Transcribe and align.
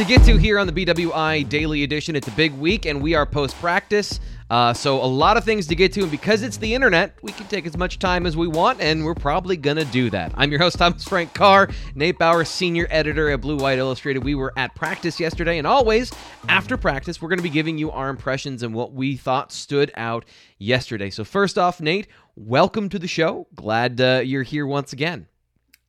to 0.00 0.06
get 0.06 0.24
to 0.24 0.38
here 0.38 0.58
on 0.58 0.66
the 0.66 0.72
BWI 0.72 1.46
Daily 1.50 1.82
Edition. 1.82 2.16
It's 2.16 2.26
a 2.26 2.30
big 2.30 2.54
week, 2.54 2.86
and 2.86 3.02
we 3.02 3.14
are 3.14 3.26
post 3.26 3.54
practice. 3.56 4.18
Uh, 4.48 4.72
so, 4.72 4.96
a 4.96 5.04
lot 5.04 5.36
of 5.36 5.44
things 5.44 5.66
to 5.66 5.74
get 5.74 5.92
to, 5.92 6.00
and 6.00 6.10
because 6.10 6.42
it's 6.42 6.56
the 6.56 6.72
internet, 6.72 7.18
we 7.20 7.32
can 7.32 7.46
take 7.48 7.66
as 7.66 7.76
much 7.76 7.98
time 7.98 8.24
as 8.24 8.34
we 8.34 8.48
want, 8.48 8.80
and 8.80 9.04
we're 9.04 9.14
probably 9.14 9.58
going 9.58 9.76
to 9.76 9.84
do 9.84 10.08
that. 10.08 10.32
I'm 10.36 10.50
your 10.50 10.58
host, 10.58 10.78
Thomas 10.78 11.04
Frank 11.04 11.34
Carr, 11.34 11.68
Nate 11.94 12.18
Bauer, 12.18 12.46
senior 12.46 12.86
editor 12.88 13.28
at 13.28 13.42
Blue 13.42 13.58
White 13.58 13.78
Illustrated. 13.78 14.24
We 14.24 14.34
were 14.34 14.54
at 14.56 14.74
practice 14.74 15.20
yesterday, 15.20 15.58
and 15.58 15.66
always 15.66 16.10
after 16.48 16.78
practice, 16.78 17.20
we're 17.20 17.28
going 17.28 17.40
to 17.40 17.42
be 17.42 17.50
giving 17.50 17.76
you 17.76 17.90
our 17.90 18.08
impressions 18.08 18.62
and 18.62 18.72
what 18.72 18.94
we 18.94 19.18
thought 19.18 19.52
stood 19.52 19.92
out 19.96 20.24
yesterday. 20.56 21.10
So, 21.10 21.24
first 21.24 21.58
off, 21.58 21.78
Nate, 21.78 22.06
welcome 22.36 22.88
to 22.88 22.98
the 22.98 23.06
show. 23.06 23.48
Glad 23.54 24.00
uh, 24.00 24.22
you're 24.24 24.44
here 24.44 24.66
once 24.66 24.94
again. 24.94 25.26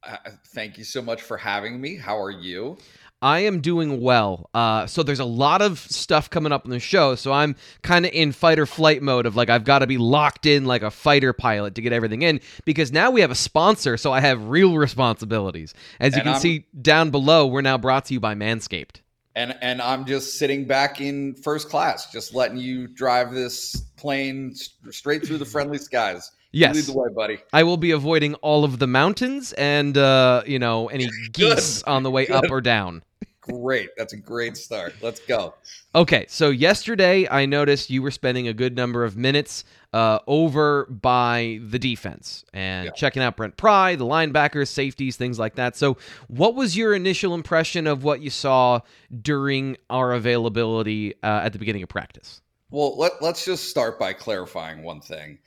Uh, 0.03 0.17
thank 0.47 0.77
you 0.77 0.83
so 0.83 1.01
much 1.01 1.21
for 1.21 1.37
having 1.37 1.79
me. 1.79 1.95
How 1.95 2.19
are 2.19 2.31
you? 2.31 2.77
I 3.21 3.41
am 3.41 3.61
doing 3.61 4.01
well. 4.01 4.49
Uh, 4.53 4.87
so 4.87 5.03
there's 5.03 5.19
a 5.19 5.25
lot 5.25 5.61
of 5.61 5.79
stuff 5.79 6.29
coming 6.29 6.51
up 6.51 6.65
on 6.65 6.71
the 6.71 6.79
show. 6.79 7.13
So 7.15 7.31
I'm 7.31 7.55
kind 7.83 8.05
of 8.05 8.11
in 8.13 8.31
fight 8.31 8.57
or 8.57 8.65
flight 8.65 9.03
mode 9.03 9.27
of 9.27 9.35
like 9.35 9.49
I've 9.49 9.63
got 9.63 9.79
to 9.79 9.87
be 9.87 9.99
locked 9.99 10.47
in 10.47 10.65
like 10.65 10.81
a 10.81 10.89
fighter 10.89 11.31
pilot 11.31 11.75
to 11.75 11.81
get 11.81 11.93
everything 11.93 12.23
in 12.23 12.41
because 12.65 12.91
now 12.91 13.11
we 13.11 13.21
have 13.21 13.29
a 13.29 13.35
sponsor. 13.35 13.95
So 13.97 14.11
I 14.11 14.21
have 14.21 14.49
real 14.49 14.75
responsibilities. 14.77 15.75
As 15.99 16.13
you 16.13 16.21
and 16.21 16.23
can 16.23 16.33
I'm, 16.35 16.41
see 16.41 16.65
down 16.81 17.11
below, 17.11 17.45
we're 17.45 17.61
now 17.61 17.77
brought 17.77 18.05
to 18.05 18.13
you 18.13 18.19
by 18.19 18.33
Manscaped. 18.33 19.01
And 19.35 19.55
and 19.61 19.81
I'm 19.81 20.05
just 20.05 20.39
sitting 20.39 20.65
back 20.65 20.99
in 20.99 21.35
first 21.35 21.69
class, 21.69 22.11
just 22.11 22.33
letting 22.33 22.57
you 22.57 22.87
drive 22.87 23.31
this 23.31 23.75
plane 23.97 24.55
straight 24.89 25.25
through 25.25 25.37
the 25.37 25.45
friendly 25.45 25.77
skies. 25.77 26.31
Yes. 26.51 26.75
Lead 26.75 26.85
the 26.85 26.99
way, 26.99 27.07
buddy. 27.15 27.37
I 27.53 27.63
will 27.63 27.77
be 27.77 27.91
avoiding 27.91 28.33
all 28.35 28.65
of 28.65 28.79
the 28.79 28.87
mountains 28.87 29.53
and 29.53 29.97
uh, 29.97 30.43
you 30.45 30.59
know, 30.59 30.89
any 30.89 31.07
geese 31.31 31.83
on 31.83 32.03
the 32.03 32.11
way 32.11 32.25
Good. 32.25 32.35
up 32.35 32.51
or 32.51 32.59
down. 32.59 33.03
Great. 33.41 33.89
That's 33.97 34.13
a 34.13 34.17
great 34.17 34.55
start. 34.55 34.93
Let's 35.01 35.19
go. 35.19 35.55
Okay, 35.95 36.25
so 36.29 36.51
yesterday 36.51 37.27
I 37.27 37.47
noticed 37.47 37.89
you 37.89 38.03
were 38.03 38.11
spending 38.11 38.47
a 38.47 38.53
good 38.53 38.75
number 38.75 39.03
of 39.03 39.17
minutes 39.17 39.65
uh, 39.93 40.19
over 40.27 40.85
by 40.85 41.59
the 41.63 41.79
defense 41.79 42.45
and 42.53 42.85
yeah. 42.85 42.91
checking 42.91 43.23
out 43.23 43.35
Brent 43.35 43.57
Pry, 43.57 43.95
the 43.95 44.05
linebackers, 44.05 44.67
safeties, 44.67 45.17
things 45.17 45.39
like 45.39 45.55
that. 45.55 45.75
So, 45.75 45.97
what 46.27 46.53
was 46.53 46.77
your 46.77 46.93
initial 46.93 47.33
impression 47.33 47.87
of 47.87 48.03
what 48.03 48.21
you 48.21 48.29
saw 48.29 48.81
during 49.21 49.75
our 49.89 50.13
availability 50.13 51.15
uh, 51.23 51.41
at 51.43 51.51
the 51.51 51.59
beginning 51.59 51.81
of 51.81 51.89
practice? 51.89 52.41
Well, 52.69 52.95
let, 52.97 53.21
let's 53.21 53.43
just 53.43 53.69
start 53.69 53.97
by 53.99 54.13
clarifying 54.13 54.83
one 54.83 55.01
thing. 55.01 55.39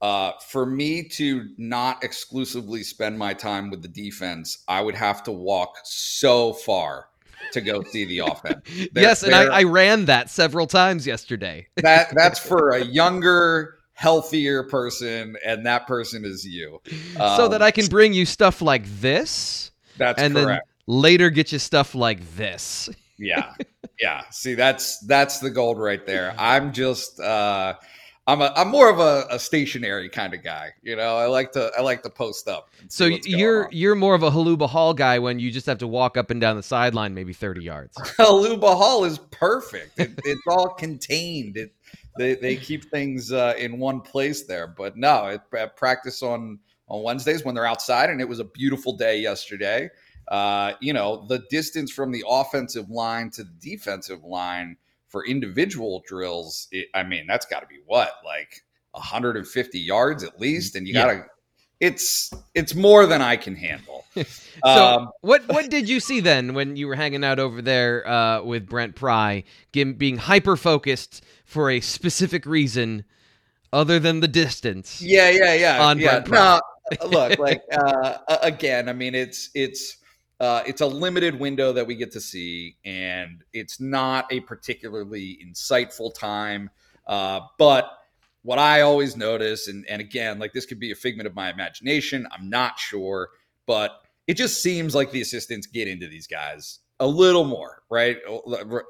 Uh, 0.00 0.32
for 0.48 0.64
me 0.64 1.02
to 1.02 1.48
not 1.58 2.02
exclusively 2.04 2.84
spend 2.84 3.18
my 3.18 3.34
time 3.34 3.70
with 3.70 3.82
the 3.82 3.88
defense, 3.88 4.62
I 4.66 4.80
would 4.80 4.94
have 4.94 5.24
to 5.24 5.32
walk 5.32 5.76
so 5.84 6.54
far 6.54 7.09
to 7.52 7.60
go 7.60 7.82
see 7.82 8.04
the 8.04 8.20
offense. 8.20 8.64
They're, 8.92 9.02
yes, 9.04 9.22
and 9.22 9.34
I, 9.34 9.44
I, 9.44 9.62
ran 9.64 10.06
that 10.06 10.30
several 10.30 10.66
times 10.66 11.06
yesterday. 11.06 11.66
that 11.76 12.14
that's 12.14 12.38
for 12.38 12.70
a 12.70 12.84
younger, 12.84 13.78
healthier 13.94 14.64
person, 14.64 15.36
and 15.44 15.64
that 15.66 15.86
person 15.86 16.24
is 16.24 16.46
you. 16.46 16.80
Um, 17.18 17.36
so 17.36 17.48
that 17.48 17.62
I 17.62 17.70
can 17.70 17.86
bring 17.86 18.12
you 18.12 18.26
stuff 18.26 18.62
like 18.62 18.84
this. 19.00 19.70
That's 19.96 20.20
and 20.20 20.34
correct. 20.34 20.66
then 20.86 20.96
later 20.96 21.30
get 21.30 21.52
you 21.52 21.58
stuff 21.58 21.94
like 21.94 22.20
this. 22.36 22.88
yeah, 23.18 23.54
yeah. 24.00 24.24
See, 24.30 24.54
that's 24.54 24.98
that's 25.00 25.40
the 25.40 25.50
gold 25.50 25.78
right 25.78 26.04
there. 26.06 26.34
I'm 26.38 26.72
just. 26.72 27.20
uh 27.20 27.74
I'm 28.30 28.40
a 28.42 28.52
I'm 28.54 28.68
more 28.68 28.88
of 28.88 29.00
a, 29.00 29.26
a 29.28 29.40
stationary 29.40 30.08
kind 30.08 30.34
of 30.34 30.44
guy. 30.44 30.70
You 30.82 30.94
know, 30.94 31.16
I 31.16 31.26
like 31.26 31.50
to 31.52 31.72
I 31.76 31.82
like 31.82 32.02
to 32.04 32.10
post 32.10 32.46
up. 32.46 32.70
So 32.88 33.06
you're 33.06 33.68
you're 33.72 33.96
more 33.96 34.14
of 34.14 34.22
a 34.22 34.30
Holuba 34.30 34.68
Hall 34.68 34.94
guy 34.94 35.18
when 35.18 35.40
you 35.40 35.50
just 35.50 35.66
have 35.66 35.78
to 35.78 35.88
walk 35.88 36.16
up 36.16 36.30
and 36.30 36.40
down 36.40 36.54
the 36.54 36.62
sideline 36.62 37.12
maybe 37.12 37.32
30 37.32 37.64
yards. 37.64 37.96
Holuba 38.18 38.76
Hall 38.76 39.04
is 39.04 39.18
perfect. 39.32 39.98
It, 39.98 40.12
it's 40.24 40.42
all 40.46 40.68
contained. 40.68 41.56
It 41.56 41.74
they 42.18 42.36
they 42.36 42.54
keep 42.54 42.88
things 42.90 43.32
uh, 43.32 43.54
in 43.58 43.80
one 43.80 44.00
place 44.00 44.44
there. 44.44 44.68
But 44.68 44.96
no, 44.96 45.26
it, 45.26 45.40
it 45.52 45.76
practice 45.76 46.22
on 46.22 46.60
on 46.86 47.02
Wednesdays 47.02 47.44
when 47.44 47.56
they're 47.56 47.66
outside, 47.66 48.10
and 48.10 48.20
it 48.20 48.28
was 48.28 48.38
a 48.38 48.44
beautiful 48.44 48.96
day 48.96 49.18
yesterday. 49.18 49.90
Uh, 50.28 50.74
you 50.78 50.92
know, 50.92 51.26
the 51.28 51.40
distance 51.50 51.90
from 51.90 52.12
the 52.12 52.24
offensive 52.28 52.88
line 52.90 53.30
to 53.30 53.42
the 53.42 53.54
defensive 53.60 54.22
line 54.22 54.76
for 55.10 55.26
individual 55.26 56.02
drills, 56.06 56.68
it, 56.70 56.86
I 56.94 57.02
mean, 57.02 57.26
that's 57.26 57.44
got 57.46 57.60
to 57.60 57.66
be 57.66 57.80
what 57.84 58.12
like 58.24 58.62
150 58.92 59.78
yards 59.78 60.24
at 60.24 60.40
least, 60.40 60.76
and 60.76 60.86
you 60.86 60.94
got 60.94 61.06
to. 61.06 61.24
It's 61.80 62.30
it's 62.54 62.74
more 62.74 63.06
than 63.06 63.22
I 63.22 63.36
can 63.36 63.56
handle. 63.56 64.04
so 64.14 64.24
um, 64.64 65.08
what 65.22 65.48
what 65.48 65.70
did 65.70 65.88
you 65.88 65.98
see 65.98 66.20
then 66.20 66.52
when 66.52 66.76
you 66.76 66.86
were 66.86 66.94
hanging 66.94 67.24
out 67.24 67.38
over 67.38 67.62
there 67.62 68.06
uh, 68.06 68.42
with 68.42 68.66
Brent 68.66 68.94
Pry, 68.94 69.44
being 69.72 70.18
hyper 70.18 70.56
focused 70.56 71.24
for 71.44 71.70
a 71.70 71.80
specific 71.80 72.44
reason, 72.44 73.04
other 73.72 73.98
than 73.98 74.20
the 74.20 74.28
distance? 74.28 75.00
Yeah, 75.00 75.30
yeah, 75.30 75.54
yeah. 75.54 75.82
On 75.82 75.98
yeah. 75.98 76.20
Brent 76.20 76.26
Pry. 76.26 76.60
No, 77.02 77.08
look, 77.08 77.38
like 77.38 77.62
uh, 77.72 78.18
again, 78.42 78.88
I 78.88 78.92
mean, 78.92 79.14
it's 79.14 79.48
it's 79.54 79.96
uh, 80.40 80.62
it's 80.66 80.80
a 80.80 80.86
limited 80.86 81.38
window 81.38 81.72
that 81.72 81.86
we 81.86 81.94
get 81.94 82.10
to 82.12 82.20
see, 82.20 82.76
and 82.84 83.44
it's 83.52 83.78
not 83.78 84.26
a 84.32 84.40
particularly 84.40 85.38
insightful 85.46 86.12
time. 86.14 86.70
Uh, 87.06 87.40
but 87.58 87.90
what 88.42 88.58
I 88.58 88.80
always 88.80 89.16
notice, 89.16 89.68
and, 89.68 89.86
and 89.88 90.00
again, 90.00 90.38
like 90.38 90.52
this 90.52 90.64
could 90.64 90.80
be 90.80 90.92
a 90.92 90.94
figment 90.94 91.26
of 91.26 91.34
my 91.34 91.50
imagination, 91.50 92.26
I'm 92.32 92.48
not 92.48 92.78
sure, 92.78 93.28
but 93.66 94.00
it 94.26 94.34
just 94.34 94.62
seems 94.62 94.94
like 94.94 95.10
the 95.10 95.20
assistants 95.20 95.66
get 95.66 95.88
into 95.88 96.08
these 96.08 96.26
guys 96.26 96.78
a 97.00 97.06
little 97.06 97.44
more, 97.44 97.82
right? 97.90 98.18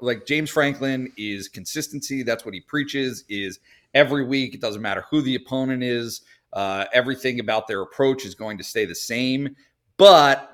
Like 0.01 0.25
James 0.25 0.49
Franklin 0.49 1.11
is 1.17 1.47
consistency. 1.47 2.23
That's 2.23 2.45
what 2.45 2.53
he 2.53 2.61
preaches. 2.61 3.23
Is 3.29 3.59
every 3.93 4.25
week. 4.25 4.53
It 4.53 4.61
doesn't 4.61 4.81
matter 4.81 5.05
who 5.09 5.21
the 5.21 5.35
opponent 5.35 5.83
is. 5.83 6.21
Uh, 6.53 6.85
everything 6.93 7.39
about 7.39 7.67
their 7.67 7.81
approach 7.81 8.25
is 8.25 8.35
going 8.35 8.57
to 8.57 8.63
stay 8.63 8.85
the 8.85 8.95
same. 8.95 9.55
But 9.97 10.50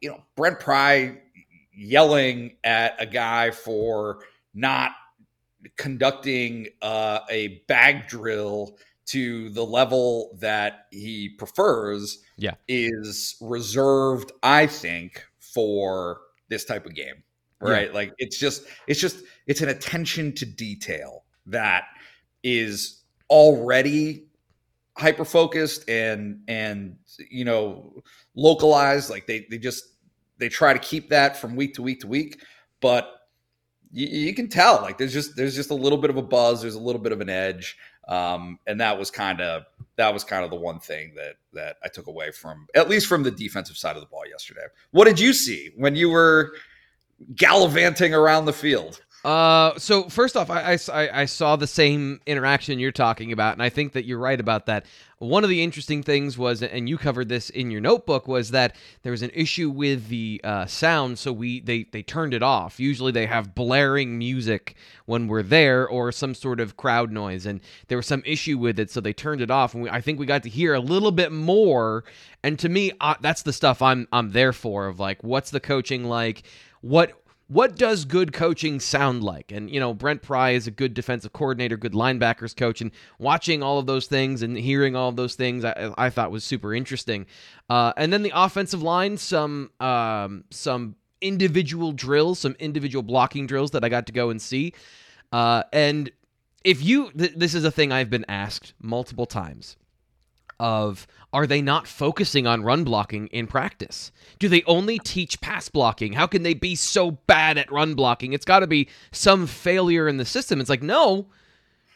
you 0.00 0.10
know, 0.10 0.22
Brent 0.36 0.60
Pry 0.60 1.18
yelling 1.74 2.56
at 2.64 2.94
a 3.00 3.06
guy 3.06 3.50
for 3.50 4.24
not 4.54 4.92
conducting 5.76 6.68
uh, 6.82 7.20
a 7.30 7.62
bag 7.68 8.08
drill 8.08 8.76
to 9.06 9.50
the 9.50 9.64
level 9.64 10.36
that 10.40 10.86
he 10.90 11.28
prefers 11.28 12.22
yeah. 12.36 12.54
is 12.68 13.36
reserved, 13.40 14.32
I 14.42 14.66
think, 14.66 15.24
for 15.38 16.20
this 16.48 16.64
type 16.64 16.86
of 16.86 16.94
game. 16.94 17.22
Right. 17.60 17.88
Yeah. 17.88 17.94
Like 17.94 18.12
it's 18.18 18.38
just, 18.38 18.64
it's 18.86 19.00
just, 19.00 19.18
it's 19.46 19.60
an 19.60 19.68
attention 19.68 20.32
to 20.34 20.46
detail 20.46 21.24
that 21.46 21.84
is 22.42 23.02
already 23.30 24.26
hyper 24.96 25.24
focused 25.24 25.88
and 25.88 26.40
and 26.48 26.96
you 27.30 27.44
know 27.44 28.02
localized 28.34 29.08
like 29.10 29.26
they 29.26 29.46
they 29.50 29.58
just 29.58 29.84
they 30.38 30.48
try 30.48 30.72
to 30.72 30.78
keep 30.78 31.08
that 31.08 31.36
from 31.36 31.56
week 31.56 31.74
to 31.74 31.82
week 31.82 32.00
to 32.00 32.06
week 32.06 32.42
but 32.80 33.20
you, 33.90 34.06
you 34.06 34.34
can 34.34 34.48
tell 34.48 34.82
like 34.82 34.98
there's 34.98 35.12
just 35.12 35.34
there's 35.34 35.54
just 35.54 35.70
a 35.70 35.74
little 35.74 35.98
bit 35.98 36.10
of 36.10 36.16
a 36.16 36.22
buzz 36.22 36.60
there's 36.60 36.74
a 36.74 36.80
little 36.80 37.00
bit 37.00 37.12
of 37.12 37.20
an 37.20 37.30
edge 37.30 37.76
um, 38.08 38.58
and 38.66 38.80
that 38.80 38.98
was 38.98 39.10
kind 39.10 39.40
of 39.40 39.64
that 39.96 40.12
was 40.12 40.24
kind 40.24 40.44
of 40.44 40.50
the 40.50 40.56
one 40.56 40.80
thing 40.80 41.12
that 41.14 41.36
that 41.52 41.76
I 41.84 41.88
took 41.88 42.06
away 42.06 42.32
from 42.32 42.66
at 42.74 42.88
least 42.88 43.06
from 43.06 43.22
the 43.22 43.30
defensive 43.30 43.76
side 43.76 43.96
of 43.96 44.02
the 44.02 44.08
ball 44.08 44.24
yesterday. 44.28 44.66
What 44.90 45.04
did 45.04 45.20
you 45.20 45.32
see 45.32 45.70
when 45.76 45.94
you 45.94 46.10
were 46.10 46.52
gallivanting 47.36 48.12
around 48.14 48.46
the 48.46 48.52
field? 48.52 49.00
Uh, 49.24 49.78
so 49.78 50.08
first 50.08 50.36
off, 50.36 50.50
I, 50.50 50.76
I, 50.92 51.20
I, 51.20 51.24
saw 51.26 51.54
the 51.54 51.68
same 51.68 52.20
interaction 52.26 52.80
you're 52.80 52.90
talking 52.90 53.30
about, 53.30 53.52
and 53.52 53.62
I 53.62 53.68
think 53.68 53.92
that 53.92 54.04
you're 54.04 54.18
right 54.18 54.40
about 54.40 54.66
that. 54.66 54.84
One 55.18 55.44
of 55.44 55.50
the 55.50 55.62
interesting 55.62 56.02
things 56.02 56.36
was, 56.36 56.60
and 56.60 56.88
you 56.88 56.98
covered 56.98 57.28
this 57.28 57.48
in 57.48 57.70
your 57.70 57.80
notebook, 57.80 58.26
was 58.26 58.50
that 58.50 58.74
there 59.04 59.12
was 59.12 59.22
an 59.22 59.30
issue 59.32 59.70
with 59.70 60.08
the 60.08 60.40
uh, 60.42 60.66
sound, 60.66 61.20
so 61.20 61.32
we 61.32 61.60
they 61.60 61.84
they 61.84 62.02
turned 62.02 62.34
it 62.34 62.42
off. 62.42 62.80
Usually 62.80 63.12
they 63.12 63.26
have 63.26 63.54
blaring 63.54 64.18
music 64.18 64.74
when 65.06 65.28
we're 65.28 65.44
there, 65.44 65.86
or 65.86 66.10
some 66.10 66.34
sort 66.34 66.58
of 66.58 66.76
crowd 66.76 67.12
noise, 67.12 67.46
and 67.46 67.60
there 67.86 67.98
was 67.98 68.08
some 68.08 68.24
issue 68.26 68.58
with 68.58 68.80
it, 68.80 68.90
so 68.90 69.00
they 69.00 69.12
turned 69.12 69.40
it 69.40 69.52
off. 69.52 69.74
And 69.74 69.84
we, 69.84 69.90
I 69.90 70.00
think 70.00 70.18
we 70.18 70.26
got 70.26 70.42
to 70.42 70.48
hear 70.48 70.74
a 70.74 70.80
little 70.80 71.12
bit 71.12 71.30
more. 71.30 72.02
And 72.42 72.58
to 72.58 72.68
me, 72.68 72.90
uh, 73.00 73.14
that's 73.20 73.42
the 73.42 73.52
stuff 73.52 73.80
I'm 73.82 74.08
I'm 74.10 74.32
there 74.32 74.52
for. 74.52 74.88
Of 74.88 74.98
like, 74.98 75.22
what's 75.22 75.50
the 75.52 75.60
coaching 75.60 76.02
like? 76.02 76.42
What 76.80 77.21
what 77.48 77.76
does 77.76 78.04
good 78.04 78.32
coaching 78.32 78.80
sound 78.80 79.22
like? 79.22 79.52
And, 79.52 79.70
you 79.70 79.78
know, 79.78 79.92
Brent 79.92 80.22
Pry 80.22 80.50
is 80.50 80.66
a 80.66 80.70
good 80.70 80.94
defensive 80.94 81.32
coordinator, 81.32 81.76
good 81.76 81.92
linebackers 81.92 82.56
coach, 82.56 82.80
and 82.80 82.90
watching 83.18 83.62
all 83.62 83.78
of 83.78 83.86
those 83.86 84.06
things 84.06 84.42
and 84.42 84.56
hearing 84.56 84.96
all 84.96 85.08
of 85.08 85.16
those 85.16 85.34
things, 85.34 85.64
I, 85.64 85.92
I 85.98 86.08
thought 86.10 86.30
was 86.30 86.44
super 86.44 86.74
interesting. 86.74 87.26
Uh, 87.68 87.92
and 87.96 88.12
then 88.12 88.22
the 88.22 88.32
offensive 88.34 88.82
line, 88.82 89.16
some 89.18 89.70
um, 89.80 90.44
some 90.50 90.96
individual 91.20 91.92
drills, 91.92 92.38
some 92.38 92.56
individual 92.58 93.02
blocking 93.02 93.46
drills 93.46 93.70
that 93.72 93.84
I 93.84 93.88
got 93.88 94.06
to 94.06 94.12
go 94.12 94.30
and 94.30 94.40
see. 94.40 94.74
Uh, 95.30 95.62
and 95.72 96.10
if 96.64 96.82
you, 96.82 97.10
th- 97.12 97.34
this 97.36 97.54
is 97.54 97.64
a 97.64 97.70
thing 97.70 97.92
I've 97.92 98.10
been 98.10 98.24
asked 98.28 98.74
multiple 98.80 99.26
times. 99.26 99.76
Of 100.60 101.06
are 101.32 101.46
they 101.46 101.62
not 101.62 101.86
focusing 101.86 102.46
on 102.46 102.62
run 102.62 102.84
blocking 102.84 103.26
in 103.28 103.46
practice? 103.46 104.12
Do 104.38 104.48
they 104.48 104.62
only 104.64 104.98
teach 104.98 105.40
pass 105.40 105.68
blocking? 105.68 106.12
How 106.12 106.26
can 106.26 106.42
they 106.42 106.54
be 106.54 106.74
so 106.74 107.12
bad 107.12 107.58
at 107.58 107.72
run 107.72 107.94
blocking? 107.94 108.32
It's 108.32 108.44
got 108.44 108.60
to 108.60 108.66
be 108.66 108.88
some 109.12 109.46
failure 109.46 110.08
in 110.08 110.18
the 110.18 110.24
system. 110.24 110.60
It's 110.60 110.70
like, 110.70 110.82
no, 110.82 111.26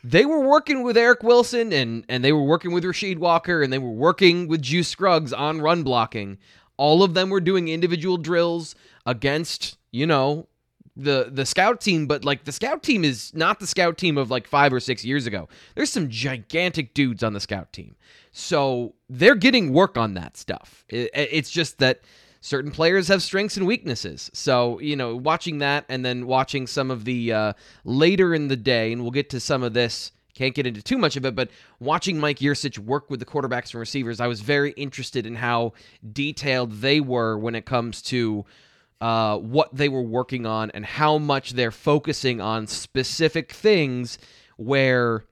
they 0.02 0.24
were 0.24 0.40
working 0.40 0.82
with 0.82 0.96
Eric 0.96 1.22
Wilson 1.22 1.72
and 1.72 2.04
and 2.08 2.24
they 2.24 2.32
were 2.32 2.44
working 2.44 2.72
with 2.72 2.84
Rasheed 2.84 3.18
Walker 3.18 3.62
and 3.62 3.72
they 3.72 3.78
were 3.78 3.90
working 3.90 4.46
with 4.46 4.62
Juice 4.62 4.88
Scruggs 4.88 5.32
on 5.32 5.60
run 5.60 5.82
blocking. 5.82 6.38
All 6.76 7.02
of 7.02 7.14
them 7.14 7.28
were 7.30 7.40
doing 7.40 7.68
individual 7.68 8.16
drills 8.16 8.74
against, 9.04 9.78
you 9.90 10.06
know, 10.06 10.46
the 10.96 11.28
the 11.30 11.44
scout 11.44 11.80
team, 11.80 12.06
but 12.06 12.24
like 12.24 12.44
the 12.44 12.52
scout 12.52 12.82
team 12.82 13.04
is 13.04 13.34
not 13.34 13.60
the 13.60 13.66
scout 13.66 13.98
team 13.98 14.16
of 14.16 14.30
like 14.30 14.46
5 14.46 14.72
or 14.72 14.80
6 14.80 15.04
years 15.04 15.26
ago. 15.26 15.48
There's 15.74 15.90
some 15.90 16.08
gigantic 16.08 16.94
dudes 16.94 17.22
on 17.22 17.32
the 17.32 17.40
scout 17.40 17.72
team. 17.72 17.96
So, 18.38 18.94
they're 19.08 19.34
getting 19.34 19.72
work 19.72 19.96
on 19.96 20.12
that 20.14 20.36
stuff. 20.36 20.84
It, 20.90 21.10
it's 21.14 21.50
just 21.50 21.78
that 21.78 22.02
certain 22.42 22.70
players 22.70 23.08
have 23.08 23.22
strengths 23.22 23.56
and 23.56 23.66
weaknesses. 23.66 24.30
So, 24.34 24.78
you 24.78 24.94
know, 24.94 25.16
watching 25.16 25.58
that 25.58 25.86
and 25.88 26.04
then 26.04 26.26
watching 26.26 26.66
some 26.66 26.90
of 26.90 27.06
the 27.06 27.32
uh, 27.32 27.52
later 27.84 28.34
in 28.34 28.48
the 28.48 28.56
day, 28.56 28.92
and 28.92 29.00
we'll 29.00 29.10
get 29.10 29.30
to 29.30 29.40
some 29.40 29.62
of 29.62 29.72
this. 29.72 30.12
Can't 30.34 30.54
get 30.54 30.66
into 30.66 30.82
too 30.82 30.98
much 30.98 31.16
of 31.16 31.24
it, 31.24 31.34
but 31.34 31.48
watching 31.80 32.20
Mike 32.20 32.40
Yurcich 32.40 32.78
work 32.78 33.08
with 33.08 33.20
the 33.20 33.26
quarterbacks 33.26 33.72
and 33.72 33.80
receivers, 33.80 34.20
I 34.20 34.26
was 34.26 34.42
very 34.42 34.72
interested 34.72 35.24
in 35.24 35.34
how 35.34 35.72
detailed 36.12 36.72
they 36.82 37.00
were 37.00 37.38
when 37.38 37.54
it 37.54 37.64
comes 37.64 38.02
to 38.02 38.44
uh, 39.00 39.38
what 39.38 39.74
they 39.74 39.88
were 39.88 40.02
working 40.02 40.44
on 40.44 40.70
and 40.72 40.84
how 40.84 41.16
much 41.16 41.52
they're 41.52 41.70
focusing 41.70 42.42
on 42.42 42.66
specific 42.66 43.50
things 43.50 44.18
where 44.58 45.24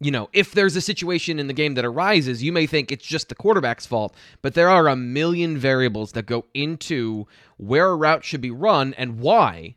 you 0.00 0.10
know, 0.10 0.30
if 0.32 0.52
there's 0.52 0.76
a 0.76 0.80
situation 0.80 1.38
in 1.38 1.46
the 1.46 1.52
game 1.52 1.74
that 1.74 1.84
arises, 1.84 2.42
you 2.42 2.52
may 2.52 2.66
think 2.66 2.90
it's 2.90 3.06
just 3.06 3.28
the 3.28 3.34
quarterback's 3.34 3.84
fault, 3.84 4.14
but 4.40 4.54
there 4.54 4.70
are 4.70 4.88
a 4.88 4.96
million 4.96 5.58
variables 5.58 6.12
that 6.12 6.24
go 6.24 6.46
into 6.54 7.26
where 7.58 7.88
a 7.88 7.96
route 7.96 8.24
should 8.24 8.40
be 8.40 8.50
run 8.50 8.94
and 8.94 9.20
why 9.20 9.76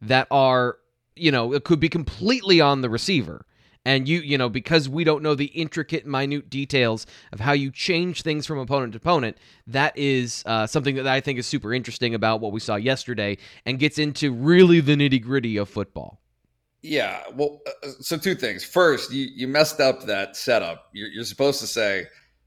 that 0.00 0.26
are, 0.32 0.78
you 1.14 1.30
know, 1.30 1.52
it 1.52 1.62
could 1.62 1.78
be 1.78 1.88
completely 1.88 2.60
on 2.60 2.80
the 2.80 2.90
receiver. 2.90 3.46
And 3.84 4.08
you, 4.08 4.20
you 4.20 4.38
know, 4.38 4.48
because 4.48 4.88
we 4.88 5.04
don't 5.04 5.22
know 5.22 5.34
the 5.34 5.46
intricate, 5.46 6.06
minute 6.06 6.50
details 6.50 7.06
of 7.32 7.40
how 7.40 7.52
you 7.52 7.70
change 7.70 8.22
things 8.22 8.46
from 8.46 8.58
opponent 8.58 8.92
to 8.92 8.98
opponent, 8.98 9.36
that 9.66 9.96
is 9.96 10.42
uh, 10.46 10.66
something 10.66 10.96
that 10.96 11.06
I 11.06 11.20
think 11.20 11.38
is 11.38 11.46
super 11.46 11.72
interesting 11.72 12.14
about 12.14 12.40
what 12.40 12.52
we 12.52 12.60
saw 12.60 12.76
yesterday 12.76 13.38
and 13.66 13.80
gets 13.80 13.98
into 13.98 14.32
really 14.32 14.80
the 14.80 14.94
nitty 14.94 15.22
gritty 15.22 15.56
of 15.56 15.68
football. 15.68 16.21
Yeah. 16.82 17.22
Well, 17.34 17.60
uh, 17.66 17.86
uh, 17.86 17.90
so 18.00 18.18
two 18.18 18.34
things. 18.34 18.64
First, 18.64 19.12
you, 19.12 19.28
you 19.34 19.48
messed 19.48 19.80
up 19.80 20.04
that 20.06 20.36
setup. 20.36 20.88
You're, 20.92 21.08
you're 21.08 21.24
supposed 21.24 21.60
to 21.60 21.66
say, 21.66 22.06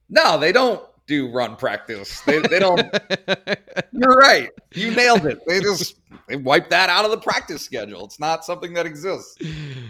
no, 0.10 0.38
they 0.38 0.52
don't 0.52 0.82
do 1.08 1.32
run 1.32 1.56
practice. 1.56 2.22
They, 2.22 2.40
they 2.40 2.60
don't. 2.60 2.80
you're 3.92 4.16
right. 4.18 4.50
You 4.74 4.92
nailed 4.92 5.26
it. 5.26 5.40
They 5.48 5.62
just 5.62 5.96
they 6.28 6.36
wipe 6.36 6.70
that 6.70 6.90
out 6.90 7.06
of 7.06 7.12
the 7.12 7.18
practice 7.18 7.62
schedule. 7.62 8.06
It's 8.06 8.20
not 8.20 8.44
something 8.44 8.74
that 8.74 8.86
exists. 8.86 9.38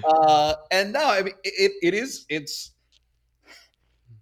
Uh, 0.03 0.55
and 0.71 0.93
no, 0.93 1.05
I 1.05 1.23
mean 1.23 1.33
it. 1.43 1.71
It 1.81 1.93
is. 1.93 2.25
It's 2.29 2.71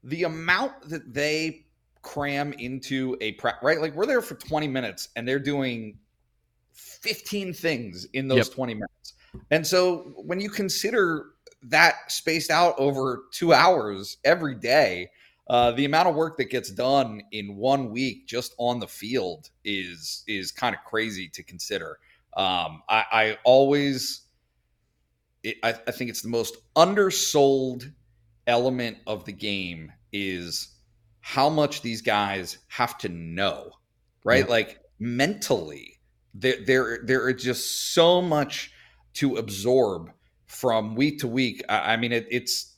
the 0.03 0.23
amount 0.23 0.89
that 0.89 1.13
they 1.13 1.65
cram 2.01 2.53
into 2.53 3.17
a 3.21 3.33
pra- 3.33 3.57
right. 3.61 3.81
Like 3.81 3.95
we're 3.95 4.05
there 4.05 4.21
for 4.21 4.35
20 4.35 4.67
minutes, 4.67 5.09
and 5.15 5.27
they're 5.27 5.39
doing 5.39 5.97
15 6.73 7.53
things 7.53 8.05
in 8.13 8.27
those 8.27 8.47
yep. 8.47 8.55
20 8.55 8.73
minutes. 8.75 9.12
And 9.51 9.65
so 9.65 10.13
when 10.17 10.39
you 10.39 10.49
consider 10.49 11.27
that 11.63 11.95
spaced 12.11 12.51
out 12.51 12.75
over 12.77 13.23
two 13.31 13.53
hours 13.53 14.17
every 14.23 14.55
day, 14.55 15.09
uh, 15.49 15.71
the 15.71 15.85
amount 15.85 16.07
of 16.07 16.15
work 16.15 16.37
that 16.37 16.49
gets 16.49 16.71
done 16.71 17.21
in 17.31 17.55
one 17.57 17.91
week 17.91 18.27
just 18.27 18.53
on 18.57 18.79
the 18.79 18.87
field 18.87 19.49
is 19.65 20.23
is 20.27 20.51
kind 20.51 20.73
of 20.73 20.81
crazy 20.85 21.27
to 21.29 21.43
consider. 21.43 21.99
Um, 22.35 22.81
I, 22.89 23.05
I, 23.11 23.37
always, 23.43 24.21
it, 25.43 25.57
I, 25.61 25.69
I 25.87 25.91
think 25.91 26.09
it's 26.09 26.23
the 26.23 26.29
most 26.29 26.57
undersold 26.75 27.91
element 28.47 28.97
of 29.05 29.25
the 29.25 29.31
game 29.31 29.91
is 30.11 30.69
how 31.19 31.49
much 31.49 31.81
these 31.81 32.01
guys 32.01 32.57
have 32.69 32.97
to 32.99 33.09
know, 33.09 33.71
right? 34.23 34.45
Yeah. 34.45 34.51
Like 34.51 34.79
mentally, 34.97 35.99
there 36.33 36.63
there 36.65 36.99
there 37.03 37.23
are 37.25 37.33
just 37.33 37.93
so 37.93 38.21
much 38.21 38.72
to 39.15 39.37
absorb 39.37 40.11
from 40.45 40.95
week 40.95 41.19
to 41.19 41.27
week. 41.27 41.63
I, 41.69 41.93
I 41.93 41.97
mean, 41.97 42.11
it, 42.11 42.27
it's 42.29 42.73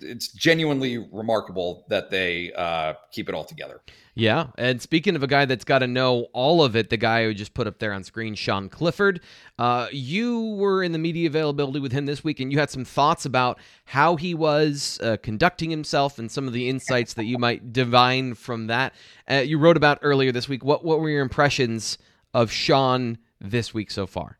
it's 0.00 0.28
genuinely 0.28 0.98
remarkable 0.98 1.86
that 1.88 2.10
they 2.10 2.52
uh, 2.54 2.94
keep 3.12 3.28
it 3.28 3.34
all 3.34 3.44
together. 3.44 3.80
Yeah, 4.16 4.48
and 4.58 4.80
speaking 4.80 5.16
of 5.16 5.22
a 5.22 5.26
guy 5.26 5.44
that's 5.44 5.64
got 5.64 5.80
to 5.80 5.86
know 5.86 6.28
all 6.32 6.62
of 6.62 6.76
it, 6.76 6.90
the 6.90 6.96
guy 6.96 7.24
who 7.24 7.34
just 7.34 7.54
put 7.54 7.66
up 7.66 7.78
there 7.80 7.92
on 7.92 8.04
screen, 8.04 8.34
Sean 8.34 8.68
Clifford. 8.68 9.20
Uh, 9.58 9.88
you 9.90 10.50
were 10.56 10.82
in 10.84 10.92
the 10.92 10.98
media 10.98 11.26
availability 11.26 11.80
with 11.80 11.92
him 11.92 12.06
this 12.06 12.22
week, 12.22 12.38
and 12.38 12.52
you 12.52 12.58
had 12.58 12.70
some 12.70 12.84
thoughts 12.84 13.24
about 13.24 13.58
how 13.86 14.14
he 14.14 14.34
was 14.34 15.00
uh, 15.02 15.16
conducting 15.22 15.70
himself 15.70 16.18
and 16.18 16.30
some 16.30 16.46
of 16.46 16.52
the 16.52 16.68
insights 16.68 17.14
that 17.14 17.24
you 17.24 17.38
might 17.38 17.72
divine 17.72 18.34
from 18.34 18.68
that. 18.68 18.94
Uh, 19.28 19.36
you 19.36 19.58
wrote 19.58 19.76
about 19.76 19.98
earlier 20.02 20.30
this 20.30 20.48
week. 20.48 20.64
What 20.64 20.84
what 20.84 21.00
were 21.00 21.10
your 21.10 21.22
impressions 21.22 21.98
of 22.32 22.52
Sean 22.52 23.18
this 23.40 23.74
week 23.74 23.90
so 23.90 24.06
far? 24.06 24.38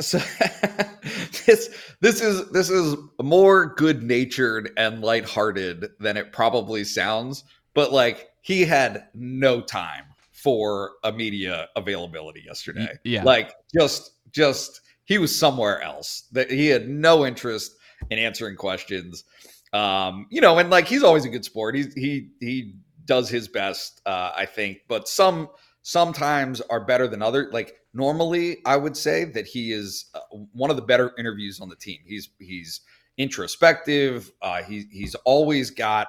So 0.00 0.18
this 1.46 1.70
this 2.00 2.20
is 2.20 2.50
this 2.50 2.70
is 2.70 2.96
more 3.22 3.74
good 3.74 4.02
natured 4.02 4.70
and 4.76 5.02
lighthearted 5.02 5.90
than 6.00 6.16
it 6.16 6.32
probably 6.32 6.84
sounds, 6.84 7.44
but 7.74 7.92
like 7.92 8.30
he 8.42 8.64
had 8.64 9.08
no 9.14 9.60
time 9.60 10.04
for 10.32 10.92
a 11.04 11.12
media 11.12 11.68
availability 11.76 12.42
yesterday. 12.46 12.98
Yeah. 13.04 13.24
Like 13.24 13.52
just 13.78 14.12
just 14.30 14.80
he 15.04 15.18
was 15.18 15.36
somewhere 15.36 15.80
else. 15.82 16.24
That 16.32 16.50
he 16.50 16.68
had 16.68 16.88
no 16.88 17.26
interest 17.26 17.76
in 18.10 18.18
answering 18.18 18.56
questions. 18.56 19.24
Um, 19.72 20.26
you 20.30 20.40
know, 20.40 20.58
and 20.58 20.70
like 20.70 20.86
he's 20.86 21.02
always 21.02 21.24
a 21.24 21.28
good 21.28 21.44
sport. 21.44 21.74
He's 21.74 21.92
he 21.94 22.30
he 22.40 22.76
does 23.04 23.28
his 23.28 23.48
best, 23.48 24.00
uh, 24.06 24.32
I 24.36 24.46
think, 24.46 24.82
but 24.86 25.08
some 25.08 25.48
sometimes 25.88 26.60
are 26.60 26.84
better 26.84 27.08
than 27.08 27.22
other 27.22 27.48
like 27.50 27.80
normally 27.94 28.58
I 28.66 28.76
would 28.76 28.94
say 28.94 29.24
that 29.24 29.46
he 29.46 29.72
is 29.72 30.10
uh, 30.12 30.20
one 30.52 30.68
of 30.68 30.76
the 30.76 30.82
better 30.82 31.14
interviews 31.18 31.62
on 31.62 31.70
the 31.70 31.76
team. 31.76 32.00
He's 32.04 32.28
he's 32.38 32.82
introspective. 33.16 34.30
Uh, 34.42 34.62
he 34.62 34.84
he's 34.92 35.14
always 35.24 35.70
got 35.70 36.08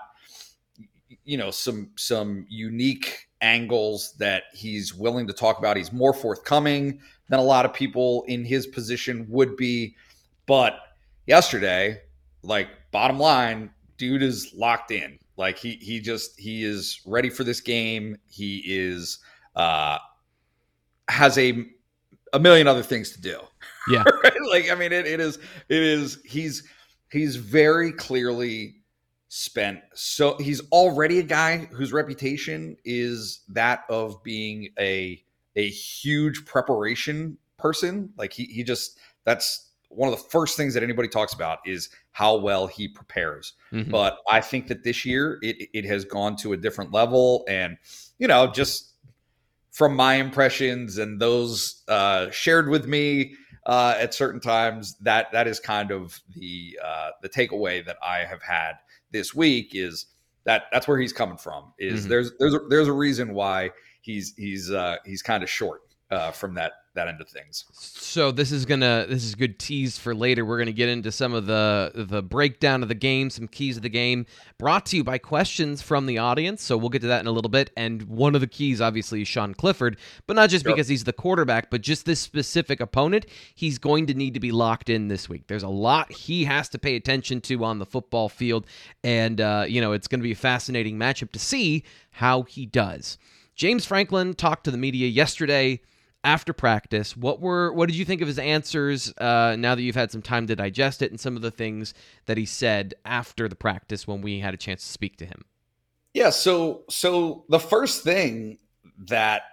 you 1.23 1.37
know 1.37 1.49
some 1.49 1.91
some 1.95 2.45
unique 2.49 3.29
angles 3.39 4.15
that 4.19 4.43
he's 4.53 4.93
willing 4.93 5.25
to 5.27 5.33
talk 5.33 5.59
about. 5.59 5.77
He's 5.77 5.93
more 5.93 6.13
forthcoming 6.13 6.99
than 7.29 7.39
a 7.39 7.43
lot 7.43 7.63
of 7.63 7.73
people 7.73 8.25
in 8.27 8.43
his 8.43 8.67
position 8.67 9.25
would 9.29 9.55
be. 9.55 9.95
But 10.45 10.77
yesterday, 11.25 12.01
like 12.43 12.67
bottom 12.91 13.17
line, 13.17 13.69
dude 13.97 14.23
is 14.23 14.51
locked 14.53 14.91
in. 14.91 15.19
Like 15.37 15.57
he 15.57 15.75
he 15.75 16.01
just 16.01 16.37
he 16.37 16.65
is 16.65 16.99
ready 17.05 17.29
for 17.29 17.45
this 17.45 17.61
game. 17.61 18.17
He 18.27 18.61
is 18.65 19.19
uh 19.55 19.97
has 21.07 21.37
a 21.37 21.65
a 22.33 22.39
million 22.39 22.67
other 22.67 22.83
things 22.83 23.11
to 23.11 23.21
do. 23.21 23.39
Yeah. 23.89 24.03
right? 24.23 24.33
Like 24.49 24.71
I 24.71 24.75
mean 24.75 24.91
it, 24.91 25.07
it 25.07 25.19
is 25.19 25.37
it 25.69 25.81
is 25.81 26.19
he's 26.25 26.63
he's 27.11 27.35
very 27.35 27.91
clearly 27.91 28.75
spent 29.31 29.79
so 29.93 30.35
he's 30.39 30.59
already 30.71 31.19
a 31.19 31.23
guy 31.23 31.57
whose 31.71 31.93
reputation 31.93 32.75
is 32.83 33.41
that 33.47 33.83
of 33.87 34.23
being 34.23 34.69
a 34.79 35.23
a 35.55 35.69
huge 35.69 36.45
preparation 36.45 37.37
person. 37.57 38.11
Like 38.17 38.33
he 38.33 38.45
he 38.45 38.63
just 38.63 38.97
that's 39.25 39.67
one 39.89 40.11
of 40.11 40.17
the 40.17 40.23
first 40.29 40.55
things 40.55 40.73
that 40.75 40.83
anybody 40.83 41.07
talks 41.07 41.33
about 41.33 41.59
is 41.65 41.89
how 42.11 42.37
well 42.37 42.67
he 42.67 42.87
prepares. 42.87 43.53
Mm-hmm. 43.71 43.91
But 43.91 44.17
I 44.29 44.41
think 44.41 44.67
that 44.67 44.83
this 44.83 45.05
year 45.05 45.39
it 45.41 45.69
it 45.73 45.85
has 45.85 46.05
gone 46.05 46.35
to 46.37 46.53
a 46.53 46.57
different 46.57 46.91
level 46.91 47.43
and 47.47 47.77
you 48.17 48.27
know 48.27 48.47
just 48.47 48.93
from 49.79 49.95
my 49.95 50.15
impressions 50.15 50.97
and 50.97 51.21
those 51.21 51.83
uh, 51.87 52.29
shared 52.31 52.67
with 52.67 52.85
me 52.85 53.33
uh, 53.65 53.95
at 53.97 54.13
certain 54.13 54.41
times, 54.41 54.97
that 54.99 55.31
that 55.31 55.47
is 55.47 55.57
kind 55.57 55.89
of 55.89 56.19
the 56.35 56.77
uh, 56.83 57.11
the 57.21 57.29
takeaway 57.29 57.83
that 57.85 57.95
I 58.03 58.25
have 58.25 58.43
had 58.43 58.73
this 59.11 59.33
week 59.33 59.71
is 59.73 60.07
that 60.43 60.63
that's 60.73 60.85
where 60.85 60.99
he's 60.99 61.13
coming 61.13 61.37
from. 61.37 61.71
Is 61.79 62.01
mm-hmm. 62.01 62.09
there's 62.09 62.31
there's 62.39 62.55
a, 62.55 62.59
there's 62.69 62.89
a 62.89 62.93
reason 62.93 63.33
why 63.33 63.69
he's 64.01 64.33
he's 64.35 64.69
uh, 64.69 64.97
he's 65.05 65.21
kind 65.21 65.43
of 65.43 65.49
short 65.49 65.83
uh, 66.11 66.31
from 66.31 66.55
that 66.55 66.73
that 66.95 67.07
end 67.07 67.21
of 67.21 67.29
things. 67.29 67.65
So 67.71 68.31
this 68.31 68.51
is 68.51 68.65
gonna 68.65 69.05
this 69.07 69.23
is 69.23 69.35
good 69.35 69.59
tease 69.59 69.97
for 69.97 70.15
later. 70.15 70.43
We're 70.43 70.57
gonna 70.57 70.71
get 70.71 70.89
into 70.89 71.11
some 71.11 71.33
of 71.33 71.45
the 71.45 71.91
the 71.93 72.21
breakdown 72.21 72.81
of 72.81 72.89
the 72.89 72.95
game, 72.95 73.29
some 73.29 73.47
keys 73.47 73.77
of 73.77 73.83
the 73.83 73.89
game, 73.89 74.25
brought 74.57 74.85
to 74.87 74.97
you 74.97 75.03
by 75.03 75.17
questions 75.17 75.81
from 75.81 76.07
the 76.07 76.17
audience. 76.17 76.63
So 76.63 76.77
we'll 76.77 76.89
get 76.89 77.01
to 77.01 77.07
that 77.07 77.21
in 77.21 77.27
a 77.27 77.31
little 77.31 77.49
bit. 77.49 77.71
And 77.77 78.03
one 78.03 78.35
of 78.35 78.41
the 78.41 78.47
keys, 78.47 78.81
obviously, 78.81 79.21
is 79.21 79.27
Sean 79.27 79.53
Clifford, 79.53 79.97
but 80.25 80.35
not 80.35 80.49
just 80.49 80.65
sure. 80.65 80.73
because 80.73 80.87
he's 80.87 81.03
the 81.03 81.13
quarterback, 81.13 81.69
but 81.69 81.81
just 81.81 82.05
this 82.05 82.19
specific 82.19 82.79
opponent. 82.79 83.25
He's 83.53 83.77
going 83.77 84.07
to 84.07 84.13
need 84.13 84.33
to 84.33 84.39
be 84.39 84.51
locked 84.51 84.89
in 84.89 85.07
this 85.07 85.29
week. 85.29 85.47
There's 85.47 85.63
a 85.63 85.69
lot 85.69 86.11
he 86.11 86.45
has 86.45 86.69
to 86.69 86.79
pay 86.79 86.95
attention 86.95 87.41
to 87.41 87.63
on 87.63 87.79
the 87.79 87.85
football 87.85 88.29
field, 88.29 88.65
and 89.03 89.39
uh, 89.39 89.65
you 89.67 89.79
know 89.79 89.91
it's 89.91 90.07
going 90.07 90.19
to 90.19 90.23
be 90.23 90.31
a 90.31 90.35
fascinating 90.35 90.97
matchup 90.97 91.31
to 91.31 91.39
see 91.39 91.83
how 92.11 92.43
he 92.43 92.65
does. 92.65 93.17
James 93.55 93.85
Franklin 93.85 94.33
talked 94.33 94.63
to 94.63 94.71
the 94.71 94.77
media 94.77 95.07
yesterday 95.07 95.81
after 96.23 96.53
practice. 96.53 97.15
What 97.15 97.39
were 97.39 97.71
what 97.71 97.87
did 97.87 97.95
you 97.95 98.05
think 98.05 98.21
of 98.21 98.27
his 98.27 98.39
answers 98.39 99.13
uh, 99.17 99.55
now 99.57 99.75
that 99.75 99.81
you've 99.81 99.95
had 99.95 100.11
some 100.11 100.21
time 100.21 100.47
to 100.47 100.55
digest 100.55 101.01
it 101.01 101.11
and 101.11 101.19
some 101.19 101.35
of 101.35 101.41
the 101.41 101.51
things 101.51 101.93
that 102.25 102.37
he 102.37 102.45
said 102.45 102.93
after 103.05 103.47
the 103.47 103.55
practice 103.55 104.07
when 104.07 104.21
we 104.21 104.39
had 104.39 104.53
a 104.53 104.57
chance 104.57 104.83
to 104.83 104.89
speak 104.89 105.17
to 105.17 105.25
him? 105.25 105.45
Yeah, 106.13 106.29
so 106.29 106.83
so 106.89 107.45
the 107.49 107.59
first 107.59 108.03
thing 108.03 108.57
that 109.07 109.43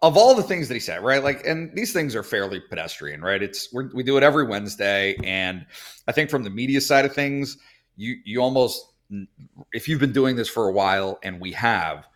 of 0.00 0.16
all 0.16 0.34
the 0.34 0.44
things 0.44 0.68
that 0.68 0.74
he 0.74 0.80
said, 0.80 1.02
right? 1.02 1.22
Like, 1.22 1.44
and 1.44 1.74
these 1.74 1.92
things 1.92 2.14
are 2.14 2.22
fairly 2.22 2.60
pedestrian, 2.60 3.20
right? 3.20 3.42
It's 3.42 3.72
we 3.72 4.02
do 4.02 4.16
it 4.16 4.22
every 4.22 4.46
Wednesday, 4.46 5.16
and 5.24 5.66
I 6.06 6.12
think 6.12 6.30
from 6.30 6.44
the 6.44 6.50
media 6.50 6.80
side 6.80 7.04
of 7.04 7.12
things, 7.14 7.58
you 7.96 8.16
you 8.24 8.40
almost 8.40 8.86
if 9.72 9.88
you've 9.88 10.00
been 10.00 10.12
doing 10.12 10.36
this 10.36 10.48
for 10.48 10.68
a 10.68 10.72
while, 10.72 11.18
and 11.22 11.40
we 11.40 11.52
have, 11.52 12.08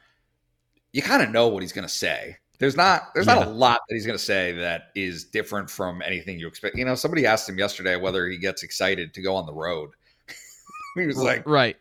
you 0.93 1.03
kind 1.03 1.23
of 1.23 1.31
know 1.31 1.49
what 1.49 1.63
he's 1.63 1.73
going 1.73 1.87
to 1.87 1.93
say 1.93 2.39
there's 2.59 2.77
not 2.77 3.15
there's 3.15 3.27
yeah. 3.27 3.35
not 3.35 3.47
a 3.47 3.51
lot 3.51 3.81
that 3.89 3.95
he's 3.95 4.07
going 4.07 4.19
to 4.19 4.25
say 4.25 4.53
that 4.53 4.91
is 4.95 5.25
different 5.25 5.71
from 5.71 6.03
anything 6.03 6.39
you 6.39 6.49
expect. 6.49 6.77
You 6.77 6.85
know, 6.85 6.95
somebody 6.95 7.27
asked 7.27 7.49
him 7.49 7.59
yesterday 7.59 7.97
whether 7.97 8.27
he 8.29 8.39
gets 8.39 8.63
excited 8.63 9.13
to 9.15 9.23
go 9.23 9.35
on 9.35 9.47
the 9.47 9.53
road. 9.53 9.91
he 10.97 11.07
was 11.07 11.19
like, 11.19 11.47
"Right, 11.47 11.77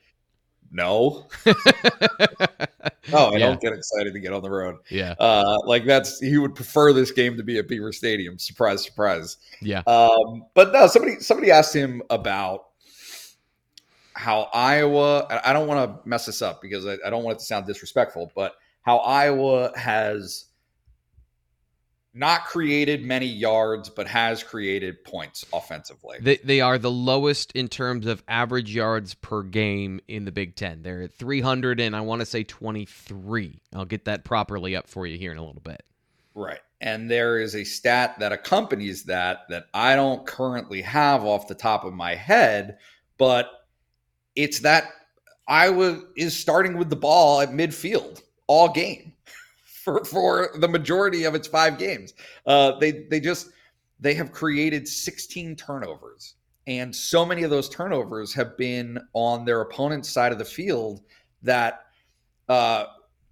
no, 0.71 1.27
oh, 1.45 1.53
I 1.53 3.37
yeah. 3.37 3.39
don't 3.39 3.61
get 3.61 3.73
excited 3.73 4.13
to 4.13 4.19
get 4.19 4.33
on 4.33 4.43
the 4.43 4.49
road." 4.49 4.77
Yeah, 4.89 5.15
uh, 5.19 5.57
like 5.65 5.85
that's 5.85 6.19
he 6.19 6.37
would 6.37 6.55
prefer 6.55 6.91
this 6.93 7.11
game 7.11 7.37
to 7.37 7.43
be 7.43 7.57
at 7.57 7.67
Beaver 7.67 7.93
Stadium. 7.93 8.37
Surprise, 8.37 8.83
surprise. 8.83 9.37
Yeah, 9.61 9.81
um, 9.87 10.45
but 10.53 10.73
no, 10.73 10.87
somebody 10.87 11.19
somebody 11.19 11.51
asked 11.51 11.75
him 11.75 12.01
about 12.09 12.65
how 14.13 14.49
Iowa. 14.53 15.27
I 15.43 15.53
don't 15.53 15.67
want 15.67 16.03
to 16.03 16.07
mess 16.07 16.25
this 16.25 16.41
up 16.41 16.61
because 16.61 16.85
I, 16.85 16.97
I 17.05 17.09
don't 17.09 17.23
want 17.23 17.37
it 17.37 17.39
to 17.39 17.45
sound 17.45 17.65
disrespectful, 17.65 18.31
but 18.35 18.55
how 18.81 18.97
Iowa 18.97 19.71
has 19.77 20.45
not 22.15 22.45
created 22.45 23.03
many 23.03 23.25
yards, 23.25 23.89
but 23.89 24.07
has 24.07 24.41
created 24.41 25.03
points 25.03 25.45
offensively. 25.51 26.17
They, 26.21 26.37
they 26.37 26.61
are 26.61 26.77
the 26.77 26.89
lowest 26.89 27.51
in 27.51 27.67
terms 27.67 28.07
of 28.07 28.23
average 28.29 28.73
yards 28.73 29.13
per 29.15 29.43
game 29.43 29.99
in 30.07 30.23
the 30.23 30.31
Big 30.31 30.55
Ten. 30.55 30.81
They're 30.81 31.03
at 31.03 31.13
300 31.13 31.81
and 31.81 31.93
I 31.93 32.01
want 32.01 32.21
to 32.21 32.25
say 32.25 32.43
23. 32.43 33.61
I'll 33.75 33.83
get 33.83 34.05
that 34.05 34.23
properly 34.23 34.77
up 34.77 34.87
for 34.87 35.05
you 35.05 35.17
here 35.17 35.33
in 35.33 35.37
a 35.37 35.45
little 35.45 35.61
bit. 35.61 35.83
Right. 36.33 36.61
And 36.79 37.11
there 37.11 37.39
is 37.39 37.53
a 37.55 37.65
stat 37.65 38.15
that 38.19 38.31
accompanies 38.31 39.03
that 39.03 39.49
that 39.49 39.67
I 39.73 39.95
don't 39.95 40.25
currently 40.25 40.81
have 40.81 41.23
off 41.25 41.47
the 41.47 41.55
top 41.55 41.83
of 41.83 41.93
my 41.93 42.15
head, 42.15 42.77
but 43.17 43.49
it's 44.35 44.59
that 44.59 44.85
Iowa 45.47 46.01
is 46.15 46.37
starting 46.37 46.77
with 46.77 46.89
the 46.89 46.95
ball 46.95 47.41
at 47.41 47.51
midfield 47.51 48.21
all 48.47 48.69
game 48.69 49.13
for 49.85 50.03
for 50.03 50.49
the 50.55 50.67
majority 50.67 51.23
of 51.25 51.35
its 51.35 51.47
five 51.47 51.77
games. 51.77 52.15
Uh, 52.45 52.77
they 52.79 53.05
they 53.09 53.19
just 53.19 53.49
they 53.99 54.15
have 54.15 54.31
created 54.31 54.87
16 54.87 55.55
turnovers, 55.55 56.33
and 56.67 56.93
so 56.93 57.23
many 57.23 57.43
of 57.43 57.51
those 57.51 57.69
turnovers 57.69 58.33
have 58.33 58.57
been 58.57 58.99
on 59.13 59.45
their 59.45 59.61
opponent's 59.61 60.09
side 60.09 60.31
of 60.31 60.39
the 60.39 60.45
field 60.45 61.01
that 61.43 61.85
uh, 62.49 62.85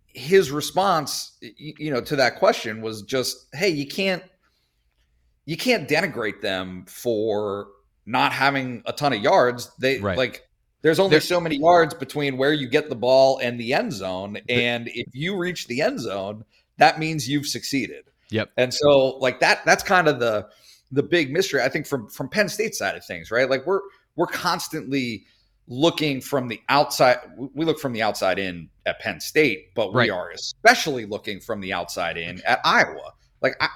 his 0.05 0.51
response, 0.51 1.37
you 1.41 1.91
know, 1.91 1.99
to 2.01 2.15
that 2.15 2.37
question 2.37 2.81
was 2.81 3.01
just, 3.01 3.47
"Hey, 3.53 3.69
you 3.69 3.87
can't 3.87 4.23
you 5.45 5.57
can't 5.57 5.89
denigrate 5.89 6.39
them 6.41 6.85
for 6.87 7.67
not 8.05 8.31
having 8.31 8.83
a 8.85 8.93
ton 8.93 9.11
of 9.11 9.21
yards. 9.21 9.71
They 9.79 9.99
right. 9.99 10.17
like." 10.17 10.47
There's 10.83 10.99
only 10.99 11.19
so 11.21 11.39
many 11.39 11.57
yards 11.57 11.93
between 11.93 12.37
where 12.37 12.51
you 12.51 12.67
get 12.67 12.89
the 12.89 12.95
ball 12.95 13.39
and 13.39 13.57
the 13.57 13.73
end 13.73 13.93
zone. 13.93 14.37
And 14.49 14.89
if 14.89 15.07
you 15.13 15.37
reach 15.37 15.67
the 15.67 15.81
end 15.81 16.01
zone, 16.01 16.43
that 16.77 16.99
means 16.99 17.27
you've 17.27 17.47
succeeded. 17.47 18.03
Yep. 18.31 18.49
And 18.57 18.73
so 18.73 19.17
like 19.17 19.39
that 19.39 19.63
that's 19.65 19.81
kind 19.81 20.07
of 20.07 20.19
the 20.19 20.49
the 20.91 21.01
big 21.01 21.31
mystery 21.31 21.61
I 21.61 21.69
think 21.69 21.87
from 21.87 22.09
from 22.09 22.27
Penn 22.27 22.49
State 22.49 22.75
side 22.75 22.95
of 22.95 23.05
things, 23.05 23.31
right? 23.31 23.49
Like 23.49 23.65
we're 23.65 23.79
we're 24.17 24.27
constantly 24.27 25.25
looking 25.67 26.19
from 26.19 26.49
the 26.49 26.59
outside 26.67 27.17
we 27.37 27.63
look 27.63 27.79
from 27.79 27.93
the 27.93 28.01
outside 28.01 28.37
in 28.37 28.69
at 28.85 28.99
Penn 28.99 29.21
State, 29.21 29.73
but 29.75 29.93
we 29.93 29.99
right. 29.99 30.09
are 30.09 30.31
especially 30.31 31.05
looking 31.05 31.39
from 31.39 31.61
the 31.61 31.71
outside 31.71 32.17
in 32.17 32.41
at 32.45 32.59
Iowa. 32.65 33.13
Like 33.41 33.55
I, 33.61 33.69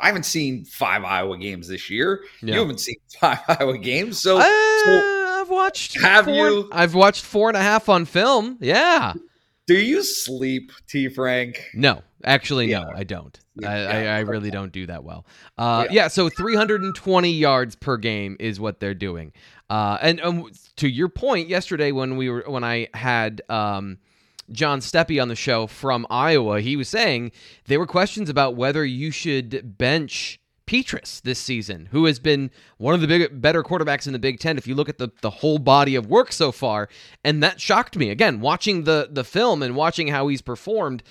I 0.00 0.06
haven't 0.06 0.26
seen 0.26 0.64
five 0.64 1.04
Iowa 1.04 1.38
games 1.38 1.68
this 1.68 1.88
year. 1.90 2.24
Yeah. 2.40 2.54
You 2.54 2.60
haven't 2.60 2.80
seen 2.80 2.96
five 3.20 3.38
Iowa 3.46 3.78
games, 3.78 4.20
so, 4.20 4.38
uh, 4.38 4.42
so 4.42 5.21
I've 5.42 5.50
watched. 5.50 6.00
Have 6.00 6.26
four, 6.26 6.34
you? 6.34 6.68
I've 6.72 6.94
watched 6.94 7.24
four 7.24 7.48
and 7.48 7.56
a 7.56 7.62
half 7.62 7.88
on 7.88 8.04
film. 8.04 8.58
Yeah. 8.60 9.14
Do 9.66 9.74
you 9.74 10.02
sleep, 10.02 10.70
T. 10.88 11.08
Frank? 11.08 11.68
No, 11.74 12.02
actually, 12.24 12.70
yeah. 12.70 12.80
no, 12.80 12.92
I 12.94 13.04
don't. 13.04 13.38
Yeah, 13.56 13.70
I, 13.70 13.76
yeah. 13.76 14.14
I, 14.14 14.16
I, 14.16 14.20
really 14.20 14.50
don't 14.50 14.72
do 14.72 14.86
that 14.86 15.04
well. 15.04 15.26
Uh, 15.58 15.86
yeah. 15.90 16.08
so 16.08 16.28
320 16.28 17.30
yards 17.30 17.76
per 17.76 17.96
game 17.96 18.36
is 18.40 18.58
what 18.58 18.80
they're 18.80 18.94
doing. 18.94 19.32
Uh, 19.68 19.98
and 20.00 20.20
um, 20.20 20.50
to 20.76 20.88
your 20.88 21.08
point, 21.08 21.48
yesterday 21.48 21.92
when 21.92 22.16
we 22.16 22.28
were 22.28 22.44
when 22.46 22.64
I 22.64 22.88
had 22.94 23.42
um, 23.48 23.98
John 24.50 24.80
Steppe 24.80 25.20
on 25.20 25.28
the 25.28 25.36
show 25.36 25.66
from 25.66 26.06
Iowa, 26.10 26.60
he 26.60 26.76
was 26.76 26.88
saying 26.88 27.32
there 27.66 27.78
were 27.78 27.86
questions 27.86 28.28
about 28.28 28.56
whether 28.56 28.84
you 28.84 29.10
should 29.10 29.78
bench 29.78 30.40
Petras 30.72 31.20
this 31.20 31.38
season, 31.38 31.90
who 31.92 32.06
has 32.06 32.18
been 32.18 32.50
one 32.78 32.94
of 32.94 33.02
the 33.02 33.06
big, 33.06 33.42
better 33.42 33.62
quarterbacks 33.62 34.06
in 34.06 34.14
the 34.14 34.18
Big 34.18 34.40
Ten. 34.40 34.56
If 34.56 34.66
you 34.66 34.74
look 34.74 34.88
at 34.88 34.96
the, 34.96 35.10
the 35.20 35.28
whole 35.28 35.58
body 35.58 35.96
of 35.96 36.06
work 36.06 36.32
so 36.32 36.50
far, 36.50 36.88
and 37.22 37.42
that 37.42 37.60
shocked 37.60 37.94
me 37.94 38.08
again 38.08 38.40
watching 38.40 38.84
the 38.84 39.08
the 39.10 39.22
film 39.22 39.62
and 39.62 39.76
watching 39.76 40.08
how 40.08 40.28
he's 40.28 40.40
performed. 40.40 41.02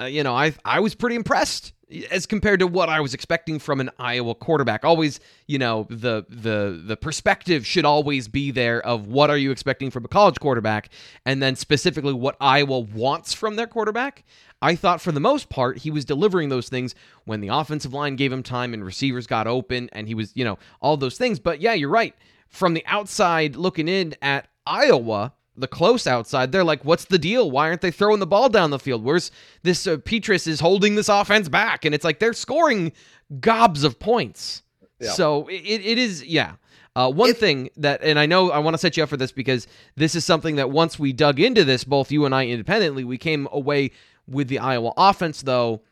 Uh, 0.00 0.04
you 0.04 0.22
know, 0.22 0.34
I 0.34 0.54
I 0.64 0.80
was 0.80 0.94
pretty 0.94 1.16
impressed 1.16 1.74
as 2.10 2.26
compared 2.26 2.60
to 2.60 2.66
what 2.66 2.88
I 2.88 3.00
was 3.00 3.14
expecting 3.14 3.58
from 3.58 3.80
an 3.80 3.90
Iowa 3.98 4.34
quarterback. 4.34 4.84
Always, 4.84 5.20
you 5.46 5.58
know, 5.58 5.86
the 5.90 6.24
the 6.28 6.80
the 6.84 6.96
perspective 6.96 7.66
should 7.66 7.84
always 7.84 8.28
be 8.28 8.50
there 8.50 8.80
of 8.84 9.06
what 9.06 9.30
are 9.30 9.36
you 9.38 9.50
expecting 9.50 9.90
from 9.90 10.04
a 10.04 10.08
college 10.08 10.38
quarterback, 10.40 10.90
and 11.24 11.42
then 11.42 11.56
specifically 11.56 12.12
what 12.12 12.36
Iowa 12.40 12.80
wants 12.80 13.32
from 13.32 13.56
their 13.56 13.66
quarterback. 13.66 14.24
I 14.62 14.76
thought 14.76 15.02
for 15.02 15.12
the 15.12 15.20
most 15.20 15.50
part 15.50 15.78
he 15.78 15.90
was 15.90 16.06
delivering 16.06 16.48
those 16.48 16.68
things 16.70 16.94
when 17.24 17.40
the 17.40 17.48
offensive 17.48 17.92
line 17.92 18.16
gave 18.16 18.32
him 18.32 18.42
time 18.42 18.72
and 18.72 18.84
receivers 18.84 19.26
got 19.26 19.46
open 19.46 19.90
and 19.92 20.08
he 20.08 20.14
was, 20.14 20.32
you 20.34 20.44
know, 20.44 20.58
all 20.80 20.96
those 20.96 21.18
things. 21.18 21.38
But 21.38 21.60
yeah, 21.60 21.74
you're 21.74 21.90
right. 21.90 22.14
From 22.48 22.72
the 22.72 22.84
outside 22.86 23.56
looking 23.56 23.88
in 23.88 24.14
at 24.22 24.48
Iowa, 24.66 25.34
the 25.56 25.68
close 25.68 26.06
outside, 26.06 26.52
they're 26.52 26.64
like, 26.64 26.84
"What's 26.84 27.04
the 27.04 27.18
deal? 27.18 27.50
Why 27.50 27.68
aren't 27.68 27.80
they 27.80 27.90
throwing 27.90 28.20
the 28.20 28.26
ball 28.26 28.48
down 28.48 28.70
the 28.70 28.78
field? 28.78 29.04
Where's 29.04 29.30
this 29.62 29.86
uh, 29.86 29.96
Petras 29.96 30.46
is 30.46 30.60
holding 30.60 30.94
this 30.94 31.08
offense 31.08 31.48
back?" 31.48 31.84
And 31.84 31.94
it's 31.94 32.04
like 32.04 32.18
they're 32.18 32.32
scoring 32.32 32.92
gobs 33.40 33.84
of 33.84 33.98
points. 33.98 34.62
Yeah. 35.00 35.10
So 35.10 35.46
it, 35.48 35.80
it 35.84 35.98
is, 35.98 36.24
yeah. 36.24 36.54
Uh, 36.96 37.10
one 37.10 37.30
if, 37.30 37.38
thing 37.38 37.70
that, 37.76 38.02
and 38.02 38.18
I 38.18 38.26
know 38.26 38.50
I 38.50 38.58
want 38.58 38.74
to 38.74 38.78
set 38.78 38.96
you 38.96 39.02
up 39.02 39.08
for 39.08 39.16
this 39.16 39.32
because 39.32 39.66
this 39.96 40.14
is 40.14 40.24
something 40.24 40.56
that 40.56 40.70
once 40.70 40.98
we 40.98 41.12
dug 41.12 41.40
into 41.40 41.64
this, 41.64 41.82
both 41.82 42.12
you 42.12 42.24
and 42.24 42.34
I 42.34 42.46
independently, 42.46 43.02
we 43.02 43.18
came 43.18 43.48
away 43.50 43.90
with 44.28 44.48
the 44.48 44.60
Iowa 44.60 44.92
offense, 44.96 45.42
though, 45.42 45.82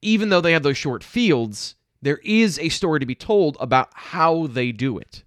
even 0.00 0.30
though 0.30 0.40
they 0.40 0.52
have 0.52 0.64
those 0.64 0.76
short 0.76 1.04
fields, 1.04 1.76
there 2.02 2.18
is 2.24 2.58
a 2.58 2.68
story 2.70 2.98
to 2.98 3.06
be 3.06 3.14
told 3.14 3.56
about 3.60 3.90
how 3.94 4.48
they 4.48 4.72
do 4.72 4.98
it. 4.98 5.22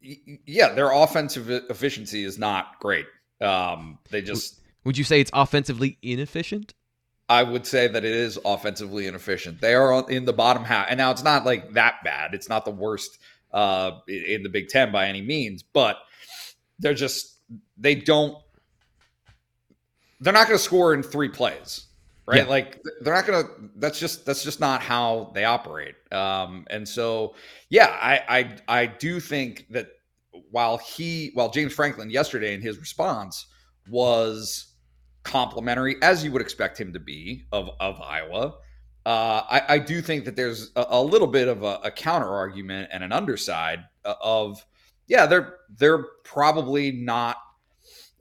Yeah, 0.00 0.72
their 0.72 0.90
offensive 0.90 1.50
efficiency 1.50 2.24
is 2.24 2.38
not 2.38 2.78
great. 2.80 3.06
Um, 3.40 3.98
they 4.10 4.22
just. 4.22 4.60
Would 4.84 4.96
you 4.96 5.04
say 5.04 5.20
it's 5.20 5.30
offensively 5.34 5.98
inefficient? 6.02 6.74
I 7.28 7.44
would 7.44 7.64
say 7.64 7.86
that 7.86 8.04
it 8.04 8.12
is 8.12 8.38
offensively 8.44 9.06
inefficient. 9.06 9.60
They 9.60 9.74
are 9.74 10.10
in 10.10 10.24
the 10.24 10.32
bottom 10.32 10.64
half, 10.64 10.86
and 10.88 10.98
now 10.98 11.12
it's 11.12 11.22
not 11.22 11.44
like 11.44 11.74
that 11.74 12.02
bad. 12.02 12.34
It's 12.34 12.48
not 12.48 12.64
the 12.64 12.72
worst 12.72 13.18
uh, 13.52 13.92
in 14.08 14.42
the 14.42 14.48
Big 14.48 14.68
Ten 14.68 14.90
by 14.90 15.06
any 15.06 15.22
means, 15.22 15.62
but 15.62 15.98
they're 16.80 16.94
just 16.94 17.36
they 17.78 17.94
don't 17.94 18.36
they're 20.20 20.32
not 20.32 20.48
going 20.48 20.58
to 20.58 20.62
score 20.62 20.92
in 20.92 21.02
three 21.02 21.28
plays, 21.28 21.86
right? 22.30 22.44
Yeah. 22.44 22.48
Like 22.48 22.80
they're 23.00 23.14
not 23.14 23.26
going 23.26 23.44
to. 23.44 23.50
That's 23.76 23.98
just 23.98 24.24
that's 24.24 24.44
just 24.44 24.60
not 24.60 24.80
how 24.80 25.32
they 25.34 25.44
operate. 25.44 25.96
Um, 26.12 26.64
and 26.70 26.88
so, 26.88 27.34
yeah, 27.68 27.98
I 28.00 28.56
I 28.68 28.80
I 28.82 28.86
do 28.86 29.20
think 29.20 29.66
that 29.70 29.88
while 30.50 30.78
he 30.78 31.30
while 31.34 31.50
James 31.50 31.72
Franklin 31.72 32.10
yesterday 32.10 32.54
in 32.54 32.60
his 32.60 32.78
response 32.78 33.46
was 33.88 34.74
complimentary 35.24 35.96
as 36.02 36.24
you 36.24 36.32
would 36.32 36.42
expect 36.42 36.80
him 36.80 36.92
to 36.92 37.00
be 37.00 37.44
of 37.52 37.70
of 37.80 38.00
Iowa. 38.00 38.54
uh, 39.06 39.42
I, 39.50 39.62
I, 39.68 39.78
do 39.78 40.02
think 40.02 40.24
that 40.26 40.36
there's 40.36 40.70
a, 40.76 40.86
a 40.90 41.02
little 41.02 41.26
bit 41.26 41.48
of 41.48 41.62
a, 41.62 41.80
a, 41.84 41.90
counter 41.90 42.28
argument 42.28 42.90
and 42.92 43.02
an 43.02 43.12
underside 43.12 43.84
uh, 44.04 44.14
of 44.22 44.64
yeah 45.08 45.26
they're 45.26 45.56
they're 45.78 46.04
probably 46.24 46.92
not 46.92 47.36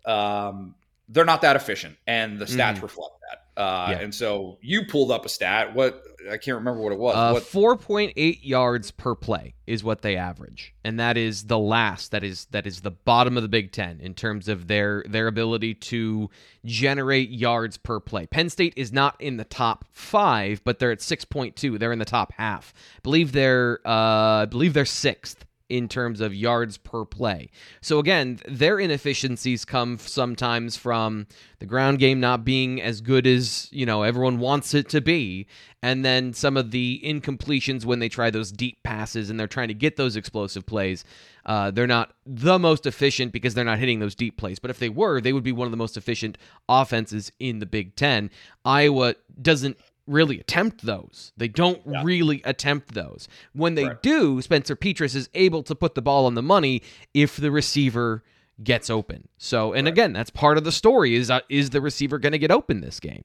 um, 0.06 0.76
they're 1.10 1.26
not 1.26 1.42
that 1.42 1.56
efficient 1.56 1.98
and 2.08 2.40
the 2.40 2.46
stats 2.46 2.78
mm. 2.78 2.84
reflect 2.84 3.16
that 3.30 3.49
uh, 3.60 3.88
yeah. 3.92 4.00
and 4.00 4.16
so 4.16 4.58
you 4.62 4.86
pulled 4.86 5.12
up 5.12 5.26
a 5.26 5.30
stat 5.30 5.76
what 5.76 6.02
I 6.32 6.38
can't 6.38 6.58
remember 6.58 6.82
what 6.82 6.94
it 6.94 7.00
was. 7.00 7.16
Uh, 7.16 7.40
Four 7.42 7.76
point 7.76 8.14
eight 8.16 8.44
yards 8.44 8.92
per 8.92 9.16
play 9.16 9.54
is 9.68 9.84
what 9.84 10.02
they 10.02 10.16
average, 10.16 10.74
and 10.84 11.00
that 11.00 11.18
is 11.18 11.44
the 11.44 11.60
last. 11.60 12.12
That 12.12 12.24
is 12.24 12.46
that 12.52 12.66
is 12.66 12.82
the 12.82 12.92
bottom 12.92 13.36
of 13.38 13.44
the 13.44 13.50
Big 13.50 13.72
Ten 13.72 14.00
in 14.00 14.14
terms 14.14 14.48
of 14.48 14.68
their 14.68 15.04
their 15.08 15.28
ability 15.28 15.76
to 15.76 16.30
generate 16.64 17.30
yards 17.30 17.78
per 17.78 18.00
play. 18.00 18.28
Penn 18.28 18.50
State 18.50 18.74
is 18.78 18.94
not 18.94 19.20
in 19.20 19.36
the 19.36 19.44
top 19.44 19.86
five, 19.92 20.62
but 20.64 20.80
they're 20.80 20.92
at 20.92 21.02
six 21.02 21.26
point 21.26 21.56
two. 21.56 21.78
They're 21.78 21.92
in 21.92 22.00
the 22.00 22.06
top 22.06 22.34
half. 22.38 22.74
I 22.98 23.02
believe 23.04 23.34
they're 23.34 23.80
uh, 23.86 24.44
I 24.44 24.46
believe 24.46 24.74
they're 24.74 24.86
sixth 24.86 25.46
in 25.70 25.88
terms 25.88 26.20
of 26.20 26.34
yards 26.34 26.78
per 26.78 27.06
play. 27.06 27.50
So 27.82 28.00
again, 28.00 28.40
their 28.48 28.80
inefficiencies 28.80 29.66
come 29.66 29.98
sometimes 30.00 30.76
from 30.76 31.28
the 31.60 31.66
ground 31.66 32.00
game 32.00 32.20
not 32.20 32.44
being 32.44 32.82
as 32.82 33.02
good 33.02 33.28
as, 33.28 33.70
you 33.72 33.86
know, 33.86 34.04
everyone 34.04 34.40
wants 34.40 34.74
it 34.74 34.90
to 34.90 35.02
be, 35.02 35.48
and 35.82 36.04
then 36.04 36.34
some 36.34 36.58
of 36.58 36.72
the 36.72 37.02
incompletions 37.06 37.86
when 37.86 38.00
they 38.00 38.10
try 38.10 38.30
those 38.30 38.52
deep 38.52 38.82
passes 38.84 39.30
and 39.30 39.40
they're 39.40 39.48
trying 39.48 39.68
to 39.70 39.74
get 39.74 39.96
those 39.96 40.16
explosive 40.16 40.66
plays. 40.66 41.06
Uh, 41.46 41.72
they're 41.72 41.88
not 41.88 42.14
the 42.26 42.60
most 42.60 42.86
efficient 42.86 43.32
because 43.32 43.54
they're 43.54 43.64
not 43.64 43.80
hitting 43.80 44.00
those 44.00 44.16
deep 44.16 44.38
plays. 44.38 44.60
But 44.60 44.72
if 44.72 44.80
they 44.80 44.90
were, 44.90 45.22
they 45.22 45.34
would 45.34 45.44
be 45.44 45.52
one 45.52 45.66
of 45.66 45.72
the 45.72 45.78
most 45.78 45.98
efficient 45.98 46.38
offenses 46.68 47.32
in 47.40 47.60
the 47.60 47.66
Big 47.66 47.96
Ten. 47.96 48.30
Iowa 48.66 49.16
doesn't 49.42 49.78
really 50.10 50.40
attempt 50.40 50.86
those. 50.86 51.32
They 51.38 51.48
don't 51.48 51.82
yeah. 51.86 52.02
really 52.04 52.42
attempt 52.44 52.94
those. 52.94 53.28
When 53.54 53.76
they 53.76 53.86
right. 53.86 54.02
do, 54.02 54.42
Spencer 54.42 54.76
Petras 54.76 55.16
is 55.16 55.30
able 55.34 55.64
to 55.64 55.76
put 55.76 55.96
the 55.96 56.02
ball 56.02 56.26
on 56.26 56.36
the 56.36 56.42
money 56.42 56.82
if 57.14 57.38
the 57.38 57.52
receiver 57.52 58.24
gets 58.64 58.90
open. 58.90 59.28
So, 59.38 59.74
and 59.74 59.86
right. 59.86 59.92
again, 59.92 60.14
that's 60.14 60.30
part 60.30 60.58
of 60.58 60.64
the 60.64 60.72
story 60.72 61.16
is 61.16 61.30
uh, 61.30 61.42
is 61.50 61.70
the 61.70 61.82
receiver 61.82 62.20
going 62.20 62.34
to 62.34 62.40
get 62.40 62.52
open 62.52 62.82
this 62.82 63.00
game? 63.00 63.24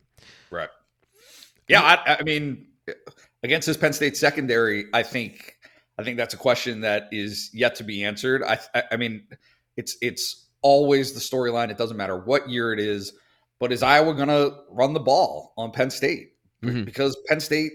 Right. 0.50 0.68
Yeah, 1.68 1.82
I, 1.82 2.18
I, 2.20 2.22
mean, 2.22 2.66
against 3.42 3.66
this 3.66 3.76
Penn 3.76 3.92
State 3.92 4.16
secondary, 4.16 4.84
I 4.92 5.02
think 5.02 5.56
I 5.98 6.04
think 6.04 6.18
that's 6.18 6.34
a 6.34 6.36
question 6.36 6.82
that 6.82 7.08
is 7.10 7.50
yet 7.54 7.74
to 7.76 7.84
be 7.84 8.04
answered. 8.04 8.42
I 8.42 8.58
I, 8.74 8.82
I 8.92 8.96
mean, 8.96 9.26
it's 9.76 9.96
it's 10.02 10.48
always 10.60 11.12
the 11.12 11.20
storyline. 11.20 11.70
It 11.70 11.78
doesn't 11.78 11.96
matter 11.96 12.18
what 12.18 12.48
year 12.48 12.72
it 12.72 12.80
is. 12.80 13.12
But 13.60 13.72
is 13.72 13.82
Iowa 13.82 14.14
going 14.14 14.28
to 14.28 14.54
run 14.68 14.92
the 14.92 15.00
ball 15.00 15.54
on 15.56 15.70
Penn 15.70 15.90
State? 15.90 16.33
Mm-hmm. 16.66 16.85
because 16.85 17.16
Penn 17.26 17.40
State 17.40 17.73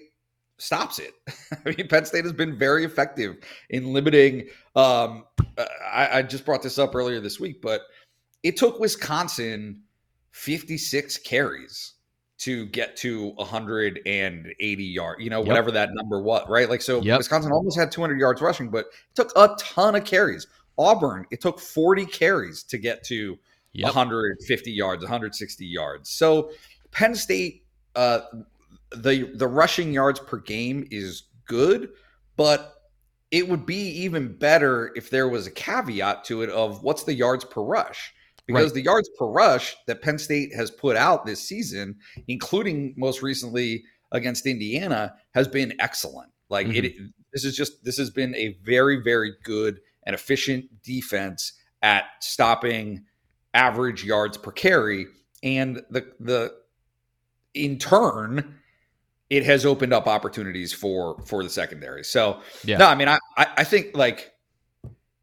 stops 0.57 0.99
it. 0.99 1.13
I 1.65 1.75
mean, 1.75 1.87
Penn 1.87 2.05
State 2.05 2.25
has 2.25 2.33
been 2.33 2.57
very 2.57 2.85
effective 2.85 3.37
in 3.69 3.93
limiting. 3.93 4.47
Um, 4.75 5.25
I, 5.91 6.19
I, 6.19 6.21
just 6.21 6.45
brought 6.45 6.61
this 6.61 6.77
up 6.77 6.95
earlier 6.95 7.19
this 7.19 7.39
week, 7.39 7.61
but 7.61 7.81
it 8.43 8.57
took 8.57 8.79
Wisconsin 8.79 9.81
56 10.31 11.17
carries 11.19 11.93
to 12.39 12.67
get 12.67 12.95
to 12.97 13.31
180 13.35 14.83
yards, 14.83 15.21
you 15.21 15.29
know, 15.29 15.39
yep. 15.39 15.47
whatever 15.47 15.71
that 15.71 15.89
number 15.93 16.21
was, 16.21 16.47
right? 16.47 16.69
Like, 16.69 16.81
so 16.81 17.01
yep. 17.01 17.17
Wisconsin 17.17 17.51
almost 17.51 17.77
had 17.77 17.91
200 17.91 18.17
yards 18.17 18.41
rushing, 18.41 18.69
but 18.69 18.85
it 18.85 19.15
took 19.15 19.31
a 19.35 19.55
ton 19.59 19.95
of 19.95 20.05
carries. 20.05 20.47
Auburn, 20.77 21.25
it 21.31 21.41
took 21.41 21.59
40 21.59 22.05
carries 22.05 22.63
to 22.63 22.77
get 22.77 23.03
to 23.05 23.37
yep. 23.73 23.87
150 23.87 24.71
yards, 24.71 25.03
160 25.03 25.65
yards. 25.65 26.09
So 26.09 26.51
Penn 26.91 27.13
State, 27.13 27.65
uh, 27.95 28.21
the 28.95 29.31
the 29.35 29.47
rushing 29.47 29.93
yards 29.93 30.19
per 30.19 30.37
game 30.37 30.87
is 30.91 31.23
good, 31.45 31.89
but 32.35 32.75
it 33.31 33.47
would 33.47 33.65
be 33.65 33.89
even 33.89 34.35
better 34.35 34.91
if 34.95 35.09
there 35.09 35.29
was 35.29 35.45
a 35.45 35.51
caveat 35.51 36.23
to 36.25 36.41
it 36.41 36.49
of 36.49 36.83
what's 36.83 37.03
the 37.03 37.13
yards 37.13 37.45
per 37.45 37.61
rush 37.61 38.13
because 38.49 38.65
right. 38.65 38.73
the 38.73 38.81
yards 38.81 39.07
per 39.17 39.27
rush 39.27 39.77
that 39.85 40.01
Penn 40.01 40.17
State 40.17 40.55
has 40.55 40.71
put 40.71 40.95
out 40.95 41.23
this 41.23 41.39
season, 41.39 41.95
including 42.27 42.95
most 42.97 43.21
recently 43.21 43.83
against 44.11 44.47
Indiana, 44.47 45.13
has 45.35 45.47
been 45.47 45.73
excellent. 45.79 46.31
Like 46.49 46.65
mm-hmm. 46.65 46.85
it, 46.85 46.93
this 47.31 47.45
is 47.45 47.55
just 47.55 47.83
this 47.83 47.97
has 47.97 48.09
been 48.09 48.33
a 48.33 48.57
very 48.63 49.03
very 49.03 49.33
good 49.43 49.79
and 50.03 50.15
efficient 50.15 50.65
defense 50.81 51.53
at 51.83 52.05
stopping 52.21 53.05
average 53.53 54.03
yards 54.03 54.35
per 54.35 54.51
carry, 54.51 55.05
and 55.43 55.83
the 55.91 56.11
the 56.19 56.55
in 57.53 57.77
turn 57.77 58.58
it 59.29 59.45
has 59.45 59.65
opened 59.65 59.93
up 59.93 60.07
opportunities 60.07 60.73
for 60.73 61.21
for 61.25 61.43
the 61.43 61.49
secondary. 61.49 62.03
So 62.03 62.41
yeah. 62.63 62.77
no, 62.77 62.87
I 62.87 62.95
mean, 62.95 63.07
I 63.07 63.19
I 63.37 63.63
think 63.63 63.95
like 63.95 64.33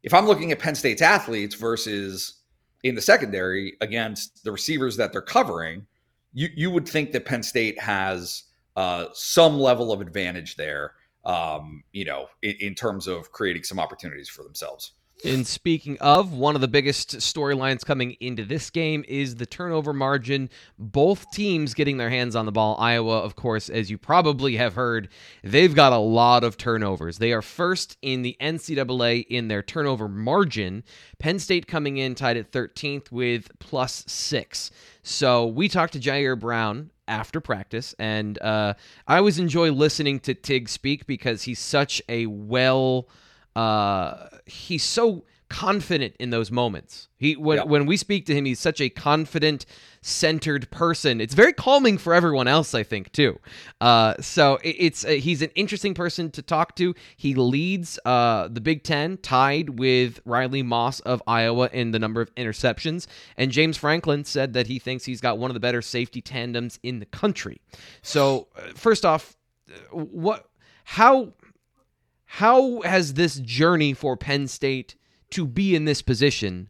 if 0.03 0.13
I'm 0.13 0.25
looking 0.25 0.51
at 0.51 0.59
Penn 0.59 0.75
State's 0.75 1.01
athletes 1.01 1.55
versus 1.55 2.41
in 2.83 2.95
the 2.95 3.01
secondary 3.01 3.75
against 3.81 4.43
the 4.43 4.51
receivers 4.51 4.95
that 4.97 5.11
they're 5.11 5.21
covering, 5.21 5.85
you 6.33 6.49
you 6.55 6.71
would 6.71 6.87
think 6.87 7.11
that 7.11 7.25
Penn 7.25 7.43
State 7.43 7.79
has 7.79 8.43
uh, 8.75 9.07
some 9.13 9.59
level 9.59 9.91
of 9.91 10.01
advantage 10.01 10.55
there. 10.55 10.93
Um, 11.25 11.83
you 11.91 12.05
know, 12.05 12.27
in, 12.41 12.55
in 12.61 12.75
terms 12.75 13.05
of 13.05 13.33
creating 13.33 13.63
some 13.63 13.79
opportunities 13.79 14.29
for 14.29 14.43
themselves. 14.43 14.93
And 15.25 15.47
speaking 15.47 15.97
of, 15.99 16.31
one 16.31 16.53
of 16.53 16.61
the 16.61 16.67
biggest 16.67 17.17
storylines 17.17 17.83
coming 17.83 18.15
into 18.19 18.45
this 18.45 18.69
game 18.69 19.03
is 19.07 19.35
the 19.35 19.47
turnover 19.47 19.91
margin. 19.91 20.49
Both 20.77 21.31
teams 21.31 21.73
getting 21.73 21.97
their 21.97 22.11
hands 22.11 22.35
on 22.35 22.45
the 22.45 22.51
ball. 22.51 22.77
Iowa, 22.79 23.19
of 23.19 23.35
course, 23.35 23.67
as 23.67 23.89
you 23.89 23.97
probably 23.97 24.57
have 24.57 24.75
heard, 24.75 25.09
they've 25.43 25.73
got 25.73 25.91
a 25.91 25.97
lot 25.97 26.43
of 26.43 26.55
turnovers. 26.55 27.17
They 27.17 27.33
are 27.33 27.41
first 27.41 27.97
in 28.03 28.21
the 28.21 28.37
NCAA 28.39 29.25
in 29.27 29.47
their 29.47 29.63
turnover 29.63 30.07
margin. 30.07 30.83
Penn 31.17 31.39
State 31.39 31.65
coming 31.65 31.97
in 31.97 32.13
tied 32.13 32.37
at 32.37 32.51
13th 32.51 33.11
with 33.11 33.49
plus 33.57 34.03
six. 34.07 34.69
So 35.01 35.47
we 35.47 35.67
talked 35.67 35.93
to 35.93 35.99
Ji'Ayir 35.99 36.39
Brown 36.39 36.91
after 37.07 37.39
practice, 37.39 37.95
and 37.97 38.39
uh, 38.41 38.75
I 39.07 39.17
always 39.17 39.39
enjoy 39.39 39.71
listening 39.71 40.19
to 40.21 40.35
Tig 40.35 40.69
speak 40.69 41.07
because 41.07 41.43
he's 41.43 41.59
such 41.59 42.01
a 42.07 42.27
well 42.27 43.07
uh, 43.57 44.29
he's 44.45 44.83
so 44.83 45.23
confident 45.49 46.13
in 46.19 46.29
those 46.29 46.51
moments. 46.51 47.07
He 47.17 47.35
when 47.35 47.57
yep. 47.57 47.67
when 47.67 47.85
we 47.85 47.97
speak 47.97 48.25
to 48.27 48.35
him, 48.35 48.45
he's 48.45 48.59
such 48.59 48.79
a 48.81 48.89
confident, 48.89 49.65
centered 50.01 50.69
person. 50.69 51.19
It's 51.21 51.33
very 51.33 51.53
calming 51.53 51.97
for 51.97 52.13
everyone 52.13 52.47
else, 52.47 52.75
I 52.75 52.83
think, 52.83 53.11
too. 53.13 53.39
Uh, 53.81 54.13
so 54.19 54.59
it, 54.63 54.75
it's 54.77 55.05
uh, 55.05 55.09
he's 55.09 55.41
an 55.41 55.49
interesting 55.55 55.95
person 55.95 56.29
to 56.31 56.41
talk 56.41 56.75
to. 56.75 56.93
He 57.15 57.33
leads 57.33 57.97
uh, 58.05 58.49
the 58.49 58.61
Big 58.61 58.83
Ten, 58.83 59.17
tied 59.17 59.79
with 59.79 60.19
Riley 60.25 60.61
Moss 60.61 60.99
of 60.99 61.23
Iowa 61.25 61.69
in 61.73 61.91
the 61.91 61.99
number 61.99 62.21
of 62.21 62.33
interceptions. 62.35 63.07
And 63.37 63.51
James 63.51 63.77
Franklin 63.77 64.23
said 64.25 64.53
that 64.53 64.67
he 64.67 64.77
thinks 64.77 65.05
he's 65.05 65.21
got 65.21 65.39
one 65.39 65.49
of 65.49 65.55
the 65.55 65.59
better 65.59 65.81
safety 65.81 66.21
tandems 66.21 66.77
in 66.83 66.99
the 66.99 67.07
country. 67.07 67.61
So 68.03 68.49
uh, 68.55 68.73
first 68.75 69.03
off, 69.03 69.35
uh, 69.69 69.95
what 69.95 70.47
how 70.83 71.33
how 72.27 72.81
has 72.81 73.15
this 73.15 73.37
journey 73.39 73.93
for 73.93 74.15
Penn 74.15 74.47
State 74.47 74.95
to 75.31 75.47
be 75.47 75.75
in 75.75 75.85
this 75.85 76.01
position? 76.01 76.69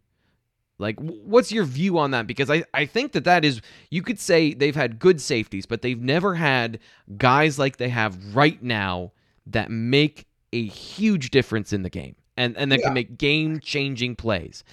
Like, 0.80 1.00
what's 1.00 1.52
your 1.52 1.66
view 1.66 1.98
on 1.98 2.12
that? 2.12 2.28
Because 2.28 2.52
I, 2.52 2.64
I 2.74 2.86
think 2.86 3.14
that 3.14 3.24
that 3.24 3.44
is, 3.44 3.62
you 3.90 4.04
could 4.04 4.20
say 4.20 4.54
they've 4.54 4.76
had 4.76 5.00
good 5.00 5.20
safeties, 5.20 5.66
but 5.66 5.82
they've 5.82 6.00
never 6.00 6.36
had 6.36 6.80
guys 7.18 7.58
like 7.58 7.78
they 7.78 7.90
have 7.90 8.36
right 8.36 8.62
now 8.62 9.12
that 9.48 9.72
make 9.72 10.28
a 10.54 10.64
huge 10.64 11.32
difference 11.32 11.74
in 11.74 11.82
the 11.82 11.90
game 11.90 12.16
and, 12.38 12.56
and 12.58 12.72
that 12.72 12.80
yeah. 12.80 12.86
can 12.86 12.94
make 12.94 13.18
game 13.18 13.60
changing 13.60 14.16
plays. 14.16 14.64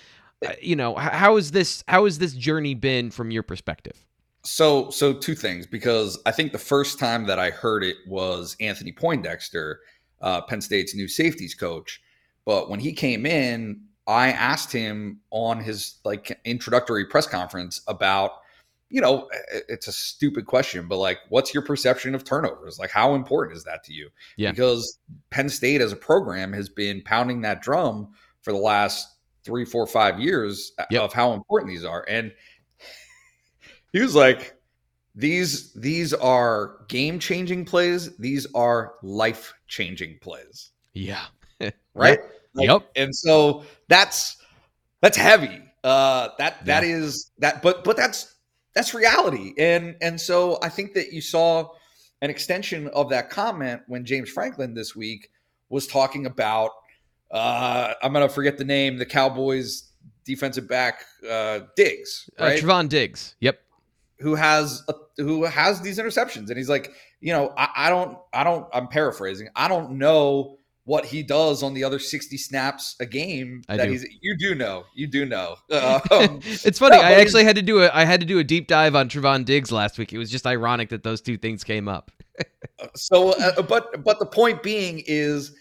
Uh, 0.46 0.52
you 0.60 0.76
know, 0.76 0.94
how 0.94 1.38
is 1.38 1.52
this, 1.52 1.82
how 1.88 2.04
has 2.04 2.18
this 2.18 2.34
journey 2.34 2.74
been 2.74 3.10
from 3.10 3.30
your 3.30 3.42
perspective? 3.42 4.04
So, 4.42 4.90
so 4.90 5.14
two 5.14 5.34
things, 5.34 5.66
because 5.66 6.18
I 6.26 6.32
think 6.32 6.52
the 6.52 6.58
first 6.58 6.98
time 6.98 7.24
that 7.28 7.38
I 7.38 7.48
heard 7.48 7.82
it 7.82 7.96
was 8.06 8.58
Anthony 8.60 8.92
Poindexter 8.92 9.76
uh, 10.20 10.42
Penn 10.42 10.60
State's 10.60 10.94
new 10.94 11.08
safeties 11.08 11.54
coach. 11.54 12.02
But 12.44 12.68
when 12.68 12.80
he 12.80 12.92
came 12.92 13.26
in, 13.26 13.82
I 14.06 14.32
asked 14.32 14.72
him 14.72 15.20
on 15.30 15.60
his 15.60 15.96
like 16.04 16.38
introductory 16.44 17.06
press 17.06 17.26
conference 17.26 17.80
about, 17.88 18.32
you 18.90 19.00
know, 19.00 19.28
it's 19.68 19.88
a 19.88 19.92
stupid 19.92 20.46
question, 20.46 20.86
but 20.88 20.98
like, 20.98 21.18
what's 21.30 21.54
your 21.54 21.62
perception 21.62 22.14
of 22.14 22.22
turnovers? 22.22 22.78
Like, 22.78 22.90
how 22.90 23.14
important 23.14 23.56
is 23.56 23.64
that 23.64 23.82
to 23.84 23.92
you? 23.92 24.10
Yeah. 24.36 24.50
Because 24.50 24.98
Penn 25.30 25.48
State 25.48 25.80
as 25.80 25.92
a 25.92 25.96
program 25.96 26.52
has 26.52 26.68
been 26.68 27.02
pounding 27.02 27.40
that 27.42 27.62
drum 27.62 28.08
for 28.42 28.52
the 28.52 28.58
last 28.58 29.16
three, 29.42 29.64
four, 29.64 29.86
five 29.86 30.20
years 30.20 30.72
yep. 30.90 31.02
of 31.02 31.12
how 31.12 31.32
important 31.32 31.70
these 31.70 31.84
are. 31.84 32.04
And 32.08 32.32
he 33.92 34.00
was 34.00 34.14
like, 34.14 34.54
these 35.14 35.72
these 35.74 36.12
are 36.12 36.76
game 36.88 37.18
changing 37.18 37.64
plays. 37.64 38.16
These 38.16 38.46
are 38.54 38.94
life 39.02 39.54
changing 39.68 40.18
plays. 40.20 40.70
Yeah. 40.92 41.24
right. 41.94 42.20
Like, 42.54 42.68
yep. 42.68 42.88
And 42.96 43.14
so 43.14 43.64
that's 43.88 44.36
that's 45.00 45.16
heavy. 45.16 45.60
Uh, 45.82 46.28
that 46.38 46.64
that 46.64 46.82
yeah. 46.82 46.96
is 46.96 47.30
that. 47.38 47.62
But 47.62 47.84
but 47.84 47.96
that's 47.96 48.36
that's 48.74 48.94
reality. 48.94 49.54
And 49.58 49.96
and 50.00 50.20
so 50.20 50.58
I 50.62 50.68
think 50.68 50.94
that 50.94 51.12
you 51.12 51.20
saw. 51.20 51.70
an 52.22 52.30
extension 52.30 52.88
of 52.94 53.10
that 53.10 53.28
comment 53.28 53.82
when 53.86 54.02
James 54.02 54.30
Franklin 54.30 54.72
this 54.72 54.96
week 54.96 55.30
was 55.68 55.86
talking 55.86 56.24
about 56.24 56.70
uh, 57.30 57.92
I'm 58.02 58.12
gonna 58.12 58.28
forget 58.28 58.56
the 58.56 58.64
name, 58.64 58.96
the 58.96 59.06
Cowboys 59.06 59.90
defensive 60.24 60.68
back 60.68 61.04
uh, 61.28 61.60
Diggs, 61.76 62.30
uh, 62.40 62.44
right? 62.44 62.62
Uh, 62.62 62.66
Trevon 62.66 62.88
Diggs. 62.88 63.34
Yep. 63.40 63.60
Who 64.24 64.34
has 64.34 64.82
a, 64.88 64.94
who 65.22 65.44
has 65.44 65.82
these 65.82 65.98
interceptions, 65.98 66.48
and 66.48 66.56
he's 66.56 66.70
like, 66.70 66.90
you 67.20 67.32
know, 67.32 67.52
I, 67.58 67.68
I 67.76 67.90
don't, 67.90 68.18
I 68.32 68.42
don't. 68.42 68.66
I'm 68.72 68.88
paraphrasing. 68.88 69.48
I 69.54 69.68
don't 69.68 69.98
know 69.98 70.56
what 70.84 71.04
he 71.04 71.22
does 71.22 71.62
on 71.62 71.74
the 71.74 71.84
other 71.84 71.98
60 71.98 72.36
snaps 72.38 72.96
a 73.00 73.06
game 73.06 73.62
I 73.68 73.76
that 73.76 73.86
do. 73.86 73.92
he's 73.92 74.06
you 74.20 74.36
do 74.36 74.54
know 74.54 74.84
you 74.94 75.06
do 75.06 75.24
know 75.24 75.56
um, 75.70 76.40
it's 76.42 76.78
funny 76.78 76.96
i 76.96 77.12
actually 77.12 77.44
had 77.44 77.56
to 77.56 77.62
do 77.62 77.82
a 77.82 77.90
i 77.94 78.04
had 78.04 78.20
to 78.20 78.26
do 78.26 78.38
a 78.38 78.44
deep 78.44 78.66
dive 78.66 78.94
on 78.94 79.08
Trevon 79.08 79.46
Diggs 79.46 79.72
last 79.72 79.98
week 79.98 80.12
it 80.12 80.18
was 80.18 80.30
just 80.30 80.46
ironic 80.46 80.90
that 80.90 81.02
those 81.02 81.22
two 81.22 81.38
things 81.38 81.64
came 81.64 81.88
up 81.88 82.10
so 82.94 83.30
uh, 83.32 83.62
but 83.62 84.04
but 84.04 84.18
the 84.18 84.26
point 84.26 84.62
being 84.62 85.02
is 85.06 85.56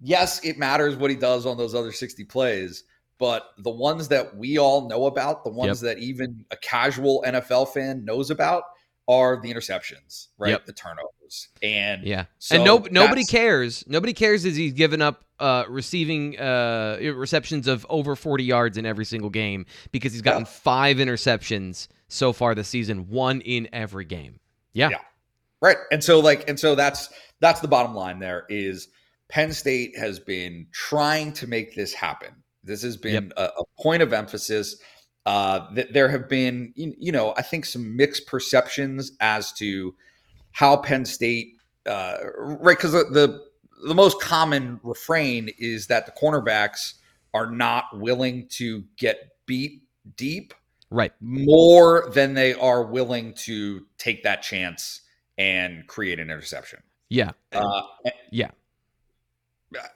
yes 0.00 0.42
it 0.42 0.56
matters 0.56 0.96
what 0.96 1.10
he 1.10 1.16
does 1.16 1.44
on 1.44 1.58
those 1.58 1.74
other 1.74 1.92
60 1.92 2.24
plays 2.24 2.84
but 3.18 3.50
the 3.58 3.70
ones 3.70 4.08
that 4.08 4.36
we 4.36 4.58
all 4.58 4.88
know 4.88 5.06
about 5.06 5.44
the 5.44 5.50
ones 5.50 5.82
yep. 5.82 5.96
that 5.96 6.02
even 6.02 6.44
a 6.50 6.56
casual 6.56 7.24
nfl 7.26 7.68
fan 7.68 8.04
knows 8.04 8.30
about 8.30 8.64
are 9.08 9.40
the 9.40 9.52
interceptions, 9.52 10.28
right? 10.38 10.50
Yep. 10.50 10.66
The 10.66 10.72
turnovers. 10.72 11.48
And 11.62 12.04
yeah. 12.04 12.26
So 12.38 12.56
and 12.56 12.64
no, 12.64 12.86
nobody 12.90 13.24
cares. 13.24 13.84
Nobody 13.86 14.12
cares 14.12 14.44
as 14.44 14.56
he's 14.56 14.72
given 14.72 15.02
up 15.02 15.24
uh, 15.38 15.64
receiving 15.68 16.38
uh, 16.38 16.98
receptions 17.14 17.66
of 17.66 17.84
over 17.88 18.14
40 18.14 18.44
yards 18.44 18.78
in 18.78 18.86
every 18.86 19.04
single 19.04 19.30
game 19.30 19.66
because 19.90 20.12
he's 20.12 20.22
gotten 20.22 20.42
yeah. 20.42 20.50
five 20.50 20.98
interceptions 20.98 21.88
so 22.08 22.32
far 22.32 22.54
this 22.54 22.68
season, 22.68 23.08
one 23.08 23.40
in 23.40 23.68
every 23.72 24.04
game. 24.04 24.38
Yeah. 24.72 24.90
Yeah. 24.90 24.98
Right. 25.60 25.78
And 25.90 26.02
so 26.02 26.20
like 26.20 26.48
and 26.48 26.58
so 26.58 26.74
that's 26.74 27.08
that's 27.40 27.60
the 27.60 27.68
bottom 27.68 27.94
line 27.94 28.18
there 28.18 28.46
is 28.48 28.88
Penn 29.28 29.52
State 29.52 29.96
has 29.96 30.18
been 30.18 30.66
trying 30.72 31.32
to 31.34 31.46
make 31.46 31.74
this 31.74 31.92
happen. 31.92 32.41
This 32.64 32.82
has 32.82 32.96
been 32.96 33.24
yep. 33.24 33.32
a, 33.36 33.60
a 33.60 33.64
point 33.82 34.02
of 34.02 34.12
emphasis 34.12 34.76
uh, 35.24 35.72
th- 35.74 35.88
there 35.92 36.08
have 36.08 36.28
been, 36.28 36.72
you 36.74 37.12
know, 37.12 37.34
I 37.36 37.42
think 37.42 37.64
some 37.64 37.96
mixed 37.96 38.26
perceptions 38.26 39.12
as 39.20 39.52
to 39.54 39.94
how 40.50 40.76
Penn 40.78 41.04
State, 41.04 41.54
uh, 41.86 42.16
right? 42.36 42.76
Because 42.76 42.92
the, 42.92 43.04
the 43.04 43.52
the 43.86 43.94
most 43.94 44.20
common 44.20 44.78
refrain 44.82 45.50
is 45.58 45.88
that 45.88 46.06
the 46.06 46.12
cornerbacks 46.12 46.94
are 47.34 47.50
not 47.50 47.84
willing 47.94 48.46
to 48.46 48.84
get 48.96 49.30
beat 49.46 49.82
deep, 50.16 50.54
right? 50.90 51.12
More 51.20 52.10
than 52.12 52.34
they 52.34 52.54
are 52.54 52.82
willing 52.82 53.34
to 53.34 53.86
take 53.98 54.24
that 54.24 54.42
chance 54.42 55.02
and 55.38 55.86
create 55.86 56.18
an 56.18 56.30
interception. 56.30 56.80
Yeah, 57.08 57.32
uh, 57.52 57.82
yeah. 58.30 58.50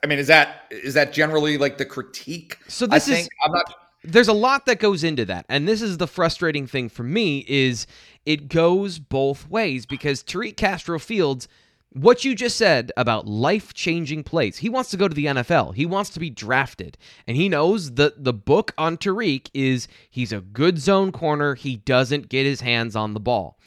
I 0.03 0.07
mean, 0.07 0.19
is 0.19 0.27
that 0.27 0.65
is 0.71 0.93
that 0.93 1.13
generally 1.13 1.57
like 1.57 1.77
the 1.77 1.85
critique? 1.85 2.57
So 2.67 2.87
this 2.87 3.07
is 3.07 3.29
I'm 3.43 3.51
not 3.51 3.73
there's 4.03 4.27
a 4.27 4.33
lot 4.33 4.65
that 4.67 4.79
goes 4.79 5.03
into 5.03 5.25
that 5.25 5.45
and 5.49 5.67
this 5.67 5.81
is 5.81 5.97
the 5.97 6.07
frustrating 6.07 6.65
thing 6.65 6.87
for 6.87 7.03
me 7.03 7.43
is 7.47 7.87
it 8.25 8.47
goes 8.47 8.99
both 8.99 9.49
ways 9.49 9.85
because 9.85 10.23
Tariq 10.23 10.55
Castro 10.55 10.97
Fields 10.97 11.47
what 11.91 12.23
you 12.23 12.35
just 12.35 12.57
said 12.57 12.91
about 12.97 13.27
life-changing 13.27 14.23
plays. 14.23 14.57
He 14.57 14.69
wants 14.69 14.89
to 14.91 14.97
go 14.97 15.07
to 15.07 15.15
the 15.15 15.25
NFL. 15.25 15.73
He 15.75 15.85
wants 15.85 16.09
to 16.11 16.19
be 16.19 16.29
drafted. 16.29 16.97
And 17.25 17.37
he 17.37 17.49
knows 17.49 17.93
that 17.93 18.23
the 18.23 18.33
book 18.33 18.73
on 18.77 18.97
Tariq 18.97 19.49
is 19.53 19.87
he's 20.09 20.31
a 20.31 20.41
good 20.41 20.77
zone 20.79 21.11
corner. 21.11 21.55
He 21.55 21.77
doesn't 21.77 22.29
get 22.29 22.45
his 22.45 22.61
hands 22.61 22.95
on 22.95 23.13
the 23.13 23.19
ball. 23.19 23.57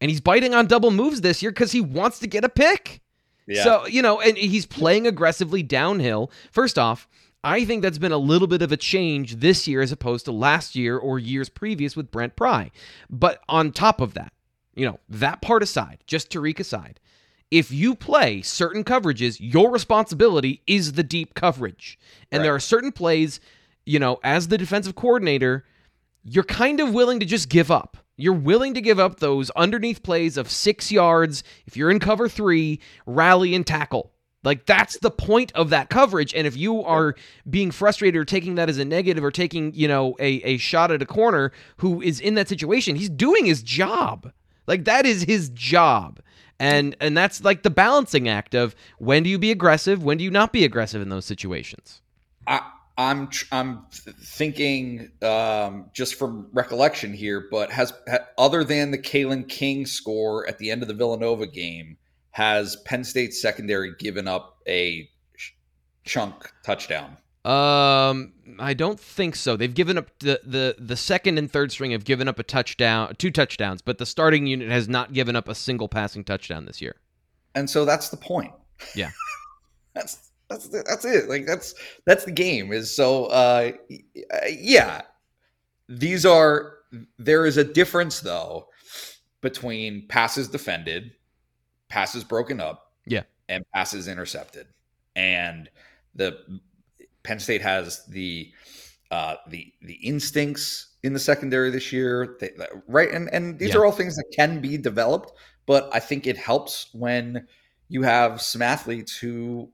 And 0.00 0.10
he's 0.10 0.20
biting 0.20 0.54
on 0.54 0.66
double 0.66 0.90
moves 0.90 1.20
this 1.22 1.42
year 1.42 1.52
cuz 1.52 1.72
he 1.72 1.80
wants 1.80 2.18
to 2.20 2.26
get 2.26 2.44
a 2.44 2.48
pick. 2.48 3.01
Yeah. 3.46 3.64
So, 3.64 3.86
you 3.86 4.02
know, 4.02 4.20
and 4.20 4.36
he's 4.36 4.66
playing 4.66 5.06
aggressively 5.06 5.62
downhill. 5.62 6.30
First 6.50 6.78
off, 6.78 7.08
I 7.44 7.64
think 7.64 7.82
that's 7.82 7.98
been 7.98 8.12
a 8.12 8.18
little 8.18 8.46
bit 8.46 8.62
of 8.62 8.70
a 8.70 8.76
change 8.76 9.36
this 9.36 9.66
year 9.66 9.82
as 9.82 9.90
opposed 9.90 10.24
to 10.26 10.32
last 10.32 10.76
year 10.76 10.96
or 10.96 11.18
years 11.18 11.48
previous 11.48 11.96
with 11.96 12.10
Brent 12.10 12.36
Pry. 12.36 12.70
But 13.10 13.42
on 13.48 13.72
top 13.72 14.00
of 14.00 14.14
that, 14.14 14.32
you 14.74 14.86
know, 14.86 15.00
that 15.08 15.42
part 15.42 15.62
aside, 15.62 15.98
just 16.06 16.30
Tariq 16.30 16.60
aside, 16.60 17.00
if 17.50 17.70
you 17.70 17.94
play 17.94 18.42
certain 18.42 18.84
coverages, 18.84 19.36
your 19.40 19.70
responsibility 19.70 20.62
is 20.66 20.92
the 20.92 21.02
deep 21.02 21.34
coverage. 21.34 21.98
And 22.30 22.38
right. 22.40 22.44
there 22.44 22.54
are 22.54 22.60
certain 22.60 22.92
plays, 22.92 23.40
you 23.84 23.98
know, 23.98 24.20
as 24.22 24.48
the 24.48 24.56
defensive 24.56 24.94
coordinator, 24.94 25.64
you're 26.22 26.44
kind 26.44 26.80
of 26.80 26.94
willing 26.94 27.20
to 27.20 27.26
just 27.26 27.48
give 27.48 27.70
up. 27.70 27.98
You're 28.16 28.34
willing 28.34 28.74
to 28.74 28.80
give 28.80 28.98
up 28.98 29.20
those 29.20 29.50
underneath 29.50 30.02
plays 30.02 30.36
of 30.36 30.50
six 30.50 30.92
yards. 30.92 31.42
If 31.66 31.76
you're 31.76 31.90
in 31.90 31.98
cover 31.98 32.28
three, 32.28 32.80
rally 33.06 33.54
and 33.54 33.66
tackle. 33.66 34.12
Like 34.44 34.66
that's 34.66 34.98
the 34.98 35.10
point 35.10 35.52
of 35.54 35.70
that 35.70 35.88
coverage. 35.88 36.34
And 36.34 36.46
if 36.46 36.56
you 36.56 36.82
are 36.82 37.14
being 37.48 37.70
frustrated 37.70 38.20
or 38.20 38.24
taking 38.24 38.56
that 38.56 38.68
as 38.68 38.78
a 38.78 38.84
negative 38.84 39.22
or 39.22 39.30
taking, 39.30 39.72
you 39.74 39.86
know, 39.86 40.16
a, 40.18 40.42
a 40.42 40.56
shot 40.58 40.90
at 40.90 41.00
a 41.00 41.06
corner 41.06 41.52
who 41.76 42.02
is 42.02 42.20
in 42.20 42.34
that 42.34 42.48
situation, 42.48 42.96
he's 42.96 43.08
doing 43.08 43.46
his 43.46 43.62
job. 43.62 44.32
Like 44.66 44.84
that 44.84 45.06
is 45.06 45.22
his 45.22 45.48
job. 45.50 46.20
And 46.58 46.96
and 47.00 47.16
that's 47.16 47.42
like 47.42 47.62
the 47.62 47.70
balancing 47.70 48.28
act 48.28 48.54
of 48.54 48.74
when 48.98 49.22
do 49.22 49.30
you 49.30 49.38
be 49.38 49.50
aggressive, 49.50 50.02
when 50.02 50.18
do 50.18 50.24
you 50.24 50.30
not 50.30 50.52
be 50.52 50.64
aggressive 50.64 51.02
in 51.02 51.08
those 51.08 51.24
situations. 51.24 52.02
I 52.46 52.62
I'm 52.98 53.30
I'm 53.50 53.86
thinking 53.90 55.10
um, 55.22 55.90
just 55.94 56.16
from 56.16 56.48
recollection 56.52 57.14
here, 57.14 57.48
but 57.50 57.70
has 57.70 57.92
other 58.36 58.64
than 58.64 58.90
the 58.90 58.98
Kalen 58.98 59.48
King 59.48 59.86
score 59.86 60.46
at 60.46 60.58
the 60.58 60.70
end 60.70 60.82
of 60.82 60.88
the 60.88 60.94
Villanova 60.94 61.46
game, 61.46 61.96
has 62.32 62.76
Penn 62.84 63.04
State 63.04 63.32
secondary 63.32 63.94
given 63.98 64.28
up 64.28 64.58
a 64.68 65.08
chunk 66.04 66.52
touchdown? 66.64 67.16
Um, 67.44 68.34
I 68.60 68.72
don't 68.74 69.00
think 69.00 69.34
so. 69.34 69.56
They've 69.56 69.74
given 69.74 69.98
up 69.98 70.10
the, 70.20 70.40
the 70.44 70.76
the 70.78 70.96
second 70.96 71.38
and 71.38 71.50
third 71.50 71.72
string 71.72 71.90
have 71.90 72.04
given 72.04 72.28
up 72.28 72.38
a 72.38 72.44
touchdown, 72.44 73.14
two 73.16 73.30
touchdowns, 73.30 73.82
but 73.82 73.98
the 73.98 74.06
starting 74.06 74.46
unit 74.46 74.70
has 74.70 74.88
not 74.88 75.12
given 75.12 75.34
up 75.34 75.48
a 75.48 75.54
single 75.54 75.88
passing 75.88 76.24
touchdown 76.24 76.66
this 76.66 76.80
year. 76.80 76.96
And 77.54 77.68
so 77.68 77.84
that's 77.84 78.10
the 78.10 78.16
point. 78.16 78.52
Yeah. 78.94 79.10
that's 79.94 80.30
that's 80.52 80.68
that's 80.68 81.04
it. 81.04 81.28
Like 81.28 81.46
that's 81.46 81.74
that's 82.04 82.24
the 82.24 82.32
game. 82.32 82.72
Is 82.72 82.94
so 82.94 83.26
uh 83.26 83.72
yeah. 84.48 85.02
These 85.88 86.24
are 86.24 86.74
there 87.18 87.46
is 87.46 87.56
a 87.56 87.64
difference 87.64 88.20
though 88.20 88.68
between 89.40 90.06
passes 90.08 90.48
defended 90.48 91.12
passes 91.92 92.24
broken 92.24 92.58
up, 92.58 92.92
yeah, 93.04 93.22
and 93.50 93.64
passes 93.74 94.08
intercepted. 94.08 94.66
And 95.14 95.68
the 96.14 96.38
Penn 97.22 97.38
State 97.38 97.60
has 97.60 98.04
the 98.06 98.50
uh, 99.10 99.36
the 99.48 99.72
the 99.82 99.94
instincts 99.94 100.88
in 101.02 101.12
the 101.12 101.18
secondary 101.18 101.70
this 101.70 101.92
year, 101.92 102.36
they, 102.40 102.50
right? 102.88 103.10
And 103.10 103.28
and 103.32 103.58
these 103.58 103.70
yeah. 103.70 103.76
are 103.76 103.84
all 103.84 103.92
things 103.92 104.16
that 104.16 104.32
can 104.34 104.60
be 104.60 104.78
developed, 104.78 105.32
but 105.66 105.90
I 105.92 106.00
think 106.00 106.26
it 106.26 106.38
helps 106.38 106.88
when 106.94 107.46
you 107.88 108.02
have 108.02 108.40
some 108.40 108.62
athletes 108.62 109.14
who 109.14 109.70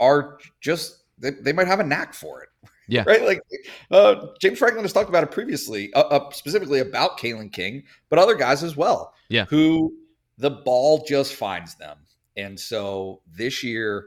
are 0.00 0.38
just 0.60 1.04
they, 1.18 1.30
they 1.30 1.52
might 1.52 1.66
have 1.66 1.80
a 1.80 1.84
knack 1.84 2.14
for 2.14 2.42
it. 2.42 2.48
Yeah. 2.88 3.04
Right. 3.06 3.22
Like 3.22 3.42
uh, 3.90 4.26
James 4.40 4.58
Franklin 4.58 4.84
has 4.84 4.92
talked 4.92 5.10
about 5.10 5.22
it 5.22 5.30
previously, 5.30 5.92
uh, 5.92 6.00
uh, 6.04 6.30
specifically 6.30 6.80
about 6.80 7.18
Kalen 7.18 7.52
King, 7.52 7.84
but 8.08 8.18
other 8.18 8.34
guys 8.34 8.62
as 8.62 8.76
well. 8.76 9.12
Yeah. 9.28 9.44
Who 9.46 9.92
the 10.38 10.50
ball 10.50 11.04
just 11.06 11.34
finds 11.34 11.74
them. 11.74 11.98
And 12.36 12.58
so 12.58 13.20
this 13.30 13.62
year, 13.62 14.06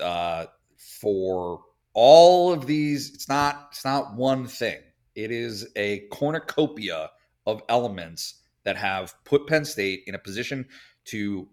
uh, 0.00 0.46
for 0.78 1.60
all 1.94 2.52
of 2.52 2.66
these, 2.66 3.12
it's 3.12 3.28
not 3.28 3.68
it's 3.70 3.84
not 3.84 4.14
one 4.14 4.46
thing. 4.46 4.78
It 5.14 5.30
is 5.30 5.68
a 5.76 6.06
cornucopia 6.10 7.10
of 7.46 7.62
elements 7.68 8.42
that 8.64 8.76
have 8.76 9.14
put 9.24 9.46
Penn 9.46 9.64
State 9.64 10.04
in 10.06 10.14
a 10.14 10.18
position 10.18 10.66
to 11.06 11.48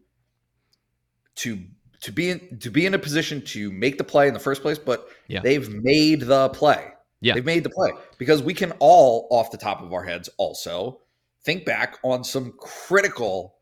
to 1.36 1.64
to 2.02 2.12
be 2.12 2.30
in, 2.30 2.60
to 2.60 2.70
be 2.70 2.86
in 2.86 2.94
a 2.94 3.00
position 3.00 3.42
to 3.42 3.72
make 3.72 3.98
the 3.98 4.04
play 4.04 4.28
in 4.28 4.34
the 4.34 4.40
first 4.40 4.62
place, 4.62 4.78
but 4.78 5.08
yeah. 5.28 5.42
they've 5.42 5.70
made 5.70 6.22
the 6.22 6.50
play. 6.50 6.92
Yeah. 7.22 7.34
They've 7.34 7.46
made 7.46 7.64
the 7.64 7.70
play 7.70 7.92
because 8.18 8.42
we 8.42 8.54
can 8.54 8.72
all 8.80 9.28
off 9.30 9.52
the 9.52 9.58
top 9.58 9.82
of 9.82 9.92
our 9.92 10.04
heads 10.04 10.30
also 10.38 11.02
think 11.44 11.66
back 11.66 11.98
on 12.04 12.24
some 12.24 12.54
critical 12.58 13.56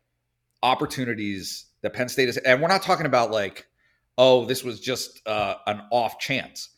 opportunities 0.62 1.66
that 1.82 1.92
Penn 1.92 2.08
State 2.08 2.28
is, 2.28 2.36
and 2.38 2.60
we're 2.60 2.68
not 2.68 2.82
talking 2.82 3.06
about 3.06 3.30
like, 3.30 3.66
oh, 4.16 4.44
this 4.44 4.62
was 4.62 4.80
just 4.80 5.26
uh, 5.26 5.56
an 5.66 5.82
off 5.90 6.18
chance. 6.18 6.70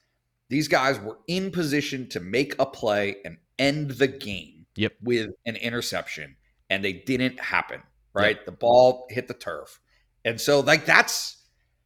These 0.48 0.68
guys 0.68 0.98
were 0.98 1.18
in 1.26 1.50
position 1.50 2.08
to 2.10 2.20
make 2.20 2.54
a 2.58 2.66
play 2.66 3.16
and 3.24 3.38
end 3.58 3.92
the 3.92 4.08
game 4.08 4.66
yep. 4.76 4.92
with 5.02 5.30
an 5.46 5.56
interception, 5.56 6.36
and 6.68 6.84
they 6.84 6.92
didn't 6.94 7.40
happen. 7.40 7.82
Right, 8.12 8.36
yep. 8.36 8.44
the 8.44 8.52
ball 8.52 9.06
hit 9.08 9.28
the 9.28 9.34
turf, 9.34 9.80
and 10.24 10.40
so 10.40 10.60
like 10.60 10.84
that's 10.84 11.39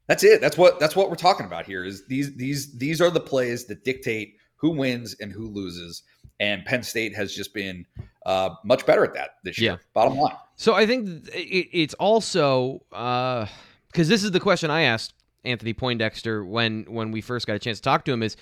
that's 0.07 0.25
it. 0.25 0.41
That's 0.41 0.59
what 0.59 0.79
that's 0.79 0.97
what 0.97 1.09
we're 1.09 1.17
talking 1.17 1.47
about 1.47 1.67
here. 1.67 1.85
Is 1.85 2.07
these 2.07 2.35
these 2.37 2.77
these 2.77 3.01
are 3.01 3.11
the 3.11 3.21
plays 3.21 3.65
that 3.67 3.85
dictate 3.85 4.37
who 4.57 4.71
wins 4.71 5.15
and 5.21 5.33
who 5.33 5.49
loses. 5.49 6.03
And 6.41 6.65
Penn 6.65 6.83
State 6.83 7.15
has 7.15 7.35
just 7.35 7.55
been 7.55 7.87
uh, 8.27 8.51
much 8.65 8.87
better 8.87 9.05
at 9.05 9.15
that 9.15 9.37
this 9.45 9.59
year. 9.59 9.73
Yeah. 9.73 9.77
Bottom 9.93 10.19
line. 10.19 10.35
So 10.57 10.75
I 10.75 10.87
think 10.87 11.29
it, 11.29 11.69
it's 11.73 11.95
also 11.95 12.81
because 12.91 14.09
uh, 14.09 14.11
this 14.11 14.25
is 14.25 14.31
the 14.31 14.41
question 14.41 14.71
I 14.71 14.83
asked 14.83 15.15
Anthony 15.45 15.75
Poindexter 15.75 16.45
when 16.45 16.85
when 16.85 17.11
we 17.11 17.21
first 17.21 17.47
got 17.47 17.57
a 17.57 17.59
chance 17.59 17.79
to 17.79 17.83
talk 17.83 18.05
to 18.07 18.13
him 18.13 18.23
is 18.23 18.37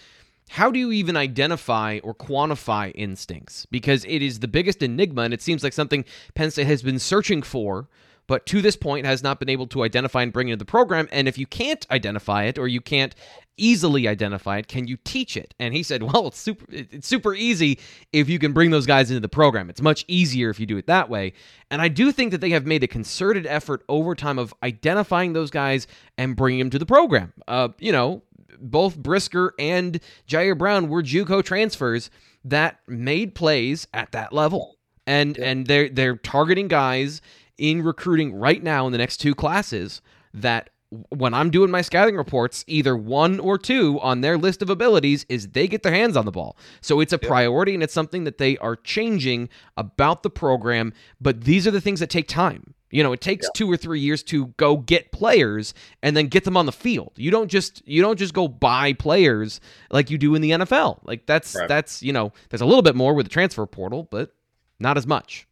how 0.49 0.71
do 0.71 0.79
you 0.79 0.93
even 0.93 1.17
identify 1.17 2.01
or 2.03 2.15
quantify 2.15 2.93
instincts? 2.95 3.67
Because 3.67 4.05
it 4.05 4.23
is 4.23 4.41
the 4.41 4.49
biggest 4.49 4.83
enigma, 4.83 5.23
and 5.23 5.33
it 5.33 5.41
seems 5.41 5.63
like 5.63 5.73
something 5.73 6.05
Penn 6.35 6.51
State 6.51 6.67
has 6.67 6.83
been 6.83 6.99
searching 6.99 7.43
for 7.43 7.89
but 8.33 8.47
to 8.47 8.63
this 8.63 8.77
point 8.77 9.05
has 9.05 9.23
not 9.23 9.39
been 9.39 9.51
able 9.51 9.67
to 9.67 9.83
identify 9.83 10.23
and 10.23 10.33
bring 10.33 10.49
into 10.49 10.57
the 10.57 10.65
program. 10.65 11.07
And 11.13 11.29
if 11.29 11.37
you 11.37 11.47
can't 11.47 11.87
identify 11.91 12.45
it 12.45 12.57
or 12.57 12.67
you 12.67 12.81
can't 12.81 13.15
easily 13.59 14.09
identify 14.09 14.57
it, 14.57 14.69
can 14.69 14.89
you 14.89 14.97
teach 15.05 15.37
it? 15.37 15.53
And 15.61 15.75
he 15.75 15.83
said, 15.83 16.03
well, 16.15 16.29
it's 16.29 16.39
super 16.39 16.65
it's 16.71 17.07
super 17.07 17.35
easy 17.35 17.79
if 18.11 18.31
you 18.31 18.39
can 18.39 18.55
bring 18.55 18.71
those 18.71 18.87
guys 18.87 19.11
into 19.11 19.21
the 19.21 19.29
program. 19.29 19.69
It's 19.69 19.83
much 19.83 20.07
easier 20.09 20.49
if 20.49 20.59
you 20.59 20.65
do 20.65 20.79
it 20.79 20.87
that 20.87 21.11
way. 21.11 21.35
And 21.71 21.83
I 21.83 21.89
do 21.89 22.11
think 22.11 22.31
that 22.31 22.41
they 22.41 22.49
have 22.53 22.65
made 22.65 22.83
a 22.83 22.87
concerted 22.87 23.47
effort 23.47 23.85
over 23.87 24.15
time 24.15 24.39
of 24.39 24.55
identifying 24.63 25.35
those 25.35 25.51
guys 25.51 25.87
and 26.17 26.35
bringing 26.35 26.61
them 26.61 26.71
to 26.71 26.79
the 26.79 26.87
program. 26.87 27.35
Uh, 27.47 27.69
you 27.81 27.93
know, 27.93 28.23
both 28.59 28.97
Brisker 28.97 29.53
and 29.59 30.01
Ji'Ayir 30.27 30.57
Brown 30.57 30.89
were 30.89 31.03
JUCO 31.03 31.45
transfers 31.45 32.09
that 32.47 32.79
made 32.89 33.35
plays 33.35 33.87
at 33.93 34.13
that 34.13 34.33
level. 34.33 34.79
And 35.07 35.37
and 35.37 35.67
they're 35.67 35.91
they're 35.91 36.17
targeting 36.17 36.69
guys 36.69 37.21
in 37.59 37.83
recruiting 37.83 38.35
right 38.35 38.63
now 38.63 38.87
in 38.87 38.93
the 38.93 38.99
next 38.99 39.19
two 39.19 39.35
classes 39.35 40.03
that 40.35 40.71
when 41.09 41.33
I'm 41.33 41.51
doing 41.51 41.71
my 41.71 41.83
scouting 41.83 42.17
reports, 42.17 42.65
either 42.67 42.97
one 42.97 43.41
or 43.41 43.57
two 43.57 43.99
on 44.01 44.21
their 44.21 44.37
list 44.37 44.61
of 44.61 44.69
abilities 44.69 45.25
is 45.29 45.49
they 45.49 45.67
get 45.67 45.83
their 45.83 45.93
hands 45.93 46.17
on 46.17 46.27
the 46.27 46.33
ball. 46.33 46.57
So 46.81 47.01
it's 47.01 47.13
a 47.13 47.19
priority 47.19 47.75
and 47.75 47.83
it's 47.83 47.95
something 47.95 48.25
that 48.25 48.39
they 48.39 48.59
are 48.59 48.77
changing 48.77 49.49
about 49.77 50.23
the 50.23 50.31
program. 50.31 50.93
But 51.21 51.45
these 51.45 51.67
are 51.67 51.71
the 51.71 51.81
things 51.81 52.01
that 52.01 52.11
take 52.11 52.29
time. 52.29 52.75
You 52.91 53.03
know, 53.03 53.13
it 53.13 53.23
takes 53.23 53.49
two 53.55 53.71
or 53.71 53.79
three 53.79 54.01
years 54.01 54.23
to 54.25 54.49
go 54.59 54.77
get 54.77 55.13
players 55.13 55.73
and 56.03 56.15
then 56.15 56.27
get 56.27 56.45
them 56.45 56.59
on 56.59 56.67
the 56.67 56.73
field. 56.73 57.13
You 57.17 57.31
don't 57.31 57.49
just 57.49 57.87
you 57.89 58.03
don't 58.03 58.19
just 58.19 58.35
go 58.35 58.49
buy 58.49 58.93
players 58.93 59.61
like 59.91 60.11
you 60.11 60.19
do 60.19 60.35
in 60.35 60.43
the 60.43 60.51
NFL. 60.51 60.99
Like 61.05 61.25
that's 61.25 61.55
right. 61.55 61.67
that's 61.69 62.03
you 62.03 62.13
know, 62.13 62.35
there's 62.51 62.61
a 62.61 62.67
little 62.67 62.83
bit 62.83 62.95
more 62.95 63.15
with 63.15 63.25
the 63.25 63.31
transfer 63.31 63.65
portal, 63.65 64.07
but 64.11 64.35
not 64.79 64.99
as 64.99 65.07
much 65.07 65.47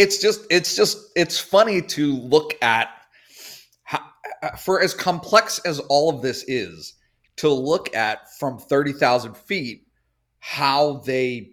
it's 0.00 0.18
just 0.18 0.46
it's 0.50 0.74
just 0.74 0.98
it's 1.16 1.38
funny 1.38 1.82
to 1.82 2.14
look 2.16 2.54
at 2.62 2.88
how, 3.84 4.00
for 4.58 4.80
as 4.80 4.94
complex 4.94 5.58
as 5.60 5.78
all 5.78 6.08
of 6.14 6.22
this 6.22 6.44
is 6.48 6.94
to 7.36 7.48
look 7.48 7.94
at 7.94 8.30
from 8.38 8.58
30,000 8.58 9.36
feet 9.36 9.86
how 10.38 10.98
they 11.06 11.50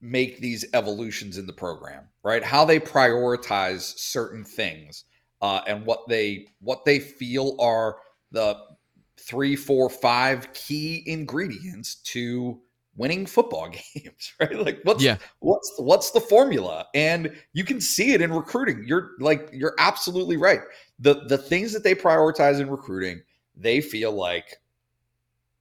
make 0.00 0.38
these 0.40 0.64
evolutions 0.74 1.38
in 1.38 1.46
the 1.46 1.52
program 1.52 2.10
right? 2.22 2.44
How 2.44 2.64
they 2.64 2.80
prioritize 2.80 3.98
certain 3.98 4.44
things 4.44 5.04
uh, 5.40 5.60
and 5.66 5.86
what 5.86 6.08
they 6.08 6.46
what 6.60 6.84
they 6.84 6.98
feel 6.98 7.56
are 7.58 7.96
the 8.30 8.56
three 9.18 9.56
four 9.56 9.88
five 9.88 10.52
key 10.52 11.02
ingredients 11.06 11.96
to 11.96 12.60
winning 12.96 13.26
football 13.26 13.68
games, 13.94 14.32
right? 14.40 14.58
Like 14.58 14.80
what's 14.84 15.02
yeah. 15.02 15.16
what's 15.40 15.72
what's 15.78 16.10
the 16.10 16.20
formula? 16.20 16.86
And 16.94 17.32
you 17.52 17.64
can 17.64 17.80
see 17.80 18.12
it 18.12 18.20
in 18.20 18.32
recruiting. 18.32 18.84
You're 18.86 19.12
like 19.18 19.48
you're 19.52 19.74
absolutely 19.78 20.36
right. 20.36 20.60
The 20.98 21.24
the 21.26 21.38
things 21.38 21.72
that 21.72 21.84
they 21.84 21.94
prioritize 21.94 22.60
in 22.60 22.70
recruiting, 22.70 23.22
they 23.56 23.80
feel 23.80 24.12
like 24.12 24.56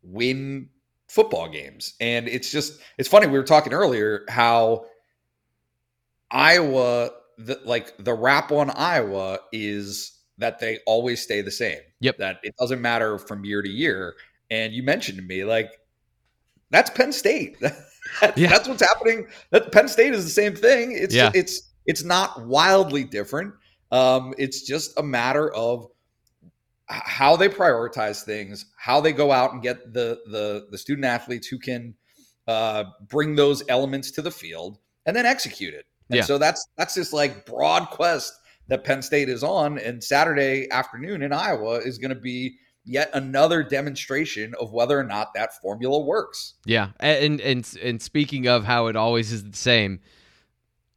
win 0.02 0.70
football 1.08 1.50
games. 1.50 1.96
And 2.00 2.28
it's 2.28 2.52
just 2.52 2.80
it's 2.98 3.10
funny 3.10 3.28
we 3.28 3.38
were 3.38 3.44
talking 3.44 3.74
earlier 3.74 4.26
how 4.30 4.86
Iowa 6.32 7.12
the 7.38 7.60
like 7.66 7.96
the 7.98 8.14
rap 8.14 8.52
on 8.52 8.70
Iowa 8.70 9.40
is 9.52 10.18
that 10.38 10.60
they 10.60 10.80
always 10.86 11.22
stay 11.22 11.42
the 11.42 11.52
same. 11.52 11.80
Yep. 12.02 12.18
That 12.18 12.40
it 12.44 12.56
doesn't 12.58 12.82
matter 12.82 13.18
from 13.18 13.44
year 13.44 13.62
to 13.62 13.70
year. 13.70 14.16
And 14.50 14.74
you 14.74 14.84
mentioned 14.84 15.18
to 15.18 15.24
me 15.24 15.44
like 15.44 15.72
that's 16.72 16.90
Penn 16.90 17.12
State. 17.12 17.58
that's, 18.22 18.38
yeah. 18.38 18.50
that's 18.50 18.68
what's 18.68 18.82
happening. 18.82 19.28
That 19.52 19.72
Penn 19.72 19.88
State 19.88 20.14
is 20.14 20.24
the 20.24 20.32
same 20.32 20.56
thing. 20.56 20.92
It's 20.92 21.16
yeah. 21.16 21.32
it's 21.34 21.72
it's 21.86 22.04
not 22.04 22.46
wildly 22.46 23.04
different. 23.04 23.54
Um, 23.92 24.34
it's 24.38 24.62
just 24.62 24.98
a 25.00 25.04
matter 25.04 25.52
of 25.54 25.88
how 26.88 27.36
they 27.36 27.50
prioritize 27.50 28.24
things, 28.24 28.66
how 28.78 29.00
they 29.00 29.14
go 29.14 29.32
out 29.32 29.54
and 29.54 29.62
get 29.62 29.94
the 29.94 30.20
the 30.28 30.68
the 30.72 30.78
student 30.78 31.06
athletes 31.06 31.48
who 31.48 31.60
can 31.60 31.94
uh, 32.48 32.86
bring 33.08 33.36
those 33.36 33.64
elements 33.70 34.12
to 34.12 34.22
the 34.22 34.32
field 34.32 34.80
and 35.06 35.16
then 35.16 35.26
execute 35.26 35.74
it. 35.74 35.86
And 36.10 36.18
yeah. 36.18 36.24
so 36.24 36.38
that's 36.38 36.68
that's 36.78 36.96
this 36.96 37.14
like 37.14 37.46
broad 37.46 37.90
quest 37.90 38.34
that 38.68 38.84
Penn 38.84 39.02
State 39.02 39.30
is 39.30 39.44
on. 39.44 39.78
And 39.80 40.04
Saturday 40.04 40.70
afternoon 40.72 41.22
in 41.22 41.32
Iowa 41.34 41.78
is 41.78 41.98
going 41.98 42.14
to 42.14 42.20
be 42.20 42.58
yet 42.90 43.12
another 43.14 43.62
demonstration 43.62 44.56
of 44.60 44.74
whether 44.74 45.00
or 45.00 45.04
not 45.04 45.34
that 45.36 45.62
formula 45.62 46.00
works. 46.00 46.56
Yeah, 46.66 46.90
and 47.00 47.40
and 47.40 47.78
and 47.82 48.02
speaking 48.02 48.48
of 48.48 48.66
how 48.66 48.88
it 48.88 48.96
always 48.96 49.32
is 49.32 49.44
the 49.44 49.56
same, 49.56 50.00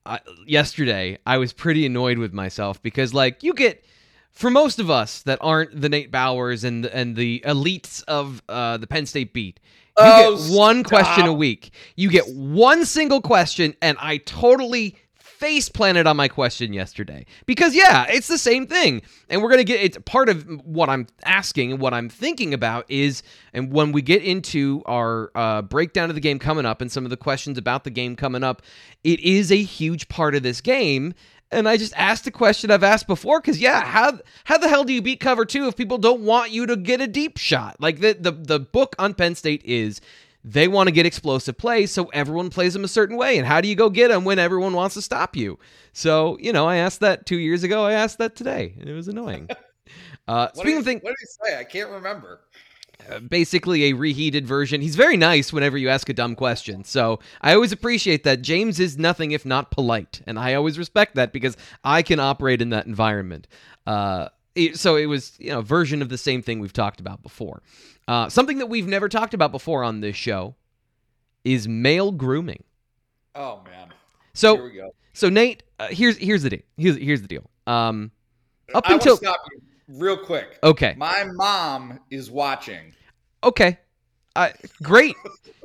I, 0.07 0.21
yesterday 0.47 1.19
I 1.27 1.37
was 1.37 1.53
pretty 1.53 1.85
annoyed 1.85 2.19
with 2.19 2.33
myself 2.33 2.83
because 2.83 3.13
like 3.13 3.43
you 3.43 3.53
get 3.53 3.85
for 4.31 4.51
most 4.51 4.79
of 4.79 4.91
us 4.91 5.23
that 5.23 5.39
aren't 5.43 5.79
the 5.79 5.91
Nate 5.91 6.11
Bauers 6.11 6.65
and 6.65 6.87
and 6.87 7.15
the 7.15 7.43
elites 7.47 8.03
of 8.09 8.43
uh, 8.49 8.79
the 8.79 8.87
Penn 8.87 9.05
State 9.05 9.35
beat. 9.35 9.61
You 9.99 10.05
oh, 10.07 10.37
get 10.37 10.57
one 10.57 10.85
stop. 10.87 10.89
question 10.89 11.27
a 11.27 11.35
week. 11.35 11.73
You 11.97 12.09
get 12.09 12.25
one 12.35 12.87
single 12.87 13.21
question, 13.21 13.75
and 13.83 13.99
I 14.01 14.17
totally 14.17 14.97
face 15.43 15.69
planted 15.69 16.07
on 16.07 16.17
my 16.17 16.29
question 16.29 16.73
yesterday 16.73 17.27
because 17.47 17.75
yeah, 17.75 18.07
it's 18.09 18.29
the 18.29 18.39
same 18.39 18.65
thing. 18.65 19.03
And 19.29 19.43
we're 19.43 19.49
going 19.49 19.59
to 19.59 19.65
get 19.65 19.83
it's 19.83 19.99
part 20.05 20.29
of 20.29 20.45
what 20.65 20.89
I'm 20.89 21.09
asking 21.25 21.73
and 21.73 21.81
what 21.81 21.93
I'm 21.93 22.09
thinking 22.09 22.55
about 22.55 22.85
is 22.89 23.25
and 23.53 23.73
when 23.73 23.91
we 23.91 24.03
get 24.03 24.23
into 24.23 24.85
our 24.87 25.33
uh, 25.35 25.63
breakdown 25.63 26.11
of 26.11 26.15
the 26.15 26.21
game 26.21 26.39
coming 26.39 26.65
up 26.65 26.81
and 26.81 26.93
some 26.93 27.03
of 27.05 27.11
the 27.11 27.17
questions 27.17 27.59
about 27.59 27.83
the 27.83 27.91
game 27.91 28.15
coming 28.15 28.45
up, 28.45 28.63
it 29.03 29.19
is 29.19 29.51
a 29.51 29.61
huge 29.61 30.09
part 30.09 30.37
of 30.37 30.45
this 30.45 30.61
game 30.61 31.13
and 31.51 31.69
I 31.69 31.77
just 31.77 31.93
asked 31.97 32.25
a 32.29 32.31
question 32.31 32.71
I've 32.71 32.85
asked 32.85 33.09
before 33.09 33.41
because 33.41 33.61
yeah, 33.61 33.85
how 33.85 34.21
how 34.45 34.59
the 34.59 34.69
hell 34.69 34.85
do 34.85 34.93
you 34.93 35.03
beat 35.03 35.19
cover 35.19 35.45
two 35.45 35.67
if 35.67 35.77
people 35.77 35.99
don't 35.99 36.23
want 36.23 36.53
you 36.53 36.67
to 36.67 36.77
get 36.77 37.01
a 37.01 37.09
deep 37.09 37.37
shot? 37.37 37.77
Like 37.81 37.99
the 37.99 38.15
the 38.15 38.31
the 38.31 38.61
book 38.61 38.95
on 39.01 39.13
Penn 39.13 39.35
State 39.35 39.63
is 39.65 40.01
they 40.45 40.69
want 40.69 40.89
to 40.89 40.93
get 40.93 41.07
explosive 41.07 41.57
plays, 41.57 41.91
so 41.91 42.07
everyone 42.07 42.51
plays 42.51 42.73
them 42.73 42.85
a 42.85 42.89
certain 42.89 43.17
way. 43.17 43.39
And 43.39 43.47
how 43.47 43.61
do 43.61 43.69
you 43.69 43.75
go 43.75 43.91
get 43.91 44.09
them 44.09 44.25
when 44.25 44.39
everyone 44.39 44.73
wants 44.73 44.95
to 44.95 45.03
stop 45.03 45.37
you? 45.37 45.59
So, 45.93 46.37
you 46.41 46.53
know, 46.53 46.67
I 46.67 46.77
asked 46.77 47.01
that 47.01 47.27
two 47.27 47.39
years 47.39 47.63
ago. 47.63 47.85
I 47.85 47.93
asked 47.93 48.19
that 48.19 48.35
today, 48.35 48.75
and 48.81 48.89
it 48.89 48.95
was 48.95 49.09
annoying. 49.09 49.49
Uh, 50.29 50.49
speaking 50.55 50.79
of 50.79 50.85
things, 50.85 51.03
what 51.03 51.11
did 51.11 51.17
he 51.21 51.51
say? 51.51 51.59
I 51.59 51.65
can't 51.65 51.91
remember. 51.91 52.43
Uh, 53.11 53.19
basically, 53.19 53.87
a 53.87 53.93
reheated 53.93 54.47
version. 54.47 54.81
He's 54.81 54.95
very 54.95 55.17
nice 55.17 55.53
whenever 55.53 55.77
you 55.77 55.89
ask 55.89 56.09
a 56.09 56.15
dumb 56.15 56.37
question. 56.37 56.85
So 56.85 57.19
I 57.41 57.55
always 57.55 57.73
appreciate 57.73 58.23
that. 58.25 58.43
James 58.43 58.79
is 58.79 58.97
nothing 58.97 59.33
if 59.33 59.45
not 59.45 59.71
polite, 59.71 60.23
and 60.27 60.39
I 60.39 60.55
always 60.55 60.79
respect 60.79 61.17
that 61.17 61.33
because 61.33 61.57
I 61.83 62.03
can 62.03 62.21
operate 62.21 62.63
in 62.63 62.71
that 62.71 62.87
environment. 62.87 63.49
Uh, 63.87 64.29
so 64.75 64.97
it 64.97 65.07
was 65.07 65.35
you 65.39 65.51
know 65.51 65.61
a 65.61 65.63
version 65.63 66.03
of 66.03 66.09
the 66.09 66.19
same 66.19 66.43
thing 66.43 66.61
we've 66.61 66.73
talked 66.73 67.01
about 67.01 67.23
before. 67.23 67.63
Uh, 68.09 68.29
something 68.29 68.59
that 68.59 68.67
we've 68.67 68.87
never 68.87 69.09
talked 69.09 69.35
about 69.35 69.53
before 69.53 69.85
on 69.85 70.01
this 70.01 70.17
show 70.17 70.55
is 71.45 71.69
male 71.69 72.13
grooming. 72.13 72.63
Oh 73.35 73.63
man! 73.65 73.93
So 74.35 74.57
Here 74.57 74.65
we 74.65 74.73
go. 74.73 74.95
so 75.13 75.29
Nate, 75.29 75.63
uh, 75.79 75.89
here's 75.91 76.17
here's 76.19 76.43
the 76.43 76.51
deal. 76.51 76.61
Here's 76.77 76.97
here's 76.97 77.23
the 77.23 77.29
deal. 77.29 77.49
Um, 77.67 78.11
up 78.75 78.89
I 78.89 78.95
until 78.95 79.17
stop 79.17 79.41
you 79.51 79.61
real 79.89 80.17
quick. 80.17 80.59
Okay. 80.63 80.95
My 80.97 81.25
mom 81.33 82.01
is 82.11 82.31
watching. 82.31 82.95
Okay. 83.45 83.79
Uh, 84.35 84.49
great. 84.83 85.15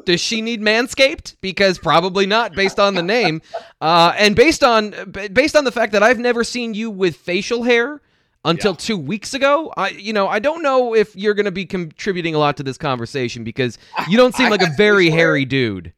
Does 0.05 0.19
she 0.19 0.41
need 0.41 0.61
Manscaped? 0.61 1.35
Because 1.41 1.79
probably 1.79 2.25
not, 2.25 2.53
based 2.53 2.79
on 2.79 2.95
the 2.95 3.03
name, 3.03 3.41
uh, 3.81 4.13
and 4.17 4.35
based 4.35 4.63
on 4.63 4.93
based 5.33 5.55
on 5.55 5.63
the 5.63 5.71
fact 5.71 5.93
that 5.93 6.03
I've 6.03 6.19
never 6.19 6.43
seen 6.43 6.73
you 6.73 6.89
with 6.89 7.15
facial 7.17 7.63
hair 7.63 8.01
until 8.45 8.71
yeah. 8.71 8.77
two 8.77 8.97
weeks 8.97 9.33
ago. 9.33 9.73
I, 9.77 9.89
you 9.89 10.13
know, 10.13 10.27
I 10.27 10.39
don't 10.39 10.61
know 10.61 10.95
if 10.95 11.15
you're 11.15 11.33
going 11.33 11.45
to 11.45 11.51
be 11.51 11.65
contributing 11.65 12.35
a 12.35 12.39
lot 12.39 12.57
to 12.57 12.63
this 12.63 12.77
conversation 12.77 13.43
because 13.43 13.77
you 14.07 14.17
don't 14.17 14.35
seem 14.35 14.49
like 14.49 14.61
a 14.61 14.71
very 14.77 15.09
hairy 15.09 15.45
dude. 15.45 15.93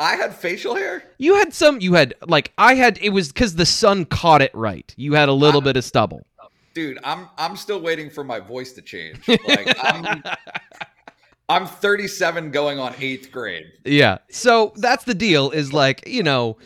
I 0.00 0.16
had 0.16 0.34
facial 0.34 0.74
hair. 0.74 1.04
You 1.18 1.36
had 1.36 1.54
some. 1.54 1.80
You 1.80 1.94
had 1.94 2.14
like 2.26 2.52
I 2.58 2.74
had. 2.74 2.98
It 3.00 3.10
was 3.10 3.32
because 3.32 3.54
the 3.54 3.66
sun 3.66 4.04
caught 4.06 4.42
it 4.42 4.52
right. 4.54 4.92
You 4.96 5.14
had 5.14 5.28
a 5.28 5.32
little 5.32 5.60
I, 5.60 5.64
bit 5.64 5.76
of 5.76 5.84
stubble. 5.84 6.26
Dude, 6.74 6.98
I'm 7.04 7.28
I'm 7.38 7.56
still 7.56 7.80
waiting 7.80 8.10
for 8.10 8.24
my 8.24 8.40
voice 8.40 8.72
to 8.72 8.82
change. 8.82 9.26
Like 9.28 9.76
I'm. 9.82 10.22
I'm 11.48 11.66
37 11.66 12.52
going 12.52 12.78
on 12.78 12.94
eighth 12.98 13.30
grade. 13.30 13.66
Yeah. 13.84 14.18
So 14.30 14.72
that's 14.76 15.04
the 15.04 15.14
deal 15.14 15.50
is 15.50 15.74
like, 15.74 16.08
you 16.08 16.22
know, 16.22 16.56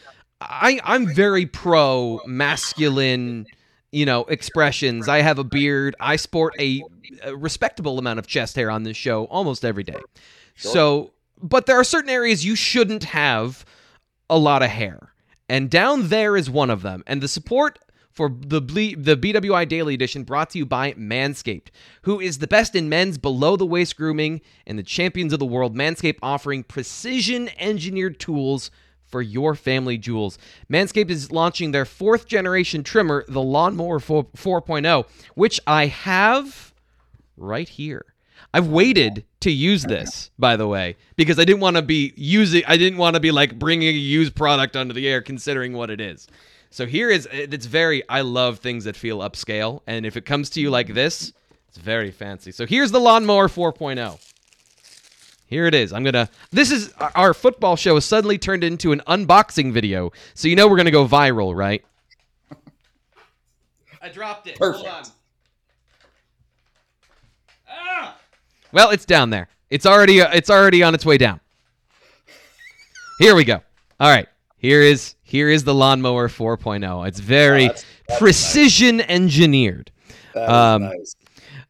I, 0.40 0.80
I'm 0.84 1.12
very 1.12 1.46
pro 1.46 2.20
masculine 2.26 3.46
you 3.92 4.04
know, 4.06 4.24
expressions. 4.24 5.08
I 5.08 5.22
have 5.22 5.38
a 5.38 5.44
beard. 5.44 5.96
I 6.00 6.16
sport 6.16 6.54
a, 6.58 6.82
a 7.22 7.34
respectable 7.36 7.98
amount 7.98 8.18
of 8.18 8.26
chest 8.26 8.56
hair 8.56 8.70
on 8.70 8.82
this 8.82 8.96
show 8.96 9.24
almost 9.24 9.64
every 9.64 9.84
day. 9.84 10.00
Sure. 10.54 10.72
So, 10.72 11.12
but 11.40 11.66
there 11.66 11.78
are 11.78 11.84
certain 11.84 12.10
areas 12.10 12.44
you 12.44 12.56
shouldn't 12.56 13.04
have 13.04 13.64
a 14.28 14.38
lot 14.38 14.62
of 14.62 14.70
hair. 14.70 15.12
and 15.48 15.70
down 15.70 16.08
there 16.08 16.36
is 16.36 16.50
one 16.50 16.70
of 16.70 16.82
them. 16.82 17.02
And 17.06 17.22
the 17.22 17.28
support 17.28 17.78
for 18.10 18.28
the 18.28 18.60
the 18.60 19.16
BWI 19.16 19.68
Daily 19.68 19.94
Edition 19.94 20.24
brought 20.24 20.50
to 20.50 20.58
you 20.58 20.66
by 20.66 20.92
Manscaped, 20.94 21.68
who 22.02 22.18
is 22.20 22.38
the 22.38 22.48
best 22.48 22.74
in 22.74 22.88
men's 22.88 23.16
below 23.16 23.56
the 23.56 23.64
waist 23.64 23.96
grooming 23.96 24.40
and 24.66 24.78
the 24.78 24.82
champions 24.82 25.32
of 25.32 25.38
the 25.38 25.46
world. 25.46 25.76
Manscaped 25.76 26.18
offering 26.20 26.64
precision 26.64 27.48
engineered 27.58 28.18
tools 28.18 28.70
for 29.08 29.22
your 29.22 29.54
family 29.54 29.98
jewels. 29.98 30.38
Manscaped 30.70 31.10
is 31.10 31.32
launching 31.32 31.72
their 31.72 31.84
fourth 31.84 32.26
generation 32.26 32.84
trimmer, 32.84 33.24
the 33.28 33.42
Lawnmower 33.42 33.98
4, 33.98 34.24
4.0, 34.24 35.06
which 35.34 35.60
I 35.66 35.86
have 35.86 36.72
right 37.36 37.68
here. 37.68 38.04
I've 38.54 38.68
waited 38.68 39.24
to 39.40 39.50
use 39.50 39.82
this, 39.82 40.30
by 40.38 40.56
the 40.56 40.66
way, 40.66 40.96
because 41.16 41.38
I 41.38 41.44
didn't 41.44 41.60
want 41.60 41.76
to 41.76 41.82
be 41.82 42.12
using. 42.16 42.62
I 42.66 42.76
didn't 42.76 42.98
want 42.98 43.14
to 43.14 43.20
be 43.20 43.30
like 43.30 43.58
bringing 43.58 43.88
a 43.88 43.92
used 43.92 44.34
product 44.34 44.76
onto 44.76 44.94
the 44.94 45.06
air, 45.06 45.20
considering 45.20 45.74
what 45.74 45.90
it 45.90 46.00
is. 46.00 46.28
So 46.70 46.86
here 46.86 47.10
is 47.10 47.26
it's 47.32 47.66
very 47.66 48.06
I 48.08 48.20
love 48.22 48.58
things 48.58 48.84
that 48.84 48.96
feel 48.96 49.18
upscale 49.18 49.80
and 49.86 50.04
if 50.04 50.16
it 50.16 50.24
comes 50.24 50.50
to 50.50 50.60
you 50.60 50.70
like 50.70 50.92
this, 50.94 51.32
it's 51.68 51.78
very 51.78 52.10
fancy. 52.10 52.52
So 52.52 52.66
here's 52.66 52.90
the 52.90 53.00
lawnmower 53.00 53.48
4.0. 53.48 54.27
Here 55.48 55.66
it 55.66 55.74
is. 55.74 55.94
I'm 55.94 56.04
going 56.04 56.12
to 56.12 56.28
This 56.50 56.70
is 56.70 56.92
our 57.14 57.32
football 57.32 57.74
show 57.74 57.94
has 57.94 58.04
suddenly 58.04 58.36
turned 58.36 58.62
into 58.62 58.92
an 58.92 59.00
unboxing 59.06 59.72
video. 59.72 60.12
So 60.34 60.46
you 60.46 60.54
know 60.54 60.68
we're 60.68 60.76
going 60.76 60.84
to 60.86 60.92
go 60.92 61.08
viral, 61.08 61.56
right? 61.56 61.82
I 64.02 64.10
dropped 64.10 64.46
it. 64.46 64.58
Perfect. 64.58 65.10
Ah! 67.68 68.16
Well, 68.72 68.90
it's 68.90 69.06
down 69.06 69.30
there. 69.30 69.48
It's 69.70 69.86
already 69.86 70.20
uh, 70.20 70.30
it's 70.34 70.50
already 70.50 70.82
on 70.82 70.94
its 70.94 71.06
way 71.06 71.16
down. 71.16 71.40
Here 73.18 73.34
we 73.34 73.44
go. 73.44 73.62
All 73.98 74.10
right. 74.10 74.28
Here 74.58 74.82
is 74.82 75.14
here 75.22 75.48
is 75.48 75.64
the 75.64 75.74
lawnmower 75.74 76.28
4.0. 76.28 77.08
It's 77.08 77.20
very 77.20 77.64
oh, 77.64 77.68
that's, 77.68 77.84
that's 78.06 78.18
precision 78.18 78.98
nice. 78.98 79.06
engineered. 79.08 79.90
Um, 80.36 80.82
nice. 80.84 81.16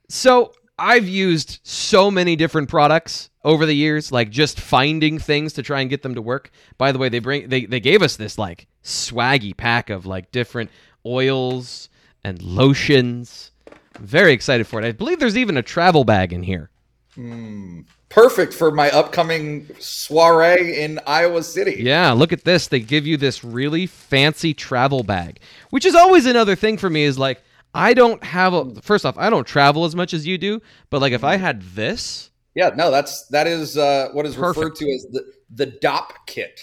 So 0.09 0.53
I've 0.79 1.09
used 1.09 1.59
so 1.63 2.11
many 2.11 2.37
different 2.37 2.69
products 2.69 3.31
over 3.45 3.67
the 3.67 3.75
years, 3.75 4.13
like 4.13 4.31
just 4.31 4.61
finding 4.61 5.19
things 5.19 5.55
to 5.55 5.63
try 5.63 5.81
and 5.81 5.91
get 5.91 6.03
them 6.03 6.15
to 6.15 6.23
work. 6.23 6.51
By 6.77 6.93
the 6.93 6.99
way, 6.99 7.09
they 7.09 7.19
bring 7.19 7.49
they 7.49 7.65
they 7.65 7.81
gave 7.81 8.03
us 8.03 8.17
this 8.17 8.39
like 8.39 8.67
swaggy 8.85 9.57
pack 9.57 9.91
of 9.91 10.07
like 10.07 10.31
different 10.33 10.71
oils 11.05 11.89
and 12.25 12.41
lotions. 12.43 13.51
I'm 13.97 14.07
very 14.07 14.33
excited 14.33 14.67
for 14.67 14.81
it. 14.81 14.87
I 14.87 14.93
believe 14.93 15.19
there's 15.19 15.37
even 15.37 15.57
a 15.57 15.63
travel 15.63 16.05
bag 16.05 16.33
in 16.33 16.43
here. 16.43 16.71
Mm 17.17 17.85
perfect 18.09 18.55
for 18.55 18.71
my 18.71 18.91
upcoming 18.91 19.69
soiree 19.79 20.83
in 20.83 21.01
Iowa 21.07 21.43
City. 21.43 21.83
Yeah, 21.83 22.13
look 22.13 22.33
at 22.33 22.45
this. 22.45 22.69
They 22.69 22.81
give 22.81 23.07
you 23.07 23.17
this 23.17 23.45
really 23.45 23.87
fancy 23.87 24.55
travel 24.55 25.03
bag, 25.03 25.41
which 25.71 25.85
is 25.85 25.95
always 25.95 26.27
another 26.27 26.57
thing 26.57 26.79
for 26.79 26.89
me 26.91 27.03
is 27.03 27.19
like 27.19 27.43
I 27.79 27.95
don't 27.95 28.23
have 28.25 28.53
a 28.53 28.75
first 28.83 29.07
off, 29.07 29.17
I 29.17 29.31
don't 29.31 29.47
travel 29.47 29.85
as 29.85 29.95
much 29.95 30.13
as 30.13 30.27
you 30.27 30.37
do, 30.37 30.61
but 30.91 31.01
like 31.01 31.13
if 31.13 31.23
I 31.23 31.37
had 31.37 31.63
this, 31.63 32.31
yeah, 32.55 32.71
no, 32.75 32.91
that's 32.91 33.27
that 33.29 33.47
is 33.47 33.79
uh, 33.79 34.09
what 34.13 34.27
is 34.27 34.35
perfect. 34.35 34.59
referred 34.59 34.77
to 34.77 34.93
as 34.93 35.07
the 35.13 35.33
the 35.51 35.67
Dopp 35.67 36.11
kit. 36.27 36.61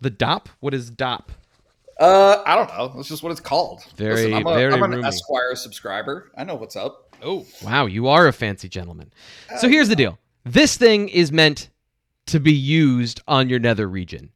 The 0.00 0.10
Dopp? 0.10 0.46
What 0.60 0.72
is 0.72 0.90
Dopp? 0.90 1.28
Uh, 1.98 2.42
I 2.46 2.56
don't 2.56 2.68
know. 2.70 2.92
That's 2.96 3.08
just 3.08 3.22
what 3.22 3.30
it's 3.30 3.40
called. 3.40 3.84
Very, 3.96 4.14
Listen, 4.14 4.32
I'm, 4.32 4.46
a, 4.46 4.54
very 4.54 4.72
I'm 4.72 4.82
an 4.82 4.92
roomy. 4.92 5.06
Esquire 5.06 5.54
subscriber. 5.54 6.32
I 6.38 6.44
know 6.44 6.54
what's 6.54 6.74
up. 6.74 7.14
Oh, 7.22 7.44
wow, 7.62 7.84
you 7.84 8.08
are 8.08 8.26
a 8.26 8.32
fancy 8.32 8.70
gentleman. 8.70 9.12
So 9.58 9.68
here's 9.68 9.90
the 9.90 9.96
deal. 9.96 10.18
This 10.44 10.78
thing 10.78 11.10
is 11.10 11.30
meant 11.30 11.68
to 12.26 12.40
be 12.40 12.54
used 12.54 13.20
on 13.28 13.50
your 13.50 13.58
nether 13.58 13.86
region. 13.86 14.30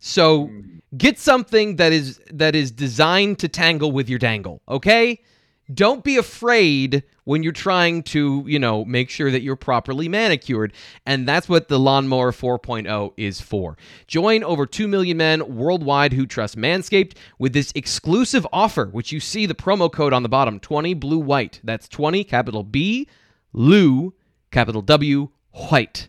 So 0.00 0.50
get 0.98 1.18
something 1.18 1.76
that 1.76 1.92
is 1.92 2.20
that 2.32 2.56
is 2.56 2.72
designed 2.72 3.38
to 3.38 3.48
tangle 3.48 3.92
with 3.92 4.08
your 4.08 4.18
dangle, 4.18 4.60
okay? 4.68 5.22
Don't 5.72 6.04
be 6.04 6.16
afraid 6.16 7.04
when 7.24 7.42
you're 7.42 7.52
trying 7.52 8.02
to, 8.02 8.44
you 8.46 8.58
know, 8.58 8.84
make 8.84 9.08
sure 9.08 9.30
that 9.30 9.42
you're 9.42 9.56
properly 9.56 10.08
manicured. 10.08 10.74
And 11.06 11.26
that's 11.26 11.48
what 11.48 11.68
the 11.68 11.78
Lawnmower 11.78 12.32
4.0 12.32 13.12
is 13.16 13.40
for. 13.40 13.78
Join 14.06 14.44
over 14.44 14.66
2 14.66 14.86
million 14.86 15.16
men 15.16 15.56
worldwide 15.56 16.12
who 16.12 16.26
trust 16.26 16.56
Manscaped 16.56 17.16
with 17.38 17.54
this 17.54 17.72
exclusive 17.74 18.46
offer, 18.52 18.86
which 18.86 19.10
you 19.10 19.20
see 19.20 19.46
the 19.46 19.54
promo 19.54 19.90
code 19.90 20.12
on 20.12 20.22
the 20.22 20.28
bottom 20.28 20.60
20 20.60 20.92
blue 20.94 21.18
white. 21.18 21.60
That's 21.64 21.88
20, 21.88 22.24
capital 22.24 22.62
B, 22.62 23.08
Lou, 23.52 24.12
capital 24.50 24.82
W, 24.82 25.30
white. 25.52 26.08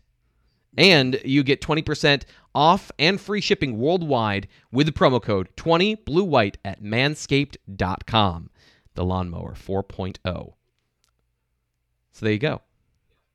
And 0.78 1.22
you 1.24 1.44
get 1.44 1.62
20% 1.62 2.24
off 2.54 2.92
and 3.00 3.20
free 3.20 3.42
shipping 3.42 3.78
worldwide 3.78 4.48
with 4.72 4.88
the 4.88 4.92
promo 4.92 5.22
code 5.22 5.50
20 5.56 5.96
blue 5.96 6.24
white 6.24 6.58
at 6.66 6.82
manscaped.com. 6.82 8.50
The 8.96 9.06
lawnmower 9.06 9.54
4.0. 9.54 10.18
So 10.24 12.26
there 12.26 12.34
you 12.34 12.40
go. 12.40 12.62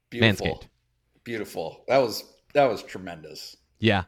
Beautiful. 0.08 0.46
Manscaped. 0.46 0.68
Beautiful. 1.22 1.84
That 1.86 1.98
was 1.98 2.24
that 2.54 2.64
was 2.64 2.82
tremendous. 2.82 3.56
Yeah. 3.78 4.04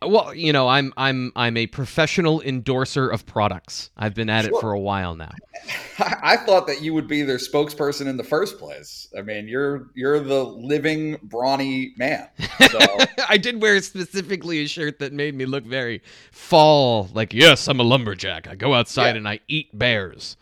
Well, 0.00 0.32
you 0.32 0.52
know, 0.52 0.68
I'm 0.68 0.92
I'm 0.96 1.32
I'm 1.34 1.56
a 1.56 1.66
professional 1.66 2.40
endorser 2.42 3.08
of 3.08 3.26
products. 3.26 3.90
I've 3.96 4.14
been 4.14 4.30
at 4.30 4.44
sure. 4.44 4.56
it 4.56 4.60
for 4.60 4.72
a 4.72 4.78
while 4.78 5.16
now. 5.16 5.32
I 5.98 6.36
thought 6.36 6.68
that 6.68 6.82
you 6.82 6.94
would 6.94 7.08
be 7.08 7.22
their 7.22 7.38
spokesperson 7.38 8.06
in 8.06 8.16
the 8.16 8.22
first 8.22 8.58
place. 8.58 9.12
I 9.16 9.22
mean, 9.22 9.48
you're 9.48 9.90
you're 9.94 10.20
the 10.20 10.44
living 10.44 11.18
brawny 11.24 11.94
man. 11.96 12.28
So. 12.70 12.78
I 13.28 13.38
did 13.38 13.60
wear 13.60 13.80
specifically 13.82 14.60
a 14.60 14.68
shirt 14.68 15.00
that 15.00 15.12
made 15.12 15.34
me 15.34 15.46
look 15.46 15.64
very 15.64 16.02
fall. 16.30 17.08
Like, 17.12 17.34
yes, 17.34 17.66
I'm 17.66 17.80
a 17.80 17.84
lumberjack. 17.84 18.46
I 18.46 18.54
go 18.54 18.74
outside 18.74 19.10
yeah. 19.10 19.16
and 19.16 19.28
I 19.28 19.40
eat 19.48 19.76
bears. 19.76 20.36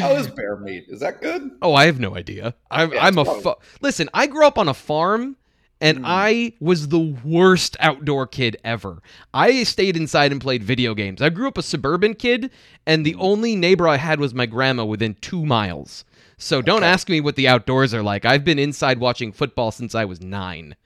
How 0.00 0.12
is 0.12 0.26
bear 0.28 0.56
meat? 0.56 0.86
Is 0.88 1.00
that 1.00 1.20
good? 1.20 1.50
Oh, 1.62 1.74
I 1.74 1.86
have 1.86 2.00
no 2.00 2.16
idea. 2.16 2.54
I'm, 2.70 2.92
yeah, 2.92 3.04
I'm 3.04 3.18
a 3.18 3.24
fu- 3.24 3.54
listen. 3.80 4.08
I 4.12 4.26
grew 4.26 4.46
up 4.46 4.58
on 4.58 4.68
a 4.68 4.74
farm 4.74 5.36
and 5.80 5.98
mm. 5.98 6.04
I 6.04 6.54
was 6.60 6.88
the 6.88 7.16
worst 7.24 7.76
outdoor 7.80 8.26
kid 8.26 8.56
ever. 8.64 9.02
I 9.34 9.62
stayed 9.64 9.96
inside 9.96 10.32
and 10.32 10.40
played 10.40 10.64
video 10.64 10.94
games. 10.94 11.20
I 11.20 11.28
grew 11.28 11.48
up 11.48 11.58
a 11.58 11.62
suburban 11.62 12.14
kid, 12.14 12.50
and 12.86 13.04
the 13.04 13.14
only 13.16 13.56
neighbor 13.56 13.86
I 13.86 13.96
had 13.96 14.20
was 14.20 14.34
my 14.34 14.46
grandma 14.46 14.84
within 14.84 15.14
two 15.20 15.44
miles. 15.44 16.04
So 16.38 16.60
don't 16.60 16.78
okay. 16.78 16.86
ask 16.86 17.08
me 17.08 17.20
what 17.20 17.36
the 17.36 17.48
outdoors 17.48 17.94
are 17.94 18.02
like. 18.02 18.24
I've 18.24 18.44
been 18.44 18.58
inside 18.58 18.98
watching 18.98 19.32
football 19.32 19.70
since 19.70 19.94
I 19.94 20.04
was 20.04 20.20
nine. 20.20 20.76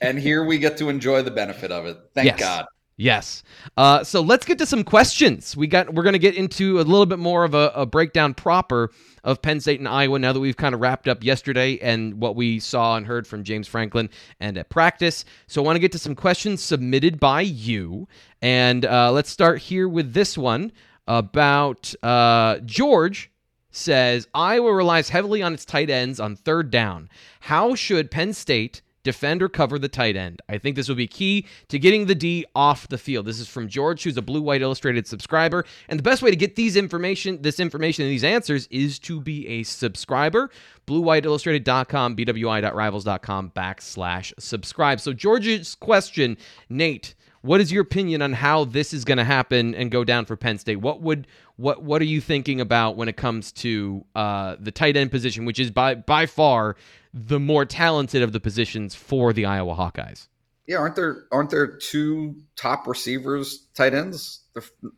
and 0.00 0.18
here 0.18 0.44
we 0.44 0.58
get 0.58 0.76
to 0.78 0.88
enjoy 0.88 1.22
the 1.22 1.30
benefit 1.30 1.72
of 1.72 1.86
it. 1.86 1.98
Thank 2.14 2.26
yes. 2.26 2.40
God. 2.40 2.66
Yes. 3.02 3.42
Uh, 3.76 4.04
so 4.04 4.20
let's 4.20 4.46
get 4.46 4.58
to 4.58 4.66
some 4.66 4.84
questions. 4.84 5.56
We 5.56 5.66
got. 5.66 5.92
We're 5.92 6.04
going 6.04 6.12
to 6.12 6.20
get 6.20 6.36
into 6.36 6.78
a 6.78 6.82
little 6.82 7.04
bit 7.04 7.18
more 7.18 7.42
of 7.42 7.52
a, 7.52 7.72
a, 7.74 7.84
breakdown 7.84 8.32
proper 8.32 8.92
of 9.24 9.42
Penn 9.42 9.58
State 9.58 9.80
and 9.80 9.88
Iowa 9.88 10.20
now 10.20 10.32
that 10.32 10.38
we've 10.38 10.56
kind 10.56 10.72
of 10.72 10.80
wrapped 10.80 11.08
up 11.08 11.24
yesterday 11.24 11.80
and 11.80 12.20
what 12.20 12.36
we 12.36 12.60
saw 12.60 12.96
and 12.96 13.04
heard 13.04 13.26
from 13.26 13.42
James 13.42 13.66
Franklin 13.66 14.08
and 14.38 14.56
at 14.56 14.68
practice. 14.68 15.24
So 15.48 15.60
I 15.60 15.64
want 15.66 15.74
to 15.74 15.80
get 15.80 15.90
to 15.92 15.98
some 15.98 16.14
questions 16.14 16.62
submitted 16.62 17.18
by 17.18 17.40
you, 17.40 18.06
and 18.40 18.84
uh, 18.84 19.10
let's 19.10 19.30
start 19.30 19.58
here 19.58 19.88
with 19.88 20.12
this 20.12 20.38
one 20.38 20.70
about 21.08 21.92
uh, 22.04 22.58
George 22.64 23.32
says 23.72 24.28
Iowa 24.32 24.72
relies 24.72 25.08
heavily 25.08 25.42
on 25.42 25.54
its 25.54 25.64
tight 25.64 25.90
ends 25.90 26.20
on 26.20 26.36
third 26.36 26.70
down. 26.70 27.08
How 27.40 27.74
should 27.74 28.12
Penn 28.12 28.32
State 28.32 28.80
defend 29.02 29.42
or 29.42 29.48
cover 29.48 29.78
the 29.78 29.88
tight 29.88 30.16
end. 30.16 30.40
I 30.48 30.58
think 30.58 30.76
this 30.76 30.88
will 30.88 30.96
be 30.96 31.06
key 31.06 31.46
to 31.68 31.78
getting 31.78 32.06
the 32.06 32.14
D 32.14 32.44
off 32.54 32.88
the 32.88 32.98
field. 32.98 33.26
This 33.26 33.40
is 33.40 33.48
from 33.48 33.68
George, 33.68 34.02
who's 34.02 34.16
a 34.16 34.22
Blue 34.22 34.42
White 34.42 34.62
Illustrated 34.62 35.06
subscriber. 35.06 35.64
And 35.88 35.98
the 35.98 36.02
best 36.02 36.22
way 36.22 36.30
to 36.30 36.36
get 36.36 36.56
these 36.56 36.76
information, 36.76 37.42
this 37.42 37.60
information 37.60 38.04
and 38.04 38.12
these 38.12 38.24
answers 38.24 38.66
is 38.70 38.98
to 39.00 39.20
be 39.20 39.46
a 39.48 39.62
subscriber. 39.62 40.50
BlueWhiteIllustrated.com, 40.86 42.16
BWI.rivals.com 42.16 43.52
backslash 43.54 44.32
subscribe. 44.38 45.00
So 45.00 45.12
George's 45.12 45.74
question, 45.74 46.36
Nate, 46.68 47.14
what 47.42 47.60
is 47.60 47.70
your 47.70 47.82
opinion 47.82 48.22
on 48.22 48.32
how 48.32 48.64
this 48.64 48.92
is 48.92 49.04
going 49.04 49.18
to 49.18 49.24
happen 49.24 49.74
and 49.74 49.90
go 49.90 50.04
down 50.04 50.24
for 50.24 50.36
Penn 50.36 50.58
State? 50.58 50.76
What 50.76 51.02
would 51.02 51.26
what 51.56 51.82
what 51.82 52.00
are 52.00 52.06
you 52.06 52.20
thinking 52.20 52.60
about 52.60 52.96
when 52.96 53.08
it 53.08 53.16
comes 53.16 53.52
to 53.52 54.04
uh, 54.14 54.56
the 54.58 54.70
tight 54.70 54.96
end 54.96 55.10
position, 55.10 55.44
which 55.44 55.58
is 55.58 55.70
by 55.70 55.94
by 55.94 56.26
far 56.26 56.76
the 57.14 57.38
more 57.38 57.64
talented 57.64 58.22
of 58.22 58.32
the 58.32 58.40
positions 58.40 58.94
for 58.94 59.32
the 59.32 59.44
Iowa 59.44 59.74
Hawkeyes. 59.74 60.28
Yeah, 60.66 60.78
aren't 60.78 60.96
there 60.96 61.24
aren't 61.32 61.50
there 61.50 61.66
two 61.66 62.36
top 62.56 62.86
receivers, 62.86 63.66
tight 63.74 63.94
ends, 63.94 64.40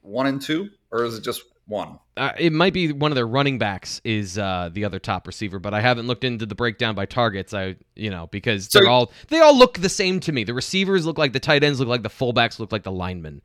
one 0.03 0.27
and 0.27 0.41
two, 0.41 0.69
or 0.91 1.05
is 1.05 1.17
it 1.17 1.25
just 1.25 1.43
one? 1.67 1.99
Uh, 2.17 2.33
it 2.39 2.53
might 2.53 2.73
be 2.73 2.93
one 2.93 3.11
of 3.11 3.17
their 3.17 3.27
running 3.27 3.59
backs 3.59 4.01
is 4.05 4.39
uh, 4.39 4.71
the 4.73 4.85
other 4.85 4.99
top 4.99 5.27
receiver, 5.27 5.59
but 5.59 5.75
I 5.75 5.81
haven't 5.81 6.07
looked 6.07 6.25
into 6.25 6.47
the 6.47 6.55
breakdown 6.55 6.95
by 6.95 7.07
targets. 7.07 7.53
I 7.55 7.77
you 7.97 8.11
know 8.11 8.29
because 8.29 8.69
so, 8.71 8.79
they're 8.79 8.89
all 8.89 9.13
they 9.29 9.41
all 9.41 9.57
look 9.57 9.79
the 9.79 9.89
same 9.89 10.21
to 10.21 10.33
me. 10.33 10.45
The 10.45 10.55
receivers 10.55 11.07
look 11.07 11.19
like 11.19 11.33
the 11.33 11.41
tight 11.41 11.65
ends, 11.65 11.81
look 11.81 11.89
like 11.89 12.03
the 12.03 12.09
fullbacks, 12.09 12.59
look 12.59 12.73
like 12.73 12.83
the 12.83 12.93
linemen. 12.93 13.43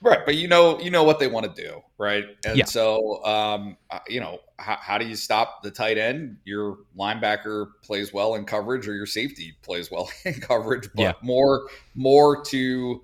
Right, 0.00 0.20
but 0.24 0.36
you 0.36 0.46
know, 0.46 0.78
you 0.80 0.90
know 0.90 1.02
what 1.02 1.18
they 1.18 1.26
want 1.26 1.54
to 1.54 1.62
do, 1.62 1.82
right? 1.98 2.24
And 2.44 2.56
yeah. 2.56 2.64
so, 2.66 3.24
um, 3.24 3.76
uh, 3.90 3.98
you 4.08 4.20
know, 4.20 4.38
how, 4.56 4.76
how, 4.80 4.98
do 4.98 5.06
you 5.06 5.16
stop 5.16 5.62
the 5.64 5.72
tight 5.72 5.98
end? 5.98 6.36
Your 6.44 6.78
linebacker 6.96 7.70
plays 7.82 8.12
well 8.12 8.36
in 8.36 8.44
coverage, 8.44 8.86
or 8.86 8.94
your 8.94 9.06
safety 9.06 9.54
plays 9.62 9.90
well 9.90 10.08
in 10.24 10.34
coverage, 10.34 10.88
but 10.94 11.02
yeah. 11.02 11.12
more, 11.20 11.68
more 11.96 12.44
to 12.44 13.02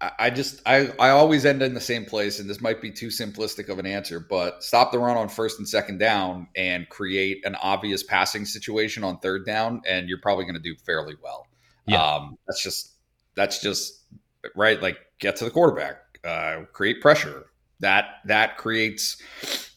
I 0.00 0.28
just 0.28 0.60
I, 0.66 0.92
I 0.98 1.10
always 1.10 1.46
end 1.46 1.62
in 1.62 1.72
the 1.72 1.80
same 1.80 2.04
place, 2.04 2.38
and 2.38 2.50
this 2.50 2.60
might 2.60 2.82
be 2.82 2.90
too 2.90 3.06
simplistic 3.06 3.70
of 3.70 3.78
an 3.78 3.86
answer, 3.86 4.20
but 4.20 4.62
stop 4.62 4.92
the 4.92 4.98
run 4.98 5.16
on 5.16 5.30
first 5.30 5.58
and 5.58 5.66
second 5.66 5.98
down 5.98 6.48
and 6.54 6.86
create 6.90 7.46
an 7.46 7.54
obvious 7.54 8.02
passing 8.02 8.44
situation 8.44 9.04
on 9.04 9.18
third 9.20 9.46
down, 9.46 9.80
and 9.88 10.06
you're 10.06 10.20
probably 10.20 10.44
going 10.44 10.56
to 10.56 10.60
do 10.60 10.76
fairly 10.84 11.14
well. 11.22 11.46
Yeah. 11.86 12.02
Um, 12.02 12.36
that's 12.46 12.62
just 12.62 12.92
that's 13.36 13.62
just 13.62 14.02
right. 14.54 14.82
Like 14.82 14.98
get 15.18 15.36
to 15.36 15.44
the 15.44 15.50
quarterback, 15.50 15.96
uh, 16.24 16.64
create 16.72 17.00
pressure. 17.00 17.46
That 17.80 18.06
that 18.26 18.58
creates 18.58 19.16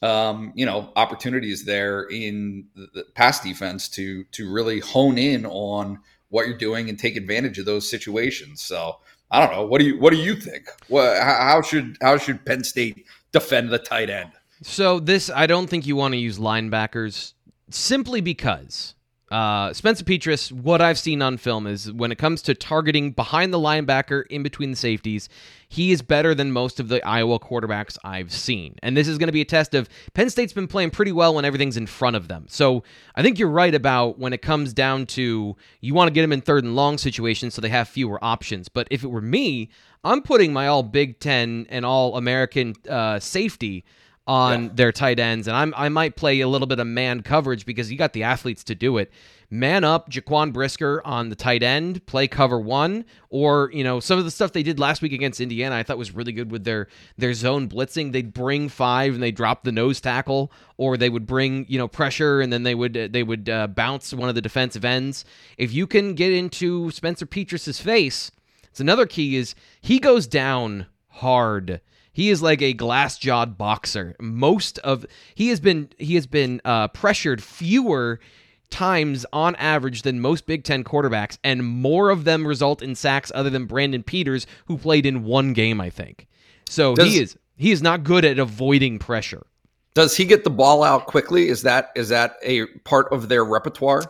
um, 0.02 0.52
you 0.54 0.66
know 0.66 0.92
opportunities 0.98 1.64
there 1.64 2.04
in 2.04 2.68
the 2.76 3.06
pass 3.16 3.40
defense 3.40 3.88
to 3.90 4.26
to 4.32 4.52
really 4.52 4.80
hone 4.80 5.18
in 5.18 5.46
on 5.46 6.00
what 6.28 6.46
you're 6.48 6.58
doing 6.58 6.90
and 6.90 7.00
take 7.00 7.16
advantage 7.16 7.58
of 7.58 7.66
those 7.66 7.90
situations. 7.90 8.62
So 8.62 8.98
I 9.32 9.46
don't 9.46 9.56
know. 9.56 9.66
What 9.66 9.80
do 9.80 9.86
you 9.86 10.00
What 10.00 10.12
do 10.12 10.18
you 10.18 10.36
think? 10.36 10.68
What, 10.88 11.22
how 11.22 11.62
should 11.62 11.98
How 12.02 12.18
should 12.18 12.46
Penn 12.46 12.64
State 12.64 13.06
defend 13.32 13.70
the 13.70 13.80
tight 13.80 14.10
end? 14.10 14.32
So 14.62 15.00
this, 15.00 15.30
I 15.30 15.48
don't 15.48 15.68
think 15.70 15.88
you 15.88 15.96
want 15.96 16.14
to 16.14 16.18
use 16.18 16.38
linebackers 16.38 17.34
simply 17.70 18.20
because 18.22 18.96
uh, 19.32 19.72
Spencer 19.74 20.04
Petras, 20.04 20.52
what 20.52 20.82
I've 20.82 20.98
seen 20.98 21.22
on 21.22 21.38
film 21.38 21.68
is 21.68 21.92
when 21.92 22.12
it 22.12 22.18
comes 22.18 22.42
to 22.44 22.56
targeting 22.56 23.12
behind 23.12 23.54
the 23.54 23.60
linebacker 23.60 24.26
in 24.28 24.42
between 24.42 24.72
the 24.72 24.76
safeties, 24.76 25.30
he 25.68 25.92
is 25.92 26.02
better 26.02 26.34
than 26.34 26.52
most 26.52 26.80
of 26.80 26.88
the 26.88 27.06
Iowa 27.06 27.40
quarterbacks 27.40 27.98
I've 28.04 28.32
seen. 28.32 28.76
And 28.82 28.98
this 28.98 29.08
is 29.08 29.20
going 29.20 29.28
to 29.28 29.34
be 29.34 29.42
a 29.42 29.46
test 29.46 29.76
of 29.76 29.88
Penn 30.16 30.32
State's 30.32 30.54
been 30.54 30.68
playing 30.68 30.90
pretty 30.90 31.12
well 31.12 31.36
when 31.36 31.46
everything's 31.46 31.78
in 31.78 31.86
front 31.86 32.16
of 32.16 32.28
them. 32.28 32.46
So 32.50 32.84
I 33.16 33.22
think 33.22 33.38
you're 33.38 33.50
right 33.50 33.76
about 33.76 34.18
when 34.18 34.34
it 34.34 34.42
comes 34.42 34.74
down 34.74 35.06
to 35.08 35.56
you 35.80 35.94
want 35.94 36.08
to 36.08 36.14
get 36.14 36.22
them 36.22 36.34
in 36.34 36.42
third 36.42 36.64
and 36.64 36.76
long 36.76 36.98
situations 36.98 37.54
so 37.54 37.62
they 37.62 37.70
have 37.70 37.88
fewer 37.88 38.18
options. 38.24 38.68
But 38.68 38.88
if 38.90 39.04
it 39.04 39.08
were 39.08 39.22
me, 39.22 39.70
I'm 40.04 40.24
putting 40.24 40.54
my 40.54 40.66
all 40.66 40.82
Big 40.82 41.20
Ten 41.20 41.68
and 41.70 41.86
all 41.86 42.18
American 42.18 42.74
uh, 42.90 43.20
safety 43.20 43.86
on 44.30 44.66
yeah. 44.66 44.70
their 44.76 44.92
tight 44.92 45.18
ends, 45.18 45.48
and 45.48 45.58
I'm, 45.58 45.74
I 45.76 45.90
might 45.90 46.16
play 46.16 46.40
a 46.42 46.48
little 46.48 46.68
bit 46.68 46.80
of 46.80 46.86
man 46.86 47.24
coverage 47.24 47.66
because 47.66 47.92
you 47.92 47.98
got 47.98 48.14
the 48.14 48.22
athletes 48.22 48.64
to 48.66 48.76
do 48.76 49.00
it. 49.00 49.12
Man 49.50 49.84
up 49.84 50.12
Jaquan 50.12 50.54
Brisker 50.54 51.02
on 51.04 51.30
the 51.30 51.36
tight 51.36 51.64
end, 51.64 52.06
play 52.06 52.28
cover 52.28 52.60
one, 52.60 53.06
or 53.32 53.72
you 53.74 53.84
know 53.84 54.00
some 54.00 54.20
of 54.20 54.26
the 54.26 54.30
stuff 54.30 54.52
they 54.52 54.62
did 54.62 54.78
last 54.78 55.02
week 55.02 55.14
against 55.14 55.42
Indiana, 55.42 55.76
I 55.76 55.82
thought 55.82 55.98
was 55.98 56.14
really 56.14 56.32
good 56.32 56.52
with 56.52 56.64
their 56.64 56.90
their 57.18 57.34
zone 57.34 57.68
blitzing. 57.68 58.12
They'd 58.12 58.32
bring 58.32 58.70
five 58.70 59.16
and 59.16 59.24
they 59.24 59.32
drop 59.32 59.64
the 59.64 59.72
nose 59.72 60.00
tackle, 60.00 60.52
or 60.78 60.96
they 60.96 61.10
would 61.10 61.26
bring 61.26 61.66
you 61.68 61.80
know 61.80 61.88
pressure 61.88 62.40
and 62.40 62.54
then 62.54 62.62
they 62.62 62.76
would 62.76 62.94
they 62.94 63.24
would 63.24 63.50
uh, 63.50 63.66
bounce 63.66 64.14
one 64.14 64.30
of 64.30 64.36
the 64.36 64.44
defensive 64.44 64.86
ends. 64.86 65.26
If 65.58 65.74
you 65.74 65.88
can 65.88 66.14
get 66.14 66.32
into 66.32 66.92
Spencer 66.92 67.26
Petras's 67.26 67.80
face, 67.80 68.30
it's 68.66 68.80
another 68.80 69.08
key 69.08 69.38
is 69.38 69.56
he 69.82 69.98
goes 69.98 70.28
down 70.28 70.86
hard 71.08 71.82
he 72.12 72.30
is 72.30 72.41
like 72.41 72.62
a 72.62 72.74
glass-jawed 72.74 73.57
boxer. 73.57 74.16
Most 74.20 74.80
of 74.80 75.05
he 75.36 75.49
has 75.49 75.60
been 75.60 75.89
he 75.97 76.16
has 76.16 76.28
been 76.28 76.62
uh, 76.66 76.88
pressured 76.89 77.41
fewer 77.41 78.20
times 78.70 79.26
on 79.34 79.55
average 79.55 80.03
than 80.03 80.20
most 80.20 80.45
Big 80.45 80.64
Ten 80.64 80.84
quarterbacks, 80.84 81.38
and 81.43 81.66
more 81.66 82.10
of 82.10 82.24
them 82.24 82.45
result 82.45 82.82
in 82.82 82.95
sacks 82.95 83.32
other 83.34 83.49
than 83.49 83.66
Brandon 83.66 84.03
Peters, 84.03 84.45
who 84.66 84.78
played 84.78 85.05
in 85.05 85.24
one 85.24 85.53
game, 85.53 85.82
I 85.82 85.89
think. 85.89 86.28
So 86.68 86.95
does, 86.95 87.07
he 87.07 87.20
is 87.22 87.38
he 87.57 87.72
is 87.72 87.82
not 87.82 88.03
good 88.03 88.26
at 88.26 88.39
avoiding 88.39 88.99
pressure. 88.99 89.45
Does 89.93 90.16
he 90.16 90.26
get 90.26 90.43
the 90.43 90.49
ball 90.49 90.84
out 90.84 91.07
quickly? 91.07 91.49
Is 91.49 91.64
that 91.64 91.91
is 91.95 92.10
that 92.10 92.36
a 92.43 92.66
part 92.86 93.12
of 93.12 93.30
their 93.30 93.43
repertoire? 93.43 94.03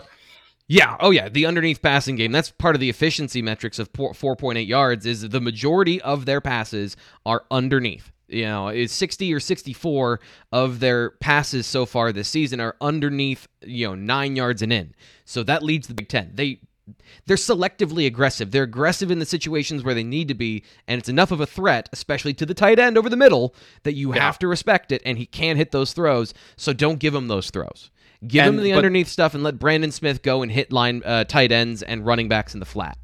Yeah. 0.70 0.97
Oh, 0.99 1.09
yeah. 1.09 1.30
The 1.30 1.47
underneath 1.47 1.82
passing 1.82 2.15
game. 2.15 2.32
That's 2.32 2.51
part 2.51 2.76
of 2.76 2.80
the 2.80 2.89
efficiency 2.89 3.41
metrics 3.41 3.80
of 3.80 3.91
4.8 3.91 4.65
yards. 4.65 5.05
Is 5.05 5.28
the 5.28 5.41
majority 5.41 5.99
of 6.01 6.26
their 6.26 6.39
passes 6.39 6.95
are 7.26 7.43
underneath. 7.51 8.11
You 8.28 8.43
know, 8.43 8.67
is 8.67 8.91
60 8.91 9.34
or 9.34 9.39
64 9.39 10.20
of 10.51 10.80
their 10.80 11.09
passes 11.09 11.65
so 11.65 11.88
far 11.88 12.11
this 12.11 12.30
season 12.30 12.59
are 12.59 12.76
underneath. 12.80 13.47
You 13.63 13.88
know, 13.88 13.95
nine 13.95 14.36
yards 14.36 14.61
and 14.61 14.72
in. 14.72 14.93
So 15.26 15.41
that 15.43 15.63
leads 15.63 15.88
the 15.88 15.95
Big 15.95 16.07
Ten. 16.07 16.32
They 16.36 16.59
they're 17.26 17.38
selectively 17.38 18.05
aggressive. 18.05 18.51
They're 18.51 18.63
aggressive 18.63 19.11
in 19.11 19.20
the 19.20 19.26
situations 19.26 19.84
where 19.84 19.93
they 19.93 20.03
need 20.03 20.28
to 20.28 20.34
be, 20.34 20.63
and 20.88 20.99
it's 20.99 21.09
enough 21.09 21.32
of 21.32 21.41
a 21.41 21.45
threat, 21.45 21.89
especially 21.93 22.34
to 22.36 22.45
the 22.45 22.53
tight 22.53 22.80
end 22.80 22.97
over 22.97 23.09
the 23.09 23.17
middle, 23.17 23.55
that 23.84 23.93
you 23.93 24.13
yeah. 24.13 24.22
have 24.22 24.39
to 24.39 24.47
respect 24.47 24.91
it, 24.91 25.01
and 25.05 25.17
he 25.17 25.26
can 25.26 25.57
hit 25.57 25.72
those 25.72 25.93
throws. 25.93 26.34
So 26.55 26.74
don't 26.74 26.99
give 26.99 27.13
him 27.13 27.28
those 27.28 27.49
throws. 27.49 27.91
Give 28.28 28.45
and, 28.45 28.57
him 28.57 28.63
the 28.63 28.72
but, 28.72 28.78
underneath 28.78 29.07
stuff 29.07 29.34
and 29.34 29.43
let 29.43 29.59
Brandon 29.59 29.91
Smith 29.91 30.22
go 30.22 30.41
and 30.41 30.51
hit 30.51 30.72
line 30.72 31.01
uh, 31.05 31.24
tight 31.24 31.51
ends 31.51 31.84
and 31.84 32.05
running 32.05 32.28
backs 32.28 32.53
in 32.53 32.59
the 32.59 32.65
flat. 32.65 32.97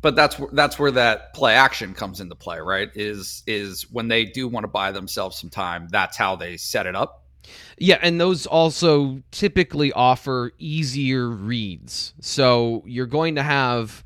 But 0.00 0.16
that's 0.16 0.40
that's 0.52 0.78
where 0.78 0.92
that 0.92 1.34
play 1.34 1.54
action 1.54 1.94
comes 1.94 2.20
into 2.20 2.34
play, 2.36 2.60
right? 2.60 2.88
Is 2.94 3.42
is 3.46 3.90
when 3.90 4.08
they 4.08 4.24
do 4.24 4.48
want 4.48 4.64
to 4.64 4.68
buy 4.68 4.92
themselves 4.92 5.38
some 5.38 5.50
time. 5.50 5.88
That's 5.90 6.16
how 6.16 6.36
they 6.36 6.56
set 6.56 6.86
it 6.86 6.94
up. 6.94 7.24
Yeah, 7.76 7.98
and 8.00 8.20
those 8.20 8.46
also 8.46 9.22
typically 9.30 9.92
offer 9.92 10.52
easier 10.58 11.28
reads. 11.28 12.14
So 12.20 12.84
you're 12.86 13.06
going 13.06 13.34
to 13.34 13.42
have 13.42 14.04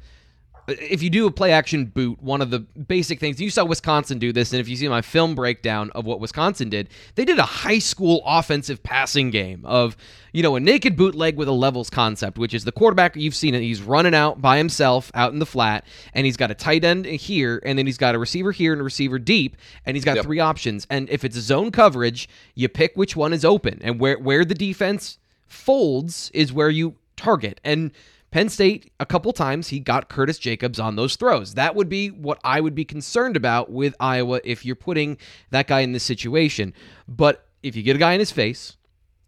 if 0.67 1.03
you 1.03 1.11
do 1.11 1.27
a 1.27 1.31
play 1.31 1.53
action 1.53 1.87
boot, 1.87 2.23
one 2.23 2.41
of 2.41 2.51
the 2.51 2.61
basic 2.61 3.21
things 3.21 3.41
you 3.41 3.51
saw 3.51 3.65
Wisconsin 3.65 4.19
do 4.19 4.33
this, 4.33 4.53
and 4.53 4.61
if 4.61 4.69
you 4.69 4.77
see 4.77 4.89
my 4.89 5.03
film 5.03 5.35
breakdown 5.35 5.91
of 5.95 6.07
what 6.07 6.21
Wisconsin 6.21 6.71
did, 6.71 6.89
they 7.15 7.25
did 7.25 7.39
a 7.39 7.45
high 7.45 7.79
school 7.79 8.23
offensive 8.25 8.83
passing 8.83 9.31
game 9.31 9.65
of 9.65 9.97
you 10.33 10.43
know 10.43 10.57
a 10.57 10.61
naked 10.61 10.97
bootleg 10.97 11.37
with 11.37 11.49
a 11.49 11.53
levels 11.53 11.91
concept, 11.91 12.39
which 12.39 12.55
is 12.55 12.65
the 12.65 12.73
quarterback 12.73 13.17
you've 13.17 13.35
seen 13.35 13.55
it. 13.55 13.61
He's 13.61 13.83
running 13.83 14.15
out 14.15 14.41
by 14.41 14.57
himself 14.57 15.11
out 15.15 15.33
in 15.33 15.39
the 15.39 15.47
flat, 15.47 15.85
and 16.15 16.25
he's 16.25 16.37
got 16.37 16.51
a 16.51 16.55
tight 16.55 16.85
end 16.85 17.05
here, 17.05 17.61
and 17.65 17.79
then 17.79 17.87
he's 17.87 17.99
got 17.99 18.15
a 18.15 18.19
receiver 18.19 18.53
here 18.53 18.73
and 18.73 18.81
a 18.81 18.85
receiver 18.85 19.19
deep, 19.19 19.57
and 19.85 19.97
he's 19.97 20.05
got 20.05 20.17
yep. 20.17 20.25
three 20.25 20.41
options. 20.41 20.87
And 20.89 21.11
if 21.11 21.25
it's 21.25 21.37
zone 21.37 21.71
coverage, 21.71 22.29
you 22.55 22.69
pick 22.69 22.93
which 22.95 23.17
one 23.17 23.33
is 23.33 23.45
open, 23.45 23.81
and 23.83 24.01
where 24.01 24.19
where 24.19 24.45
the 24.45 24.55
defense 24.55 25.19
folds 25.47 26.31
is 26.33 26.53
where 26.53 26.71
you 26.71 26.97
target 27.17 27.61
and 27.65 27.93
Penn 28.35 28.49
State, 28.49 28.91
a 28.99 29.07
couple 29.07 29.33
times, 29.33 29.69
he 29.69 29.79
got 29.79 30.09
Curtis 30.09 30.41
Jacobs 30.41 30.81
on 30.81 30.97
those 30.97 31.15
throws. 31.15 31.55
That 31.55 31.77
would 31.77 31.89
be 31.89 32.09
what 32.09 32.41
I 32.43 32.61
would 32.61 32.75
be 32.75 32.85
concerned 32.85 33.37
about 33.37 33.71
with 33.71 33.95
Iowa 34.01 34.41
if 34.43 34.65
you're 34.65 34.75
putting 34.75 35.19
that 35.53 35.69
guy 35.69 35.83
in 35.83 35.93
this 35.93 36.03
situation. 36.03 36.75
But 37.07 37.47
if 37.63 37.77
you 37.77 37.85
get 37.85 37.95
a 37.95 37.99
guy 38.01 38.15
in 38.15 38.19
his 38.19 38.33
face, 38.33 38.77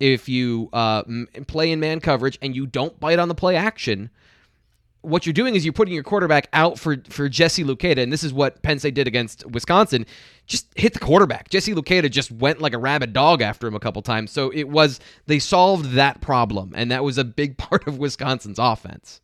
if 0.00 0.28
you 0.28 0.70
uh, 0.72 1.04
play 1.46 1.70
in 1.70 1.78
man 1.78 2.00
coverage 2.00 2.36
and 2.42 2.56
you 2.56 2.66
don't 2.66 2.98
bite 2.98 3.20
on 3.20 3.28
the 3.28 3.34
play 3.36 3.54
action, 3.54 4.10
what 5.06 5.24
you're 5.24 5.32
doing 5.32 5.54
is 5.54 5.64
you're 5.64 5.72
putting 5.72 5.94
your 5.94 6.02
quarterback 6.02 6.48
out 6.52 6.78
for 6.78 6.96
for 7.08 7.28
Jesse 7.28 7.64
Luketa, 7.64 7.98
and 7.98 8.12
this 8.12 8.24
is 8.24 8.32
what 8.32 8.62
Penn 8.62 8.78
State 8.78 8.94
did 8.94 9.06
against 9.06 9.46
Wisconsin. 9.46 10.04
Just 10.46 10.66
hit 10.76 10.92
the 10.92 10.98
quarterback. 10.98 11.48
Jesse 11.48 11.74
Luketa 11.74 12.10
just 12.10 12.30
went 12.32 12.60
like 12.60 12.74
a 12.74 12.78
rabid 12.78 13.12
dog 13.12 13.40
after 13.40 13.66
him 13.66 13.74
a 13.74 13.80
couple 13.80 14.02
times. 14.02 14.30
So 14.30 14.50
it 14.50 14.68
was 14.68 15.00
they 15.26 15.38
solved 15.38 15.92
that 15.92 16.20
problem, 16.20 16.72
and 16.74 16.90
that 16.90 17.04
was 17.04 17.18
a 17.18 17.24
big 17.24 17.56
part 17.58 17.86
of 17.86 17.98
Wisconsin's 17.98 18.58
offense. 18.58 19.20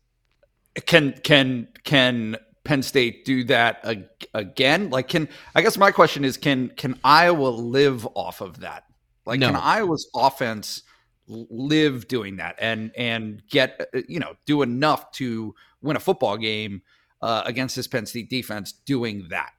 Can 0.85 1.13
can 1.23 1.67
can 1.83 2.37
Penn 2.63 2.81
State 2.81 3.25
do 3.25 3.43
that 3.45 3.85
again? 4.33 4.89
Like, 4.89 5.09
can 5.09 5.27
I 5.53 5.61
guess 5.61 5.77
my 5.77 5.91
question 5.91 6.23
is, 6.23 6.37
can 6.37 6.69
can 6.69 6.97
Iowa 7.03 7.49
live 7.49 8.07
off 8.15 8.39
of 8.41 8.61
that? 8.61 8.85
Like, 9.25 9.39
no. 9.39 9.47
can 9.47 9.55
Iowa's 9.57 10.07
offense 10.15 10.83
live 11.27 12.07
doing 12.07 12.37
that 12.37 12.55
and 12.59 12.91
and 12.97 13.41
get 13.49 13.89
uh, 13.93 14.01
you 14.07 14.19
know 14.19 14.35
do 14.45 14.61
enough 14.61 15.11
to 15.11 15.55
win 15.83 15.95
a 15.95 15.99
football 15.99 16.37
game 16.37 16.81
uh, 17.21 17.43
against 17.45 17.75
this 17.75 17.87
Penn 17.87 18.05
State 18.05 18.29
defense 18.29 18.71
doing 18.71 19.27
that. 19.29 19.53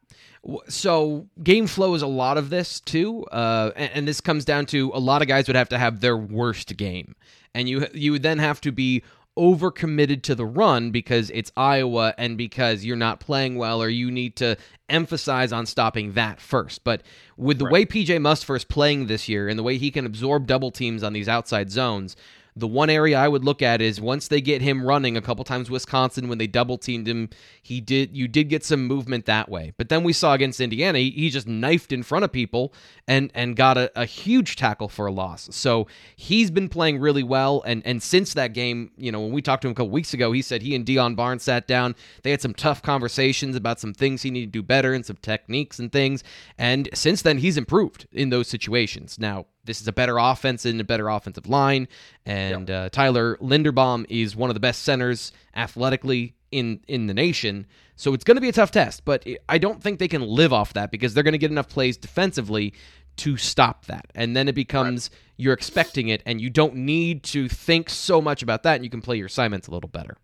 So 0.68 1.26
game 1.42 1.66
flow 1.66 1.94
is 1.94 2.02
a 2.02 2.06
lot 2.06 2.36
of 2.36 2.50
this 2.50 2.80
too, 2.80 3.24
uh, 3.26 3.70
and, 3.76 3.90
and, 3.94 4.08
this 4.08 4.20
comes 4.20 4.44
down 4.44 4.66
to 4.66 4.90
a 4.92 5.00
lot 5.00 5.22
of 5.22 5.28
guys 5.28 5.46
would 5.46 5.56
have 5.56 5.70
to 5.70 5.78
have 5.78 6.00
their 6.00 6.18
worst 6.18 6.76
game, 6.76 7.14
and 7.54 7.66
you 7.66 7.86
you 7.94 8.12
would 8.12 8.22
then 8.22 8.38
have 8.38 8.60
to 8.62 8.72
be 8.72 9.02
overcommitted 9.38 10.22
to 10.22 10.34
the 10.34 10.44
run 10.44 10.90
because 10.90 11.30
it's 11.30 11.50
Iowa 11.56 12.14
and 12.18 12.38
because 12.38 12.84
you're 12.84 12.96
not 12.96 13.20
playing 13.20 13.56
well 13.56 13.82
or 13.82 13.88
you 13.88 14.10
need 14.10 14.36
to 14.36 14.56
emphasize 14.88 15.52
on 15.52 15.66
stopping 15.66 16.12
that 16.12 16.40
first. 16.40 16.84
But 16.84 17.02
with 17.36 17.58
the 17.58 17.64
right. 17.64 17.72
way 17.72 17.86
PJ 17.86 18.18
Mustipher 18.18 18.66
playing 18.68 19.06
this 19.06 19.28
year 19.28 19.48
and 19.48 19.58
the 19.58 19.62
way 19.62 19.78
he 19.78 19.90
can 19.90 20.06
absorb 20.06 20.46
double 20.46 20.70
teams 20.70 21.02
on 21.02 21.12
these 21.12 21.28
outside 21.28 21.70
zones, 21.70 22.16
the 22.56 22.68
one 22.68 22.88
area 22.88 23.18
I 23.18 23.26
would 23.26 23.44
look 23.44 23.62
at 23.62 23.82
is 23.82 24.00
once 24.00 24.28
they 24.28 24.40
get 24.40 24.62
him 24.62 24.84
running 24.84 25.16
a 25.16 25.22
couple 25.22 25.44
times 25.44 25.70
Wisconsin 25.70 26.28
when 26.28 26.38
they 26.38 26.46
double 26.46 26.78
teamed 26.78 27.08
him, 27.08 27.28
he 27.60 27.80
did 27.80 28.16
you 28.16 28.28
did 28.28 28.48
get 28.48 28.64
some 28.64 28.86
movement 28.86 29.26
that 29.26 29.48
way. 29.48 29.72
But 29.76 29.88
then 29.88 30.04
we 30.04 30.12
saw 30.12 30.34
against 30.34 30.60
Indiana, 30.60 30.98
he, 30.98 31.10
he 31.10 31.30
just 31.30 31.48
knifed 31.48 31.92
in 31.92 32.04
front 32.04 32.24
of 32.24 32.32
people 32.32 32.72
and 33.08 33.32
and 33.34 33.56
got 33.56 33.76
a, 33.76 33.90
a, 34.00 34.04
huge 34.04 34.54
tackle 34.54 34.88
for 34.88 35.06
a 35.06 35.12
loss. 35.12 35.48
So 35.50 35.88
he's 36.14 36.50
been 36.50 36.68
playing 36.68 37.00
really 37.00 37.24
well 37.24 37.62
and 37.66 37.82
and 37.84 38.00
since 38.00 38.34
that 38.34 38.52
game, 38.52 38.92
you 38.96 39.10
know, 39.10 39.20
when 39.20 39.32
we 39.32 39.42
talked 39.42 39.62
to 39.62 39.68
him 39.68 39.72
a 39.72 39.74
couple 39.74 39.90
weeks 39.90 40.14
ago, 40.14 40.30
he 40.30 40.42
said 40.42 40.62
he 40.62 40.76
and 40.76 40.86
Deion 40.86 41.16
Barnes 41.16 41.42
sat 41.42 41.66
down. 41.66 41.96
They 42.22 42.30
had 42.30 42.40
some 42.40 42.54
tough 42.54 42.82
conversations 42.82 43.56
about 43.56 43.80
some 43.80 43.92
things 43.92 44.22
he 44.22 44.30
needed 44.30 44.52
to 44.52 44.58
do 44.60 44.62
better 44.62 44.92
and 44.92 45.04
some 45.04 45.16
techniques 45.16 45.80
and 45.80 45.90
things. 45.90 46.22
And 46.56 46.88
since 46.94 47.22
then 47.22 47.38
he's 47.38 47.56
improved 47.56 48.06
in 48.12 48.30
those 48.30 48.46
situations. 48.46 49.18
Now, 49.18 49.46
this 49.64 49.80
is 49.80 49.88
a 49.88 49.92
better 49.92 50.18
offense 50.18 50.64
and 50.64 50.80
a 50.80 50.84
better 50.84 51.08
offensive 51.08 51.48
line. 51.48 51.88
And 52.24 52.68
yep. 52.68 52.86
uh, 52.86 52.88
Tyler 52.90 53.36
Linderbaum 53.38 54.06
is 54.08 54.36
one 54.36 54.50
of 54.50 54.54
the 54.54 54.60
best 54.60 54.82
centers 54.82 55.32
athletically 55.54 56.34
in 56.50 56.80
in 56.86 57.06
the 57.06 57.14
nation. 57.14 57.66
So 57.96 58.12
it's 58.14 58.24
going 58.24 58.36
to 58.36 58.40
be 58.40 58.48
a 58.48 58.52
tough 58.52 58.70
test, 58.70 59.04
but 59.04 59.24
I 59.48 59.58
don't 59.58 59.82
think 59.82 59.98
they 59.98 60.08
can 60.08 60.22
live 60.22 60.52
off 60.52 60.72
that 60.72 60.90
because 60.90 61.14
they're 61.14 61.22
going 61.22 61.32
to 61.32 61.38
get 61.38 61.50
enough 61.50 61.68
plays 61.68 61.96
defensively 61.96 62.74
to 63.16 63.36
stop 63.36 63.86
that. 63.86 64.06
And 64.14 64.36
then 64.36 64.48
it 64.48 64.54
becomes 64.54 65.10
right. 65.12 65.20
you're 65.36 65.52
expecting 65.52 66.08
it 66.08 66.22
and 66.26 66.40
you 66.40 66.50
don't 66.50 66.74
need 66.74 67.22
to 67.24 67.48
think 67.48 67.88
so 67.88 68.20
much 68.20 68.42
about 68.42 68.64
that 68.64 68.76
and 68.76 68.84
you 68.84 68.90
can 68.90 69.00
play 69.00 69.16
your 69.16 69.26
assignments 69.26 69.68
a 69.68 69.70
little 69.70 69.88
better. 69.88 70.16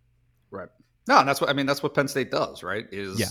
Right. 0.51 0.69
No, 1.07 1.19
and 1.21 1.29
that's 1.29 1.41
what 1.41 1.51
I 1.51 1.53
mean 1.53 1.67
that's 1.67 1.83
what 1.83 1.95
Penn 1.95 2.09
State 2.09 2.31
does, 2.31 2.63
right? 2.63 2.87
Is 2.91 3.19
yeah. 3.19 3.27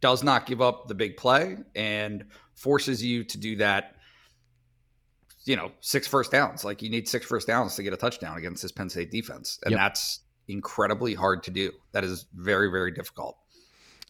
does 0.00 0.22
not 0.22 0.46
give 0.46 0.60
up 0.60 0.88
the 0.88 0.94
big 0.94 1.16
play 1.16 1.58
and 1.74 2.24
forces 2.54 3.04
you 3.04 3.24
to 3.24 3.38
do 3.38 3.56
that 3.56 3.96
you 5.44 5.56
know, 5.56 5.72
six 5.80 6.06
first 6.06 6.30
downs. 6.30 6.64
Like 6.64 6.82
you 6.82 6.90
need 6.90 7.08
six 7.08 7.26
first 7.26 7.46
downs 7.46 7.76
to 7.76 7.82
get 7.82 7.92
a 7.92 7.96
touchdown 7.96 8.36
against 8.38 8.62
this 8.62 8.72
Penn 8.72 8.88
State 8.88 9.10
defense. 9.10 9.58
And 9.64 9.72
yep. 9.72 9.80
that's 9.80 10.20
incredibly 10.48 11.14
hard 11.14 11.42
to 11.44 11.50
do. 11.50 11.72
That 11.92 12.04
is 12.04 12.26
very, 12.34 12.70
very 12.70 12.92
difficult. 12.92 13.36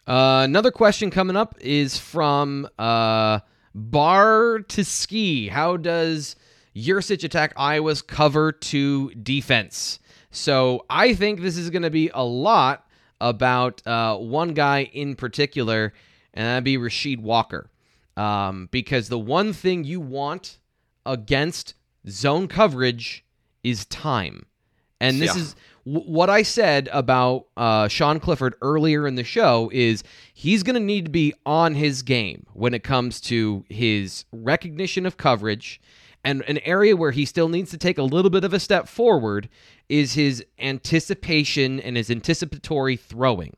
Uh, 0.07 0.43
another 0.45 0.71
question 0.71 1.11
coming 1.11 1.37
up 1.37 1.55
is 1.61 1.97
from 1.97 2.69
uh, 2.79 3.41
Bar 3.75 4.61
to 4.69 4.85
Ski. 4.85 5.49
How 5.49 5.77
does 5.77 6.37
Yurcich 6.75 7.25
attack 7.25 7.53
Iowa's 7.57 8.03
cover 8.03 8.53
two 8.53 9.11
defense? 9.15 10.01
So 10.31 10.85
I 10.91 11.15
think 11.15 11.41
this 11.41 11.57
is 11.57 11.71
going 11.71 11.83
to 11.83 11.91
be 11.91 12.11
a 12.13 12.25
lot 12.25 12.87
about 13.21 13.87
uh, 13.87 14.17
one 14.17 14.55
guy 14.55 14.85
in 14.93 15.15
particular, 15.15 15.93
and 16.35 16.47
that'd 16.47 16.65
be 16.65 16.79
Rasheed 16.79 17.21
Walker. 17.21 17.71
Um, 18.17 18.69
because 18.71 19.09
the 19.09 19.19
one 19.19 19.53
thing 19.53 19.85
you 19.85 20.01
want 20.01 20.59
against 21.07 21.75
zone 22.09 22.49
coverage 22.49 23.25
is 23.63 23.85
time. 23.87 24.47
And 25.01 25.21
this 25.21 25.35
yeah. 25.35 25.43
is 25.43 25.57
w- 25.85 26.07
what 26.07 26.31
I 26.31 26.43
said 26.43 26.89
about 26.93 27.47
uh, 27.57 27.89
Sean 27.89 28.21
Clifford 28.21 28.55
earlier 28.63 29.07
in 29.07 29.17
the 29.17 29.25
show 29.25 29.71
is 29.73 30.05
he's 30.33 30.63
going 30.63 30.75
to 30.75 30.81
need 30.81 31.07
to 31.07 31.11
be 31.11 31.35
on 31.45 31.75
his 31.75 32.03
game 32.03 32.47
when 32.53 32.75
it 32.75 32.85
comes 32.85 33.21
to 33.23 33.65
his 33.69 34.25
recognition 34.33 35.07
of 35.07 35.17
coverage. 35.17 35.81
And 36.25 36.43
an 36.43 36.59
area 36.59 36.97
where 36.97 37.11
he 37.11 37.25
still 37.25 37.49
needs 37.49 37.73
to 37.73 37.79
take 37.79 37.99
a 37.99 38.05
little 38.05 38.31
bit 38.31 38.45
of 38.45 38.55
a 38.55 38.61
step 38.61 38.87
forward 38.87 39.49
is 39.89 40.15
his 40.15 40.45
anticipation 40.59 41.81
and 41.81 41.97
his 41.97 42.11
anticipatory 42.11 42.97
throwing 42.97 43.57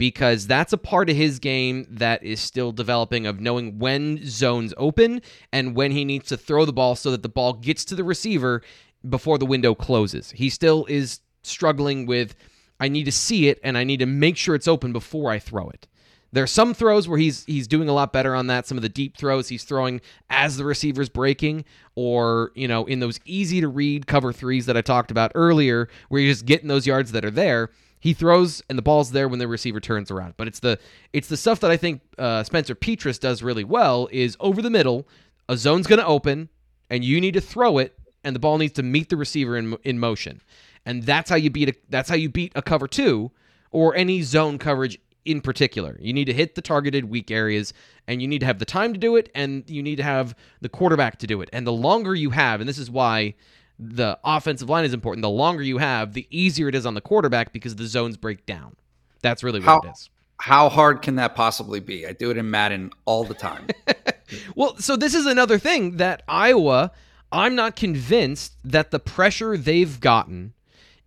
because 0.00 0.46
that's 0.46 0.72
a 0.72 0.78
part 0.78 1.10
of 1.10 1.16
his 1.16 1.38
game 1.38 1.86
that 1.90 2.22
is 2.22 2.40
still 2.40 2.72
developing 2.72 3.26
of 3.26 3.38
knowing 3.38 3.78
when 3.78 4.18
zones 4.24 4.72
open 4.78 5.20
and 5.52 5.76
when 5.76 5.90
he 5.90 6.06
needs 6.06 6.26
to 6.28 6.38
throw 6.38 6.64
the 6.64 6.72
ball 6.72 6.96
so 6.96 7.10
that 7.10 7.22
the 7.22 7.28
ball 7.28 7.52
gets 7.52 7.84
to 7.84 7.94
the 7.94 8.02
receiver 8.02 8.62
before 9.06 9.36
the 9.36 9.44
window 9.44 9.74
closes. 9.74 10.30
He 10.30 10.48
still 10.48 10.86
is 10.86 11.20
struggling 11.42 12.06
with 12.06 12.34
I 12.80 12.88
need 12.88 13.04
to 13.04 13.12
see 13.12 13.48
it 13.48 13.60
and 13.62 13.76
I 13.76 13.84
need 13.84 13.98
to 13.98 14.06
make 14.06 14.38
sure 14.38 14.54
it's 14.54 14.66
open 14.66 14.94
before 14.94 15.30
I 15.30 15.38
throw 15.38 15.68
it. 15.68 15.86
There 16.32 16.44
are 16.44 16.46
some 16.46 16.72
throws 16.72 17.06
where 17.06 17.18
he's 17.18 17.44
he's 17.44 17.68
doing 17.68 17.90
a 17.90 17.92
lot 17.92 18.10
better 18.10 18.34
on 18.34 18.46
that. 18.46 18.66
Some 18.66 18.78
of 18.78 18.82
the 18.82 18.88
deep 18.88 19.18
throws 19.18 19.48
he's 19.48 19.64
throwing 19.64 20.00
as 20.30 20.56
the 20.56 20.64
receiver's 20.64 21.10
breaking, 21.10 21.66
or 21.94 22.52
you 22.54 22.68
know, 22.68 22.86
in 22.86 23.00
those 23.00 23.20
easy 23.26 23.60
to 23.60 23.68
read 23.68 24.06
cover 24.06 24.32
threes 24.32 24.64
that 24.64 24.78
I 24.78 24.80
talked 24.80 25.10
about 25.10 25.32
earlier, 25.34 25.88
where 26.08 26.22
you're 26.22 26.32
just 26.32 26.46
getting 26.46 26.68
those 26.68 26.86
yards 26.86 27.12
that 27.12 27.24
are 27.24 27.30
there 27.30 27.70
he 28.00 28.14
throws 28.14 28.62
and 28.68 28.76
the 28.76 28.82
ball's 28.82 29.12
there 29.12 29.28
when 29.28 29.38
the 29.38 29.46
receiver 29.46 29.78
turns 29.78 30.10
around. 30.10 30.34
But 30.36 30.48
it's 30.48 30.60
the 30.60 30.78
it's 31.12 31.28
the 31.28 31.36
stuff 31.36 31.60
that 31.60 31.70
I 31.70 31.76
think 31.76 32.00
uh, 32.18 32.42
Spencer 32.42 32.74
Petras 32.74 33.20
does 33.20 33.42
really 33.42 33.64
well 33.64 34.08
is 34.10 34.36
over 34.40 34.62
the 34.62 34.70
middle. 34.70 35.06
A 35.48 35.56
zone's 35.56 35.86
going 35.86 35.98
to 35.98 36.06
open, 36.06 36.48
and 36.88 37.04
you 37.04 37.20
need 37.20 37.34
to 37.34 37.40
throw 37.40 37.78
it, 37.78 37.98
and 38.24 38.34
the 38.34 38.40
ball 38.40 38.58
needs 38.58 38.72
to 38.74 38.82
meet 38.82 39.10
the 39.10 39.16
receiver 39.16 39.56
in 39.56 39.76
in 39.84 39.98
motion, 39.98 40.40
and 40.84 41.02
that's 41.04 41.30
how 41.30 41.36
you 41.36 41.50
beat 41.50 41.68
a 41.68 41.74
that's 41.88 42.08
how 42.08 42.16
you 42.16 42.28
beat 42.28 42.52
a 42.56 42.62
cover 42.62 42.88
two 42.88 43.30
or 43.70 43.94
any 43.94 44.22
zone 44.22 44.58
coverage 44.58 44.98
in 45.24 45.40
particular. 45.40 45.96
You 46.00 46.12
need 46.12 46.24
to 46.26 46.32
hit 46.32 46.54
the 46.54 46.62
targeted 46.62 47.04
weak 47.04 47.30
areas 47.30 47.72
and 48.06 48.22
you 48.22 48.28
need 48.28 48.40
to 48.40 48.46
have 48.46 48.58
the 48.58 48.64
time 48.64 48.92
to 48.92 48.98
do 48.98 49.16
it 49.16 49.30
and 49.34 49.68
you 49.68 49.82
need 49.82 49.96
to 49.96 50.02
have 50.02 50.34
the 50.60 50.68
quarterback 50.68 51.18
to 51.18 51.26
do 51.26 51.40
it. 51.42 51.50
And 51.52 51.66
the 51.66 51.72
longer 51.72 52.14
you 52.14 52.30
have, 52.30 52.60
and 52.60 52.68
this 52.68 52.78
is 52.78 52.90
why 52.90 53.34
the 53.80 54.18
offensive 54.22 54.68
line 54.68 54.84
is 54.84 54.92
important. 54.92 55.22
The 55.22 55.30
longer 55.30 55.62
you 55.62 55.78
have, 55.78 56.12
the 56.12 56.26
easier 56.30 56.68
it 56.68 56.74
is 56.74 56.84
on 56.84 56.94
the 56.94 57.00
quarterback 57.00 57.52
because 57.52 57.76
the 57.76 57.86
zones 57.86 58.18
break 58.18 58.44
down. 58.44 58.76
That's 59.22 59.42
really 59.42 59.60
what 59.60 59.66
how, 59.66 59.80
it 59.80 59.92
is. 59.92 60.10
How 60.38 60.68
hard 60.68 61.00
can 61.00 61.16
that 61.16 61.34
possibly 61.34 61.80
be? 61.80 62.06
I 62.06 62.12
do 62.12 62.30
it 62.30 62.36
in 62.36 62.50
Madden 62.50 62.90
all 63.06 63.24
the 63.24 63.34
time. 63.34 63.68
well, 64.54 64.76
so 64.76 64.96
this 64.96 65.14
is 65.14 65.24
another 65.24 65.58
thing 65.58 65.96
that 65.96 66.22
Iowa, 66.28 66.92
I'm 67.32 67.54
not 67.54 67.74
convinced 67.74 68.52
that 68.64 68.90
the 68.90 68.98
pressure 68.98 69.56
they've 69.56 69.98
gotten 69.98 70.52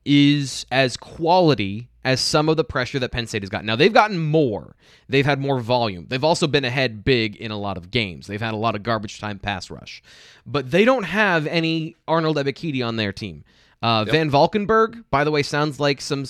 is 0.05 0.65
as 0.71 0.97
quality 0.97 1.89
as 2.05 2.19
some 2.19 2.49
of 2.49 2.57
the 2.57 2.63
pressure 2.63 2.99
that 2.99 3.11
Penn 3.11 3.27
State 3.27 3.43
has 3.43 3.49
gotten. 3.49 3.65
Now, 3.65 3.75
they've 3.75 3.93
gotten 3.93 4.19
more. 4.19 4.75
They've 5.07 5.25
had 5.25 5.39
more 5.39 5.59
volume. 5.59 6.07
They've 6.09 6.23
also 6.23 6.47
been 6.47 6.65
ahead 6.65 7.03
big 7.03 7.35
in 7.37 7.51
a 7.51 7.57
lot 7.57 7.77
of 7.77 7.91
games. 7.91 8.27
They've 8.27 8.41
had 8.41 8.53
a 8.53 8.57
lot 8.57 8.75
of 8.75 8.83
garbage 8.83 9.19
time 9.19 9.39
pass 9.39 9.71
rush. 9.71 10.03
But 10.45 10.71
they 10.71 10.83
don't 10.83 11.03
have 11.03 11.47
any 11.47 11.95
Arnold 12.07 12.37
Ebiketie 12.37 12.85
on 12.85 12.97
their 12.97 13.13
team. 13.13 13.45
Uh, 13.81 14.05
yep. 14.07 14.15
VanValkenburg, 14.15 15.03
by 15.11 15.25
the 15.25 15.31
way, 15.31 15.43
sounds 15.43 15.77
like 15.77 15.99
some 15.99 16.23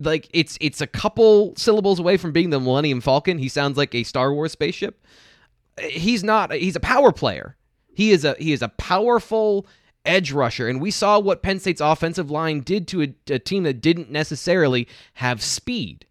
like 0.00 0.28
it's 0.32 0.58
it's 0.60 0.80
a 0.80 0.86
couple 0.86 1.54
syllables 1.56 2.00
away 2.00 2.16
from 2.16 2.32
being 2.32 2.50
the 2.50 2.58
Millennium 2.58 3.00
Falcon. 3.00 3.38
He 3.38 3.48
sounds 3.48 3.76
like 3.76 3.94
a 3.94 4.02
Star 4.02 4.34
Wars 4.34 4.50
spaceship. 4.50 5.06
He's 5.80 6.24
not. 6.24 6.52
He's 6.52 6.74
a 6.74 6.80
power 6.80 7.12
player. 7.12 7.56
He 7.94 8.10
is 8.10 8.24
a 8.24 8.34
he 8.40 8.52
is 8.52 8.62
a 8.62 8.68
powerful 8.70 9.64
edge 10.04 10.32
rusher. 10.32 10.68
And 10.68 10.80
we 10.80 10.90
saw 10.90 11.18
what 11.18 11.42
Penn 11.42 11.60
State's 11.60 11.80
offensive 11.80 12.30
line 12.30 12.60
did 12.60 12.88
to 12.88 13.02
a, 13.02 13.14
a 13.30 13.38
team 13.38 13.64
that 13.64 13.80
didn't 13.80 14.10
necessarily 14.10 14.88
have 15.14 15.42
speed. 15.42 16.06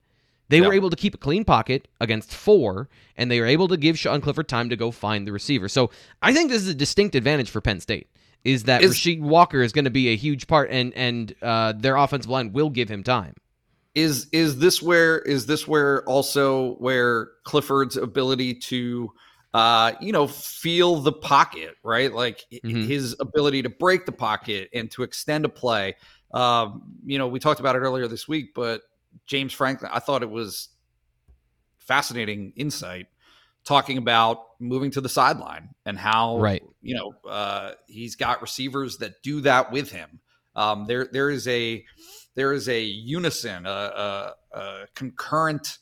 They 0.50 0.62
were 0.62 0.74
able 0.74 0.90
to 0.90 0.96
keep 0.96 1.14
a 1.14 1.18
clean 1.18 1.44
pocket 1.44 1.88
against 2.00 2.34
four, 2.34 2.88
and 3.18 3.30
they 3.30 3.40
were 3.42 3.46
able 3.46 3.68
to 3.68 3.78
give 3.78 4.00
Sean 4.00 4.22
Clifford 4.22 4.48
time 4.48 4.70
to 4.70 4.78
go 4.78 4.92
find 4.92 5.28
the 5.28 5.34
receiver. 5.34 5.68
So 5.68 5.92
I 6.22 6.34
think 6.34 6.50
this 6.50 6.62
is 6.62 6.70
a 6.70 6.74
distinct 6.74 7.16
advantage 7.16 7.50
for 7.50 7.60
Penn 7.60 7.82
State. 7.82 8.08
Is 8.44 8.64
that 8.64 8.82
is, 8.82 8.96
Rasheed 8.96 9.20
Walker 9.20 9.62
is 9.62 9.74
going 9.74 9.86
to 9.86 9.92
be 9.92 10.08
a 10.10 10.16
huge 10.16 10.48
part, 10.48 10.70
and 10.72 10.94
and 10.94 11.36
uh, 11.42 11.74
their 11.74 11.98
offensive 11.98 12.30
line 12.30 12.54
will 12.54 12.70
give 12.70 12.88
him 12.88 13.04
time. 13.04 13.34
Is 13.94 14.28
is 14.32 14.60
this 14.60 14.82
where 14.82 15.20
is 15.20 15.48
this 15.48 15.68
where 15.68 16.04
also 16.04 16.76
where 16.76 17.32
Clifford's 17.44 17.98
ability 17.98 18.54
to 18.54 19.12
uh, 19.54 19.94
you 20.02 20.12
know, 20.12 20.28
feel 20.28 20.98
the 20.98 21.12
pocket, 21.12 21.76
right? 21.84 22.14
Like 22.14 22.46
mm-hmm. 22.52 22.84
his 22.84 23.16
ability 23.20 23.64
to 23.64 23.70
break 23.70 24.06
the 24.06 24.12
pocket 24.12 24.70
and 24.74 24.92
to 24.92 25.04
extend 25.04 25.46
a 25.46 25.50
play. 25.50 25.96
Um, 26.34 26.84
you 27.06 27.18
know, 27.18 27.28
we 27.28 27.40
talked 27.40 27.60
about 27.60 27.76
it 27.76 27.80
earlier 27.80 28.08
this 28.08 28.28
week, 28.28 28.54
but 28.54 28.82
James 29.26 29.54
Franklin, 29.54 29.90
I 29.94 30.00
thought 30.00 30.24
it 30.24 30.30
was 30.30 30.70
fascinating 31.78 32.54
insight 32.56 33.08
talking 33.64 33.98
about 33.98 34.46
moving 34.60 34.92
to 34.92 35.02
the 35.02 35.10
sideline 35.10 35.70
and 35.86 35.98
how, 35.98 36.40
right. 36.40 36.64
you 36.82 36.96
know, 36.96 37.14
uh, 37.30 37.72
he's 37.88 38.16
got 38.16 38.42
receivers 38.42 38.98
that 38.98 39.22
do 39.24 39.42
that 39.42 39.72
with 39.72 39.92
him. 39.92 40.20
Um, 40.56 40.86
there, 40.88 41.08
there 41.12 41.30
is 41.30 41.48
a, 41.48 41.84
there 42.36 42.54
is 42.54 42.70
a 42.70 42.82
unison, 42.82 43.66
a, 43.66 43.70
a, 43.70 44.34
a 44.54 44.88
concurrent 44.96 45.80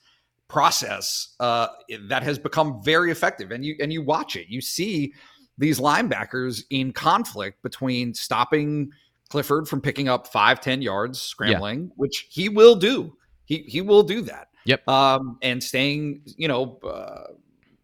process 0.47 1.35
uh, 1.39 1.67
that 2.07 2.23
has 2.23 2.37
become 2.37 2.81
very 2.83 3.11
effective. 3.11 3.51
And 3.51 3.63
you 3.65 3.75
and 3.79 3.91
you 3.91 4.01
watch 4.01 4.35
it, 4.35 4.47
you 4.47 4.61
see 4.61 5.13
these 5.57 5.79
linebackers 5.79 6.63
in 6.69 6.91
conflict 6.91 7.61
between 7.63 8.13
stopping 8.13 8.91
Clifford 9.29 9.67
from 9.67 9.81
picking 9.81 10.07
up 10.07 10.27
five, 10.27 10.61
10 10.61 10.81
yards 10.81 11.21
scrambling, 11.21 11.83
yeah. 11.83 11.93
which 11.95 12.27
he 12.29 12.49
will 12.49 12.75
do. 12.75 13.15
He 13.45 13.59
he 13.67 13.81
will 13.81 14.03
do 14.03 14.21
that. 14.21 14.47
Yep. 14.65 14.87
Um, 14.87 15.37
and 15.41 15.63
staying, 15.63 16.21
you 16.37 16.47
know, 16.47 16.79
uh, 16.83 17.33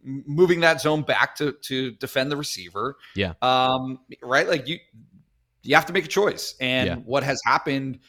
moving 0.03 0.59
that 0.61 0.81
zone 0.81 1.03
back 1.03 1.35
to 1.37 1.53
to 1.63 1.91
defend 1.91 2.31
the 2.31 2.37
receiver. 2.37 2.97
Yeah. 3.15 3.33
Um, 3.41 3.99
right. 4.21 4.47
Like 4.47 4.67
you, 4.67 4.77
you 5.63 5.75
have 5.75 5.85
to 5.85 5.93
make 5.93 6.05
a 6.05 6.09
choice. 6.09 6.55
And 6.59 6.87
yeah. 6.87 6.95
what 6.95 7.23
has 7.23 7.39
happened 7.45 7.99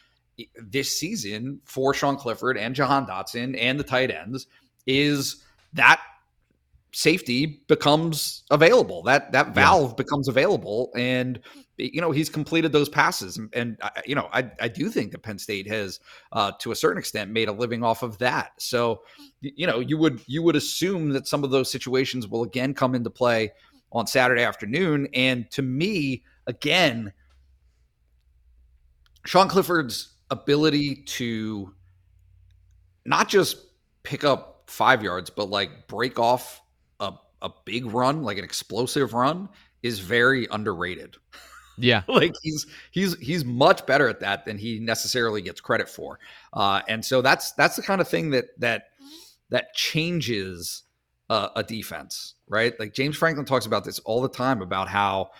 this 0.57 0.97
season 0.97 1.61
for 1.63 1.93
Sean 1.93 2.17
Clifford 2.17 2.57
and 2.57 2.73
Jahan 2.75 3.05
Dotson 3.05 3.55
and 3.59 3.79
the 3.79 3.83
tight 3.83 4.11
ends 4.11 4.47
is 4.85 5.43
that 5.73 6.01
safety 6.91 7.63
becomes 7.67 8.43
available. 8.51 9.03
That 9.03 9.31
that 9.31 9.53
valve 9.53 9.91
yeah. 9.91 9.95
becomes 9.95 10.27
available, 10.27 10.91
and 10.95 11.39
you 11.77 11.99
know 11.99 12.11
he's 12.11 12.29
completed 12.29 12.71
those 12.71 12.89
passes. 12.89 13.37
And, 13.37 13.49
and 13.53 13.77
you 14.05 14.15
know 14.15 14.29
I 14.31 14.49
I 14.59 14.67
do 14.67 14.89
think 14.89 15.11
that 15.11 15.23
Penn 15.23 15.37
State 15.37 15.67
has, 15.67 15.99
uh, 16.31 16.51
to 16.59 16.71
a 16.71 16.75
certain 16.75 16.99
extent, 16.99 17.31
made 17.31 17.49
a 17.49 17.51
living 17.51 17.83
off 17.83 18.03
of 18.03 18.17
that. 18.19 18.53
So 18.57 19.01
you 19.41 19.67
know 19.67 19.79
you 19.79 19.97
would 19.97 20.21
you 20.27 20.41
would 20.43 20.55
assume 20.55 21.09
that 21.09 21.27
some 21.27 21.43
of 21.43 21.51
those 21.51 21.71
situations 21.71 22.27
will 22.27 22.43
again 22.43 22.73
come 22.73 22.95
into 22.95 23.09
play 23.09 23.51
on 23.91 24.07
Saturday 24.07 24.43
afternoon. 24.43 25.07
And 25.13 25.49
to 25.51 25.61
me, 25.61 26.23
again, 26.47 27.13
Sean 29.25 29.47
Clifford's 29.47 30.12
ability 30.33 30.95
to 30.95 31.73
not 33.05 33.29
just 33.29 33.57
pick 34.03 34.23
up 34.23 34.63
five 34.67 35.01
yards, 35.03 35.29
but 35.29 35.49
like 35.49 35.87
break 35.87 36.19
off 36.19 36.61
a, 36.99 37.13
a 37.41 37.49
big 37.65 37.85
run, 37.85 38.23
like 38.23 38.37
an 38.37 38.43
explosive 38.43 39.13
run, 39.13 39.47
is 39.81 39.99
very 39.99 40.47
underrated. 40.51 41.15
Yeah, 41.77 42.03
like 42.07 42.33
he's 42.41 42.67
he's 42.91 43.17
he's 43.19 43.45
much 43.45 43.85
better 43.85 44.09
at 44.09 44.19
that 44.19 44.45
than 44.45 44.57
he 44.57 44.79
necessarily 44.79 45.41
gets 45.41 45.61
credit 45.61 45.89
for. 45.89 46.19
Uh, 46.51 46.81
and 46.87 47.03
so 47.03 47.21
that's 47.21 47.53
that's 47.53 47.75
the 47.75 47.81
kind 47.81 48.01
of 48.01 48.07
thing 48.07 48.31
that 48.31 48.45
that 48.59 48.89
that 49.49 49.73
changes 49.73 50.83
uh, 51.29 51.49
a 51.55 51.63
defense, 51.63 52.35
right? 52.47 52.77
Like 52.79 52.93
James 52.93 53.17
Franklin 53.17 53.45
talks 53.45 53.65
about 53.65 53.83
this 53.83 53.99
all 53.99 54.21
the 54.21 54.29
time 54.29 54.61
about 54.61 54.87
how 54.87 55.31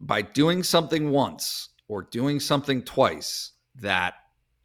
by 0.00 0.22
doing 0.22 0.62
something 0.62 1.10
once 1.10 1.70
or 1.88 2.02
doing 2.02 2.40
something 2.40 2.82
twice 2.82 3.52
that 3.76 4.14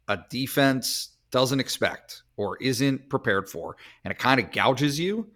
a 0.08 0.18
defense 0.28 1.10
doesn't 1.30 1.60
expect 1.60 2.22
or 2.36 2.56
isn't 2.58 3.08
prepared 3.08 3.48
for 3.48 3.76
and 4.04 4.10
it 4.10 4.18
kind 4.18 4.40
of 4.40 4.50
gouges 4.50 4.98
you 4.98 5.28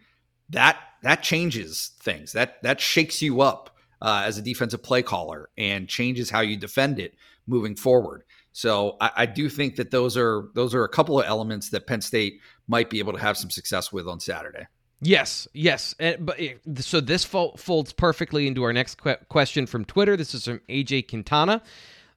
that 0.50 0.76
that 1.02 1.22
changes 1.22 1.92
things 2.00 2.32
that 2.32 2.62
that 2.62 2.80
shakes 2.80 3.22
you 3.22 3.40
up 3.40 3.70
uh, 4.02 4.22
as 4.26 4.36
a 4.36 4.42
defensive 4.42 4.82
play 4.82 5.02
caller 5.02 5.48
and 5.56 5.88
changes 5.88 6.28
how 6.28 6.40
you 6.40 6.56
defend 6.56 6.98
it 6.98 7.14
moving 7.46 7.76
forward 7.76 8.24
so 8.52 8.96
I, 9.00 9.10
I, 9.16 9.26
do 9.26 9.48
think 9.48 9.76
that 9.76 9.90
those 9.90 10.16
are 10.16 10.48
those 10.54 10.74
are 10.74 10.84
a 10.84 10.88
couple 10.88 11.18
of 11.18 11.26
elements 11.26 11.70
that 11.70 11.86
penn 11.86 12.00
state 12.00 12.40
might 12.68 12.90
be 12.90 12.98
able 12.98 13.12
to 13.12 13.18
have 13.18 13.36
some 13.36 13.50
success 13.50 13.92
with 13.92 14.08
on 14.08 14.20
saturday 14.20 14.66
Yes, 15.00 15.46
yes. 15.52 15.94
And, 15.98 16.24
but 16.24 16.40
eh, 16.40 16.54
so 16.76 17.00
this 17.00 17.24
folds 17.24 17.92
perfectly 17.92 18.46
into 18.46 18.62
our 18.62 18.72
next 18.72 19.02
que- 19.02 19.18
question 19.28 19.66
from 19.66 19.84
Twitter. 19.84 20.16
This 20.16 20.34
is 20.34 20.44
from 20.46 20.60
AJ 20.70 21.08
Quintana. 21.08 21.62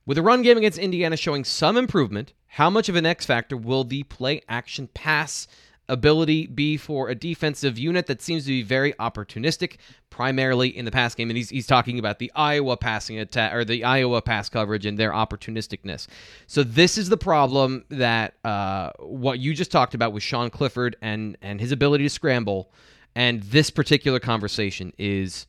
With 0.08 0.18
a 0.18 0.22
run 0.22 0.42
game 0.42 0.58
against 0.58 0.78
Indiana 0.78 1.18
showing 1.18 1.44
some 1.44 1.76
improvement, 1.76 2.32
how 2.48 2.70
much 2.70 2.88
of 2.88 2.96
an 2.96 3.06
X 3.06 3.26
factor 3.26 3.58
will 3.58 3.84
the 3.84 4.04
play 4.04 4.42
action 4.48 4.88
pass 4.94 5.50
ability 5.90 6.48
be 6.48 6.78
for 6.78 7.10
a 7.10 7.16
defensive 7.16 7.78
unit 7.78 8.08
that 8.08 8.22
seems 8.22 8.44
to 8.46 8.52
be 8.52 8.64
very 8.64 8.94
opportunistic, 8.94 9.76
primarily 10.10 10.70
in 10.70 10.86
the 10.86 10.92
pass 10.92 11.14
game? 11.14 11.30
And 11.30 11.36
he's, 11.36 11.50
he's 11.50 11.68
talking 11.68 12.00
about 12.00 12.20
the 12.20 12.32
Iowa 12.38 12.78
passing 12.78 13.20
attack 13.20 13.54
or 13.54 13.66
the 13.66 13.84
Iowa 13.84 14.22
pass 14.22 14.48
coverage 14.48 14.86
and 14.86 14.98
their 14.98 15.12
opportunisticness. 15.12 16.08
So 16.48 16.64
this 16.64 16.98
is 16.98 17.10
the 17.10 17.18
problem 17.18 17.84
that 17.90 18.36
uh, 18.46 18.92
what 19.00 19.40
you 19.40 19.54
just 19.54 19.72
talked 19.72 19.94
about 19.94 20.14
with 20.14 20.24
Sean 20.24 20.50
Clifford 20.50 20.96
and 21.02 21.38
and 21.42 21.60
his 21.60 21.74
ability 21.74 22.06
to 22.06 22.10
scramble, 22.10 22.72
and 23.14 23.44
this 23.44 23.70
particular 23.70 24.22
conversation 24.22 24.94
is 24.98 25.48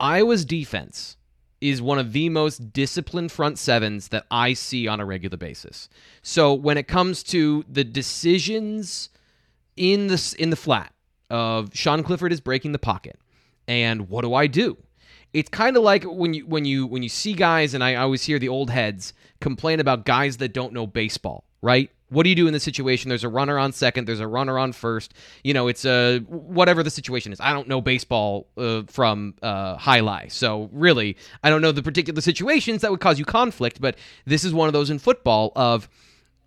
Iowa's 0.00 0.44
defense 0.44 1.16
is 1.60 1.82
one 1.82 1.98
of 1.98 2.12
the 2.12 2.28
most 2.28 2.72
disciplined 2.72 3.32
front 3.32 3.58
sevens 3.58 4.08
that 4.08 4.26
I 4.30 4.52
see 4.52 4.86
on 4.86 5.00
a 5.00 5.04
regular 5.04 5.36
basis. 5.36 5.88
So 6.22 6.54
when 6.54 6.78
it 6.78 6.86
comes 6.86 7.22
to 7.24 7.64
the 7.68 7.84
decisions 7.84 9.08
in 9.76 10.06
the 10.08 10.36
in 10.38 10.50
the 10.50 10.56
flat 10.56 10.92
of 11.30 11.70
Sean 11.74 12.02
Clifford 12.02 12.32
is 12.32 12.40
breaking 12.40 12.72
the 12.72 12.78
pocket, 12.78 13.18
and 13.66 14.08
what 14.08 14.22
do 14.22 14.34
I 14.34 14.46
do? 14.46 14.76
It's 15.32 15.48
kind 15.48 15.76
of 15.76 15.82
like 15.82 16.04
when 16.04 16.34
you 16.34 16.46
when 16.46 16.64
you 16.64 16.86
when 16.86 17.02
you 17.02 17.08
see 17.08 17.34
guys, 17.34 17.74
and 17.74 17.82
I 17.82 17.96
always 17.96 18.24
hear 18.24 18.38
the 18.38 18.48
old 18.48 18.70
heads 18.70 19.12
complain 19.40 19.80
about 19.80 20.04
guys 20.04 20.38
that 20.38 20.52
don't 20.52 20.72
know 20.72 20.86
baseball, 20.86 21.44
right? 21.60 21.90
What 22.10 22.22
do 22.22 22.30
you 22.30 22.34
do 22.34 22.46
in 22.46 22.52
this 22.52 22.62
situation? 22.62 23.08
There's 23.08 23.24
a 23.24 23.28
runner 23.28 23.58
on 23.58 23.72
second. 23.72 24.06
There's 24.06 24.20
a 24.20 24.26
runner 24.26 24.58
on 24.58 24.72
first. 24.72 25.12
You 25.44 25.52
know, 25.54 25.68
it's 25.68 25.84
a 25.84 26.20
whatever 26.20 26.82
the 26.82 26.90
situation 26.90 27.32
is. 27.32 27.40
I 27.40 27.52
don't 27.52 27.68
know 27.68 27.80
baseball 27.80 28.48
uh, 28.56 28.82
from 28.86 29.34
uh, 29.42 29.76
high 29.76 30.00
lie, 30.00 30.28
so 30.28 30.70
really, 30.72 31.16
I 31.42 31.50
don't 31.50 31.60
know 31.60 31.72
the 31.72 31.82
particular 31.82 32.20
situations 32.20 32.82
that 32.82 32.90
would 32.90 33.00
cause 33.00 33.18
you 33.18 33.24
conflict. 33.24 33.80
But 33.80 33.96
this 34.24 34.44
is 34.44 34.54
one 34.54 34.68
of 34.68 34.72
those 34.72 34.90
in 34.90 34.98
football 34.98 35.52
of 35.54 35.88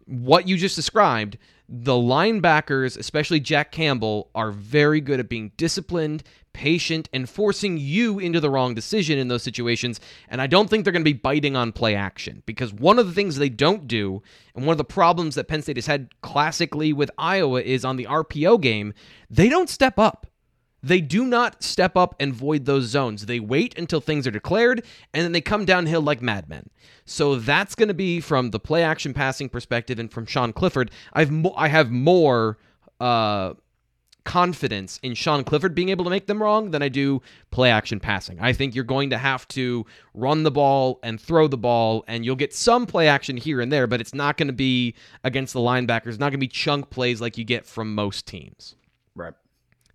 what 0.06 0.48
you 0.48 0.58
just 0.58 0.76
described. 0.76 1.38
The 1.74 1.94
linebackers, 1.94 2.98
especially 2.98 3.40
Jack 3.40 3.72
Campbell, 3.72 4.30
are 4.36 4.52
very 4.52 5.00
good 5.00 5.22
at 5.22 5.30
being 5.30 5.52
disciplined, 5.56 6.24
patient, 6.54 7.10
and 7.14 7.30
forcing 7.30 7.78
you 7.78 8.20
into 8.20 8.40
the 8.40 8.50
wrong 8.50 8.74
decision 8.74 9.18
in 9.18 9.28
those 9.28 9.44
situations. 9.44 10.00
And 10.28 10.42
I 10.42 10.48
don't 10.48 10.70
think 10.70 10.84
they're 10.84 10.94
going 10.94 11.04
to 11.04 11.14
be 11.14 11.14
biting 11.14 11.56
on 11.56 11.72
play 11.72 11.96
action 11.96 12.44
because 12.46 12.74
one 12.74 13.00
of 13.00 13.08
the 13.08 13.14
things 13.14 13.38
they 13.38 13.50
don't 13.50 13.88
do, 13.88 14.22
and 14.56 14.66
one 14.66 14.74
of 14.74 14.78
the 14.78 14.84
problems 14.84 15.36
that 15.36 15.48
Penn 15.48 15.62
State 15.62 15.78
has 15.78 15.88
had 15.88 16.10
classically 16.22 16.94
with 16.94 17.12
Iowa 17.18 17.62
is 17.62 17.86
on 17.86 17.96
the 17.96 18.06
RPO 18.06 18.62
game, 18.62 18.94
they 19.30 19.50
don't 19.50 19.70
step 19.70 19.98
up. 19.98 20.28
They 20.84 21.00
do 21.00 21.26
not 21.26 21.62
step 21.62 21.96
up 21.96 22.16
and 22.20 22.34
void 22.34 22.66
those 22.66 22.86
zones. 22.86 23.28
They 23.28 23.40
wait 23.40 23.78
until 23.78 24.02
things 24.02 24.26
are 24.26 24.32
declared 24.32 24.84
and 25.14 25.24
then 25.24 25.32
they 25.32 25.42
come 25.42 25.64
downhill 25.64 26.02
like 26.02 26.22
madmen. 26.22 26.70
So 27.06 27.36
that's 27.36 27.76
going 27.76 27.90
to 27.90 27.94
be 27.94 28.20
from 28.20 28.50
the 28.50 28.60
play 28.60 28.84
action 28.84 29.14
passing 29.14 29.48
perspective 29.48 30.00
and 30.00 30.12
from 30.12 30.26
Sean 30.26 30.54
Clifford. 30.54 30.90
I've 31.14 31.30
mo- 31.30 31.54
I 31.56 31.68
have 31.68 31.92
more 31.92 32.58
uh, 33.00 33.54
confidence 34.24 35.00
in 35.02 35.14
Sean 35.14 35.44
Clifford 35.44 35.74
being 35.74 35.90
able 35.90 36.04
to 36.04 36.10
make 36.10 36.28
them 36.28 36.42
wrong 36.42 36.72
than 36.72 36.82
I 36.82 36.90
do 36.90 37.22
play 37.50 37.72
action 37.72 38.00
passing. 38.00 38.40
I 38.40 38.54
think 38.54 38.76
you're 38.76 38.84
going 38.84 39.10
to 39.10 39.18
have 39.18 39.48
to 39.50 39.86
run 40.14 40.44
the 40.44 40.52
ball 40.52 41.00
and 41.04 41.20
throw 41.20 41.48
the 41.48 41.58
ball, 41.58 42.04
and 42.08 42.24
you'll 42.26 42.36
get 42.36 42.54
some 42.54 42.86
play 42.86 43.08
action 43.08 43.38
here 43.38 43.62
and 43.62 43.72
there, 43.72 43.88
but 43.88 44.02
it's 44.02 44.14
not 44.14 44.38
going 44.38 44.48
to 44.48 44.54
be 44.54 44.96
against 45.24 45.54
the 45.54 45.60
linebackers. 45.60 46.08
It's 46.08 46.20
not 46.20 46.30
going 46.30 46.34
to 46.34 46.38
be 46.38 46.48
chunk 46.48 46.90
plays 46.90 47.22
like 47.22 47.38
you 47.38 47.44
get 47.44 47.66
from 47.66 47.96
most 47.96 48.28
teams. 48.28 48.76
Right. 49.16 49.34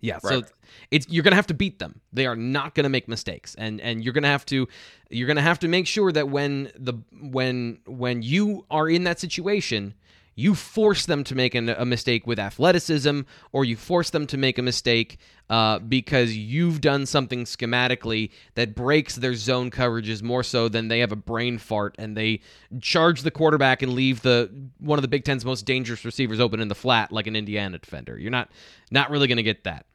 Yeah, 0.01 0.19
right. 0.23 0.23
so 0.23 0.43
it's 0.91 1.07
you're 1.09 1.23
gonna 1.23 1.35
have 1.35 1.47
to 1.47 1.53
beat 1.53 1.79
them. 1.79 2.01
They 2.13 2.25
are 2.25 2.35
not 2.35 2.75
gonna 2.75 2.89
make 2.89 3.07
mistakes, 3.07 3.55
and 3.55 3.81
and 3.81 4.03
you're 4.03 4.13
gonna 4.13 4.27
have 4.27 4.45
to 4.47 4.67
you're 5.09 5.27
gonna 5.27 5.41
have 5.41 5.59
to 5.59 5.67
make 5.67 5.87
sure 5.87 6.11
that 6.11 6.29
when 6.29 6.71
the 6.75 6.93
when 7.19 7.79
when 7.85 8.21
you 8.21 8.65
are 8.69 8.89
in 8.89 9.03
that 9.05 9.19
situation, 9.19 9.95
you 10.39 10.53
force 10.53 11.07
them 11.07 11.23
to 11.23 11.33
make 11.33 11.55
an, 11.55 11.67
a 11.67 11.83
mistake 11.83 12.27
with 12.27 12.37
athleticism 12.37 13.21
or 13.51 13.65
you 13.65 13.75
force 13.75 14.11
them 14.11 14.27
to 14.27 14.37
make 14.37 14.59
a 14.59 14.61
mistake 14.61 15.17
uh, 15.49 15.79
because 15.79 16.37
you've 16.37 16.79
done 16.79 17.07
something 17.07 17.43
schematically 17.43 18.29
that 18.53 18.75
breaks 18.75 19.15
their 19.15 19.33
zone 19.33 19.71
coverages 19.71 20.21
more 20.21 20.43
so 20.43 20.69
than 20.69 20.89
they 20.89 20.99
have 20.99 21.11
a 21.11 21.15
brain 21.15 21.57
fart 21.57 21.95
and 21.97 22.15
they 22.15 22.39
charge 22.79 23.23
the 23.23 23.31
quarterback 23.31 23.81
and 23.81 23.93
leave 23.93 24.21
the 24.21 24.49
one 24.77 24.99
of 24.99 25.01
the 25.01 25.07
Big 25.07 25.25
Ten's 25.25 25.43
most 25.43 25.65
dangerous 25.65 26.05
receivers 26.05 26.39
open 26.39 26.59
in 26.59 26.67
the 26.67 26.75
flat 26.75 27.11
like 27.11 27.25
an 27.25 27.35
Indiana 27.35 27.79
defender. 27.79 28.15
You're 28.15 28.29
not 28.29 28.51
not 28.91 29.09
really 29.09 29.27
going 29.27 29.37
to 29.37 29.43
get 29.43 29.63
that. 29.63 29.87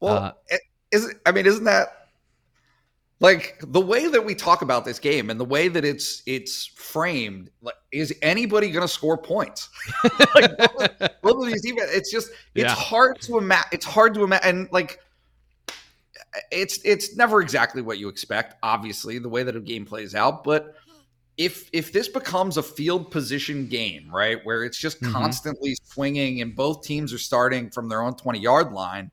Well, 0.00 0.16
uh, 0.16 0.32
is 0.90 1.14
I 1.26 1.32
mean, 1.32 1.44
isn't 1.44 1.64
that 1.64 1.99
like 3.20 3.58
the 3.60 3.80
way 3.80 4.08
that 4.08 4.24
we 4.24 4.34
talk 4.34 4.62
about 4.62 4.84
this 4.84 4.98
game 4.98 5.30
and 5.30 5.38
the 5.38 5.44
way 5.44 5.68
that 5.68 5.84
it's 5.84 6.22
it's 6.26 6.66
framed 6.66 7.50
like 7.62 7.74
is 7.92 8.14
anybody 8.22 8.70
going 8.70 8.82
to 8.82 8.92
score 8.92 9.16
points 9.16 9.68
like 10.34 10.56
both, 10.56 10.98
both, 11.22 11.44
of 11.44 11.46
these 11.46 11.62
defense 11.62 11.90
it's 11.92 12.10
just 12.10 12.30
it's 12.54 12.64
yeah. 12.64 12.74
hard 12.74 13.20
to 13.20 13.38
imagine 13.38 13.68
it's 13.72 13.86
hard 13.86 14.14
to 14.14 14.24
imagine 14.24 14.48
and 14.48 14.68
like 14.72 15.00
it's 16.50 16.80
it's 16.84 17.16
never 17.16 17.40
exactly 17.40 17.82
what 17.82 17.98
you 17.98 18.08
expect 18.08 18.56
obviously 18.62 19.18
the 19.18 19.28
way 19.28 19.42
that 19.42 19.54
a 19.54 19.60
game 19.60 19.84
plays 19.84 20.14
out 20.14 20.42
but 20.42 20.74
if 21.36 21.68
if 21.72 21.92
this 21.92 22.08
becomes 22.08 22.56
a 22.56 22.62
field 22.62 23.10
position 23.10 23.66
game 23.66 24.08
right 24.10 24.44
where 24.44 24.64
it's 24.64 24.78
just 24.78 25.00
mm-hmm. 25.00 25.12
constantly 25.12 25.76
swinging 25.84 26.40
and 26.40 26.54
both 26.56 26.82
teams 26.82 27.12
are 27.12 27.18
starting 27.18 27.70
from 27.70 27.88
their 27.88 28.02
own 28.02 28.14
20 28.14 28.38
yard 28.38 28.72
line 28.72 29.10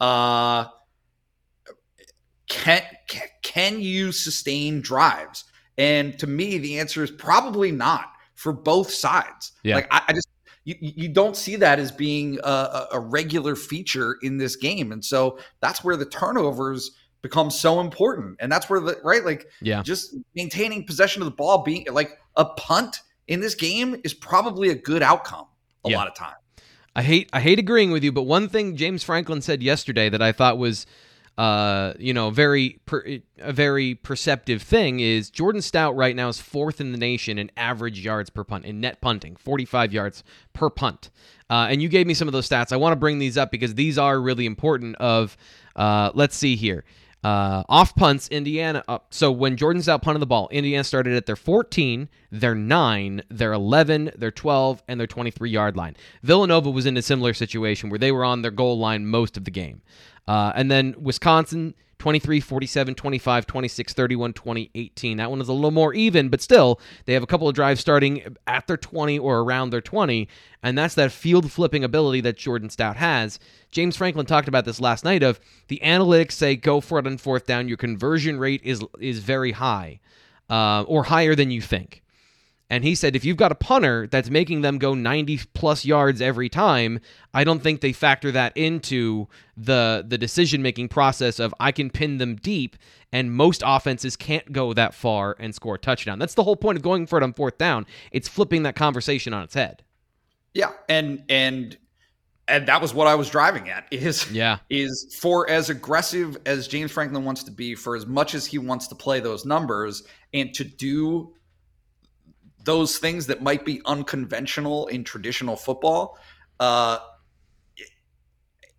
uh 0.00 0.66
can, 2.50 2.82
can 3.42 3.80
you 3.80 4.12
sustain 4.12 4.82
drives? 4.82 5.44
And 5.78 6.18
to 6.18 6.26
me, 6.26 6.58
the 6.58 6.78
answer 6.78 7.02
is 7.02 7.10
probably 7.10 7.72
not 7.72 8.12
for 8.34 8.52
both 8.52 8.90
sides. 8.90 9.52
Yeah. 9.62 9.76
Like 9.76 9.88
I, 9.90 10.02
I 10.08 10.12
just 10.12 10.28
you, 10.64 10.74
you 10.78 11.08
don't 11.08 11.36
see 11.36 11.56
that 11.56 11.78
as 11.78 11.90
being 11.90 12.38
a, 12.44 12.86
a, 12.92 13.00
regular 13.00 13.56
feature 13.56 14.18
in 14.20 14.36
this 14.36 14.56
game, 14.56 14.92
and 14.92 15.02
so 15.02 15.38
that's 15.60 15.82
where 15.82 15.96
the 15.96 16.04
turnovers 16.04 16.90
become 17.22 17.50
so 17.50 17.80
important, 17.80 18.36
and 18.40 18.52
that's 18.52 18.68
where 18.68 18.78
the 18.78 19.00
right 19.02 19.24
like 19.24 19.46
yeah 19.62 19.82
just 19.82 20.16
maintaining 20.34 20.84
possession 20.84 21.22
of 21.22 21.26
the 21.26 21.34
ball 21.34 21.62
being 21.62 21.86
like 21.90 22.18
a 22.36 22.44
punt 22.44 23.00
in 23.28 23.40
this 23.40 23.54
game 23.54 23.96
is 24.04 24.12
probably 24.12 24.68
a 24.68 24.74
good 24.74 25.02
outcome 25.02 25.46
a 25.84 25.90
yeah. 25.90 25.96
lot 25.96 26.08
of 26.08 26.14
time. 26.14 26.34
I 26.94 27.02
hate 27.02 27.30
I 27.32 27.40
hate 27.40 27.58
agreeing 27.58 27.90
with 27.90 28.04
you, 28.04 28.12
but 28.12 28.22
one 28.22 28.48
thing 28.48 28.76
James 28.76 29.02
Franklin 29.02 29.40
said 29.40 29.62
yesterday 29.62 30.10
that 30.10 30.20
I 30.20 30.32
thought 30.32 30.58
was 30.58 30.86
uh, 31.38 31.94
you 31.98 32.12
know, 32.12 32.30
very 32.30 32.80
per, 32.86 33.04
a 33.38 33.52
very 33.52 33.94
perceptive 33.94 34.62
thing 34.62 35.00
is 35.00 35.30
Jordan 35.30 35.62
Stout 35.62 35.96
right 35.96 36.14
now 36.14 36.28
is 36.28 36.40
fourth 36.40 36.80
in 36.80 36.92
the 36.92 36.98
nation 36.98 37.38
in 37.38 37.50
average 37.56 38.00
yards 38.00 38.30
per 38.30 38.44
punt 38.44 38.64
in 38.64 38.80
net 38.80 39.00
punting, 39.00 39.36
45 39.36 39.92
yards 39.92 40.24
per 40.52 40.68
punt. 40.68 41.10
Uh, 41.48 41.66
and 41.70 41.82
you 41.82 41.88
gave 41.88 42.06
me 42.06 42.14
some 42.14 42.28
of 42.28 42.32
those 42.32 42.48
stats. 42.48 42.72
I 42.72 42.76
want 42.76 42.92
to 42.92 42.96
bring 42.96 43.18
these 43.18 43.36
up 43.36 43.50
because 43.50 43.74
these 43.74 43.98
are 43.98 44.20
really 44.20 44.46
important. 44.46 44.96
Of 44.96 45.36
uh, 45.76 46.10
let's 46.14 46.36
see 46.36 46.56
here. 46.56 46.84
Uh, 47.22 47.62
off 47.68 47.94
punts, 47.94 48.28
Indiana. 48.28 48.82
Uh, 48.88 48.98
so 49.10 49.30
when 49.30 49.56
Jordan 49.56 49.82
Stout 49.82 50.02
punting 50.02 50.20
the 50.20 50.26
ball, 50.26 50.48
Indiana 50.50 50.84
started 50.84 51.14
at 51.14 51.26
their 51.26 51.36
14, 51.36 52.08
their 52.30 52.54
9, 52.54 53.22
their 53.28 53.52
11, 53.52 54.12
their 54.16 54.30
12, 54.30 54.82
and 54.88 54.98
their 54.98 55.06
23 55.06 55.50
yard 55.50 55.76
line. 55.76 55.96
Villanova 56.22 56.70
was 56.70 56.86
in 56.86 56.96
a 56.96 57.02
similar 57.02 57.34
situation 57.34 57.90
where 57.90 57.98
they 57.98 58.10
were 58.10 58.24
on 58.24 58.40
their 58.40 58.50
goal 58.50 58.78
line 58.78 59.06
most 59.06 59.36
of 59.36 59.44
the 59.44 59.50
game. 59.50 59.82
Uh, 60.26 60.52
and 60.54 60.70
then 60.70 60.94
Wisconsin, 60.98 61.74
23, 62.00 62.40
47, 62.40 62.94
25, 62.96 63.46
26, 63.46 63.92
31, 63.94 64.32
20, 64.32 64.70
18. 64.74 65.16
That 65.18 65.30
one 65.30 65.40
is 65.40 65.48
a 65.48 65.52
little 65.52 65.70
more 65.70 65.94
even, 65.94 66.28
but 66.28 66.42
still, 66.42 66.80
they 67.06 67.14
have 67.14 67.22
a 67.22 67.26
couple 67.28 67.48
of 67.48 67.54
drives 67.54 67.80
starting 67.80 68.36
at 68.48 68.66
their 68.66 68.76
20 68.76 69.18
or 69.20 69.40
around 69.40 69.70
their 69.70 69.80
20, 69.80 70.28
and 70.62 70.76
that's 70.76 70.96
that 70.96 71.12
field 71.12 71.52
flipping 71.52 71.84
ability 71.84 72.20
that 72.22 72.36
Jordan 72.36 72.70
Stout 72.70 72.96
has. 72.96 73.38
James 73.70 73.96
Franklin 73.96 74.26
talked 74.26 74.48
about 74.48 74.64
this 74.64 74.80
last 74.80 75.04
night 75.04 75.22
of 75.22 75.40
the 75.68 75.80
analytics 75.84 76.32
say 76.32 76.56
go 76.56 76.80
for 76.80 76.98
it 76.98 77.06
on 77.06 77.18
fourth 77.18 77.46
down. 77.46 77.68
Your 77.68 77.76
conversion 77.76 78.38
rate 78.38 78.62
is 78.64 78.82
is 79.00 79.20
very 79.20 79.52
high. 79.52 80.00
uh, 80.50 80.82
or 80.88 81.04
higher 81.04 81.34
than 81.36 81.50
you 81.52 81.62
think. 81.62 82.02
And 82.70 82.84
he 82.84 82.94
said, 82.94 83.16
if 83.16 83.24
you've 83.24 83.36
got 83.36 83.50
a 83.50 83.56
punter 83.56 84.06
that's 84.06 84.30
making 84.30 84.60
them 84.60 84.78
go 84.78 84.94
90 84.94 85.40
plus 85.54 85.84
yards 85.84 86.22
every 86.22 86.48
time, 86.48 87.00
I 87.34 87.42
don't 87.42 87.60
think 87.60 87.80
they 87.80 87.92
factor 87.92 88.30
that 88.30 88.56
into 88.56 89.26
the 89.56 90.04
the 90.06 90.16
decision 90.16 90.62
making 90.62 90.88
process 90.88 91.40
of 91.40 91.52
I 91.58 91.72
can 91.72 91.90
pin 91.90 92.18
them 92.18 92.36
deep, 92.36 92.76
and 93.12 93.32
most 93.34 93.64
offenses 93.66 94.16
can't 94.16 94.52
go 94.52 94.72
that 94.72 94.94
far 94.94 95.36
and 95.40 95.52
score 95.52 95.74
a 95.74 95.78
touchdown. 95.78 96.20
That's 96.20 96.34
the 96.34 96.44
whole 96.44 96.56
point 96.56 96.78
of 96.78 96.82
going 96.82 97.08
for 97.08 97.18
it 97.18 97.24
on 97.24 97.32
fourth 97.32 97.58
down. 97.58 97.86
It's 98.12 98.28
flipping 98.28 98.62
that 98.62 98.76
conversation 98.76 99.34
on 99.34 99.42
its 99.42 99.54
head. 99.54 99.82
Yeah, 100.54 100.70
and 100.88 101.24
and 101.28 101.76
and 102.46 102.66
that 102.68 102.80
was 102.80 102.94
what 102.94 103.08
I 103.08 103.16
was 103.16 103.28
driving 103.28 103.68
at. 103.68 103.86
Is 103.90 104.30
yeah 104.30 104.58
is 104.70 105.16
for 105.20 105.50
as 105.50 105.70
aggressive 105.70 106.36
as 106.46 106.68
James 106.68 106.92
Franklin 106.92 107.24
wants 107.24 107.42
to 107.44 107.50
be, 107.50 107.74
for 107.74 107.96
as 107.96 108.06
much 108.06 108.36
as 108.36 108.46
he 108.46 108.58
wants 108.58 108.86
to 108.88 108.94
play 108.94 109.18
those 109.18 109.44
numbers, 109.44 110.04
and 110.32 110.54
to 110.54 110.62
do 110.62 111.34
those 112.64 112.98
things 112.98 113.26
that 113.26 113.42
might 113.42 113.64
be 113.64 113.80
unconventional 113.86 114.86
in 114.88 115.04
traditional 115.04 115.56
football, 115.56 116.18
uh, 116.58 116.98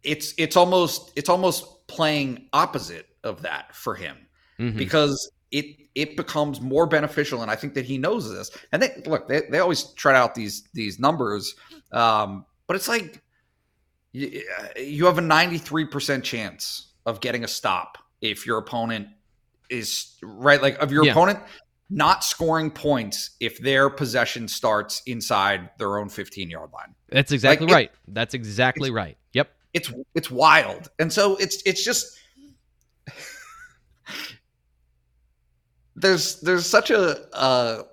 it's 0.03 0.33
it's 0.37 0.55
almost 0.55 1.11
it's 1.15 1.29
almost 1.29 1.87
playing 1.87 2.47
opposite 2.53 3.07
of 3.23 3.41
that 3.43 3.75
for 3.75 3.95
him 3.95 4.17
mm-hmm. 4.59 4.77
because 4.77 5.31
it 5.51 5.65
it 5.95 6.15
becomes 6.15 6.61
more 6.61 6.87
beneficial, 6.87 7.41
and 7.41 7.51
I 7.51 7.55
think 7.55 7.73
that 7.73 7.85
he 7.85 7.97
knows 7.97 8.31
this. 8.31 8.51
And 8.71 8.81
they 8.81 9.01
look, 9.05 9.27
they, 9.27 9.41
they 9.49 9.59
always 9.59 9.83
try 9.93 10.17
out 10.17 10.35
these 10.35 10.63
these 10.73 10.99
numbers, 10.99 11.55
um, 11.91 12.45
but 12.67 12.75
it's 12.75 12.87
like 12.87 13.21
you, 14.11 14.41
you 14.77 15.05
have 15.05 15.17
a 15.17 15.21
ninety 15.21 15.57
three 15.57 15.85
percent 15.85 16.23
chance 16.23 16.93
of 17.05 17.19
getting 17.19 17.43
a 17.43 17.47
stop 17.47 17.97
if 18.21 18.45
your 18.45 18.57
opponent 18.57 19.07
is 19.69 20.15
right, 20.21 20.61
like 20.61 20.77
of 20.79 20.91
your 20.91 21.05
yeah. 21.05 21.11
opponent 21.11 21.39
not 21.91 22.23
scoring 22.23 22.71
points 22.71 23.31
if 23.41 23.59
their 23.59 23.89
possession 23.89 24.47
starts 24.47 25.01
inside 25.05 25.69
their 25.77 25.97
own 25.97 26.07
15 26.07 26.49
yard 26.49 26.71
line. 26.71 26.95
That's 27.09 27.33
exactly 27.33 27.67
like 27.67 27.73
right. 27.73 27.91
It, 27.91 28.13
That's 28.13 28.33
exactly 28.33 28.89
right. 28.91 29.17
Yep. 29.33 29.51
It's 29.73 29.91
it's 30.15 30.31
wild. 30.31 30.89
And 30.99 31.11
so 31.11 31.35
it's 31.35 31.61
it's 31.65 31.83
just 31.83 32.17
there's 35.95 36.39
there's 36.39 36.65
such 36.65 36.91
a 36.91 37.27
uh 37.35 37.83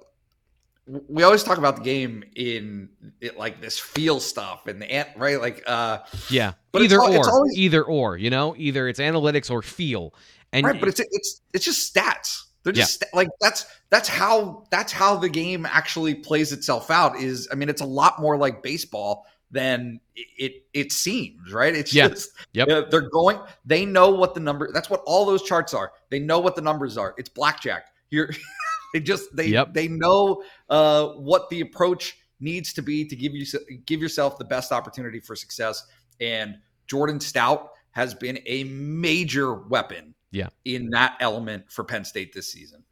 we 1.09 1.23
always 1.23 1.43
talk 1.43 1.59
about 1.59 1.77
the 1.77 1.83
game 1.83 2.25
in 2.35 2.89
it, 3.21 3.37
like 3.37 3.61
this 3.61 3.79
feel 3.79 4.21
stuff 4.21 4.67
and 4.67 4.81
the 4.81 5.07
right 5.17 5.41
like 5.41 5.63
uh 5.67 5.99
yeah 6.31 6.53
but 6.73 6.81
either 6.81 6.97
it's, 6.97 7.09
or 7.09 7.17
it's 7.17 7.29
always, 7.29 7.59
either 7.59 7.85
or 7.85 8.17
you 8.17 8.31
know 8.31 8.55
either 8.57 8.89
it's 8.89 8.99
analytics 8.99 9.51
or 9.51 9.61
feel 9.61 10.15
and 10.53 10.65
right 10.65 10.81
but 10.81 10.89
it's 10.89 11.01
it's 11.01 11.43
it's 11.53 11.65
just 11.67 11.95
stats 11.95 12.45
they're 12.69 12.75
just 12.75 13.03
yeah. 13.03 13.17
like 13.17 13.29
that's 13.41 13.65
that's 13.89 14.11
how 14.11 14.65
that's 14.71 14.93
how 14.93 15.17
the 15.17 15.31
game 15.31 15.65
actually 15.65 16.15
plays 16.15 16.53
itself 16.53 16.91
out. 16.91 17.17
Is 17.17 17.49
I 17.51 17.55
mean, 17.55 17.71
it's 17.71 17.81
a 17.81 17.87
lot 17.87 18.21
more 18.21 18.37
like 18.37 18.63
baseball 18.63 19.25
than 19.51 20.01
it 20.15 20.67
it 20.75 20.93
seems, 20.93 21.51
right? 21.51 21.75
It's 21.75 21.95
yeah. 21.95 22.09
just 22.09 22.33
yep. 22.53 22.69
they're 22.91 23.09
going. 23.09 23.41
They 23.65 23.87
know 23.87 24.11
what 24.11 24.35
the 24.35 24.41
number. 24.41 24.69
That's 24.71 24.91
what 24.91 25.03
all 25.07 25.25
those 25.25 25.43
charts 25.45 25.73
are. 25.73 25.93
They 26.11 26.19
know 26.19 26.41
what 26.41 26.57
the 26.57 26.61
numbers 26.61 26.99
are. 26.99 27.15
It's 27.17 27.31
blackjack. 27.31 27.87
You're 28.11 28.29
they 28.93 29.01
just 29.01 29.35
they 29.35 29.47
yep. 29.47 29.73
they 29.73 29.89
know 29.89 30.43
uh, 30.69 31.07
what 31.13 31.49
the 31.49 31.63
approach 31.63 32.19
needs 32.39 32.75
to 32.75 32.83
be 32.83 33.07
to 33.07 33.17
give 33.17 33.33
you 33.35 33.47
give 33.87 34.03
yourself 34.03 34.37
the 34.37 34.45
best 34.45 34.73
opportunity 34.73 35.21
for 35.21 35.35
success. 35.35 35.87
And 36.21 36.59
Jordan 36.87 37.19
Stout 37.19 37.71
has 37.93 38.13
been 38.13 38.39
a 38.45 38.65
major 38.65 39.55
weapon 39.55 40.15
yeah. 40.31 40.49
in 40.65 40.91
that 40.91 41.17
element 41.21 41.71
for 41.71 41.85
Penn 41.85 42.05
State 42.05 42.33
this 42.33 42.51
season. 42.53 42.85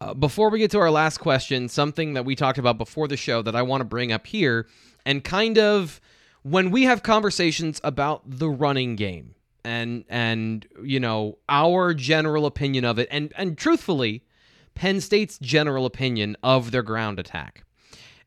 Uh, 0.00 0.14
before 0.14 0.48
we 0.48 0.60
get 0.60 0.70
to 0.70 0.78
our 0.78 0.90
last 0.90 1.18
question, 1.18 1.68
something 1.68 2.14
that 2.14 2.24
we 2.24 2.36
talked 2.36 2.58
about 2.58 2.78
before 2.78 3.08
the 3.08 3.16
show 3.16 3.42
that 3.42 3.56
I 3.56 3.62
want 3.62 3.80
to 3.80 3.84
bring 3.84 4.12
up 4.12 4.26
here, 4.26 4.68
and 5.04 5.24
kind 5.24 5.58
of 5.58 6.00
when 6.42 6.70
we 6.70 6.84
have 6.84 7.02
conversations 7.02 7.80
about 7.82 8.22
the 8.24 8.48
running 8.48 8.94
game 8.94 9.34
and 9.64 10.04
and 10.08 10.66
you 10.84 11.00
know 11.00 11.38
our 11.48 11.94
general 11.94 12.46
opinion 12.46 12.84
of 12.84 12.98
it, 12.98 13.08
and 13.10 13.32
and 13.36 13.58
truthfully, 13.58 14.22
Penn 14.74 15.00
State's 15.00 15.36
general 15.38 15.84
opinion 15.84 16.36
of 16.44 16.70
their 16.70 16.82
ground 16.82 17.18
attack, 17.18 17.64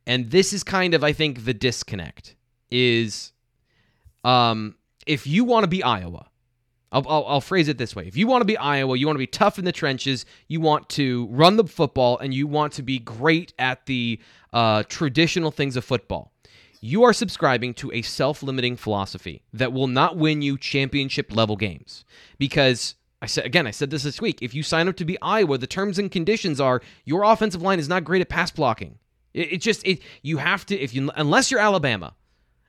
and 0.05 0.29
this 0.29 0.51
is 0.51 0.65
kind 0.65 0.93
of 0.93 1.05
I 1.05 1.13
think 1.13 1.45
the 1.45 1.53
disconnect 1.53 2.35
is, 2.69 3.31
um, 4.25 4.75
if 5.07 5.25
you 5.25 5.45
want 5.45 5.63
to 5.63 5.69
be 5.69 5.81
Iowa, 5.83 6.27
I'll, 6.91 7.05
I'll, 7.07 7.25
I'll, 7.25 7.41
phrase 7.41 7.67
it 7.67 7.77
this 7.77 7.95
way. 7.95 8.05
If 8.05 8.17
you 8.17 8.27
want 8.27 8.41
to 8.41 8.45
be 8.45 8.57
Iowa, 8.57 8.97
you 8.97 9.05
want 9.05 9.15
to 9.15 9.19
be 9.19 9.27
tough 9.27 9.57
in 9.57 9.65
the 9.65 9.71
trenches, 9.71 10.25
you 10.47 10.59
want 10.59 10.89
to 10.89 11.27
run 11.31 11.55
the 11.55 11.63
football, 11.63 12.17
and 12.17 12.33
you 12.33 12.47
want 12.47 12.73
to 12.73 12.83
be 12.83 12.99
great 12.99 13.53
at 13.57 13.85
the 13.85 14.19
uh, 14.51 14.83
traditional 14.83 15.51
things 15.51 15.77
of 15.77 15.85
football, 15.85 16.33
you 16.81 17.03
are 17.03 17.13
subscribing 17.13 17.73
to 17.75 17.91
a 17.93 18.01
self 18.01 18.43
limiting 18.43 18.75
philosophy 18.75 19.41
that 19.53 19.71
will 19.71 19.87
not 19.87 20.17
win 20.17 20.41
you 20.41 20.57
championship 20.57 21.33
level 21.33 21.55
games. 21.55 22.03
Because 22.37 22.95
I 23.21 23.27
said 23.27 23.45
again, 23.45 23.67
I 23.67 23.71
said 23.71 23.91
this 23.91 24.03
this 24.03 24.19
week. 24.19 24.39
If 24.41 24.53
you 24.53 24.63
sign 24.63 24.87
up 24.87 24.97
to 24.97 25.05
be 25.05 25.17
Iowa, 25.21 25.57
the 25.57 25.67
terms 25.67 25.99
and 25.99 26.11
conditions 26.11 26.59
are 26.59 26.81
your 27.05 27.23
offensive 27.23 27.61
line 27.61 27.79
is 27.79 27.87
not 27.87 28.03
great 28.03 28.21
at 28.21 28.29
pass 28.29 28.51
blocking. 28.51 28.97
It, 29.33 29.53
it 29.53 29.57
just 29.61 29.85
it 29.85 30.01
you 30.23 30.37
have 30.37 30.65
to 30.65 30.77
if 30.77 30.93
you 30.93 31.11
unless 31.15 31.51
you're 31.51 31.59
Alabama, 31.59 32.15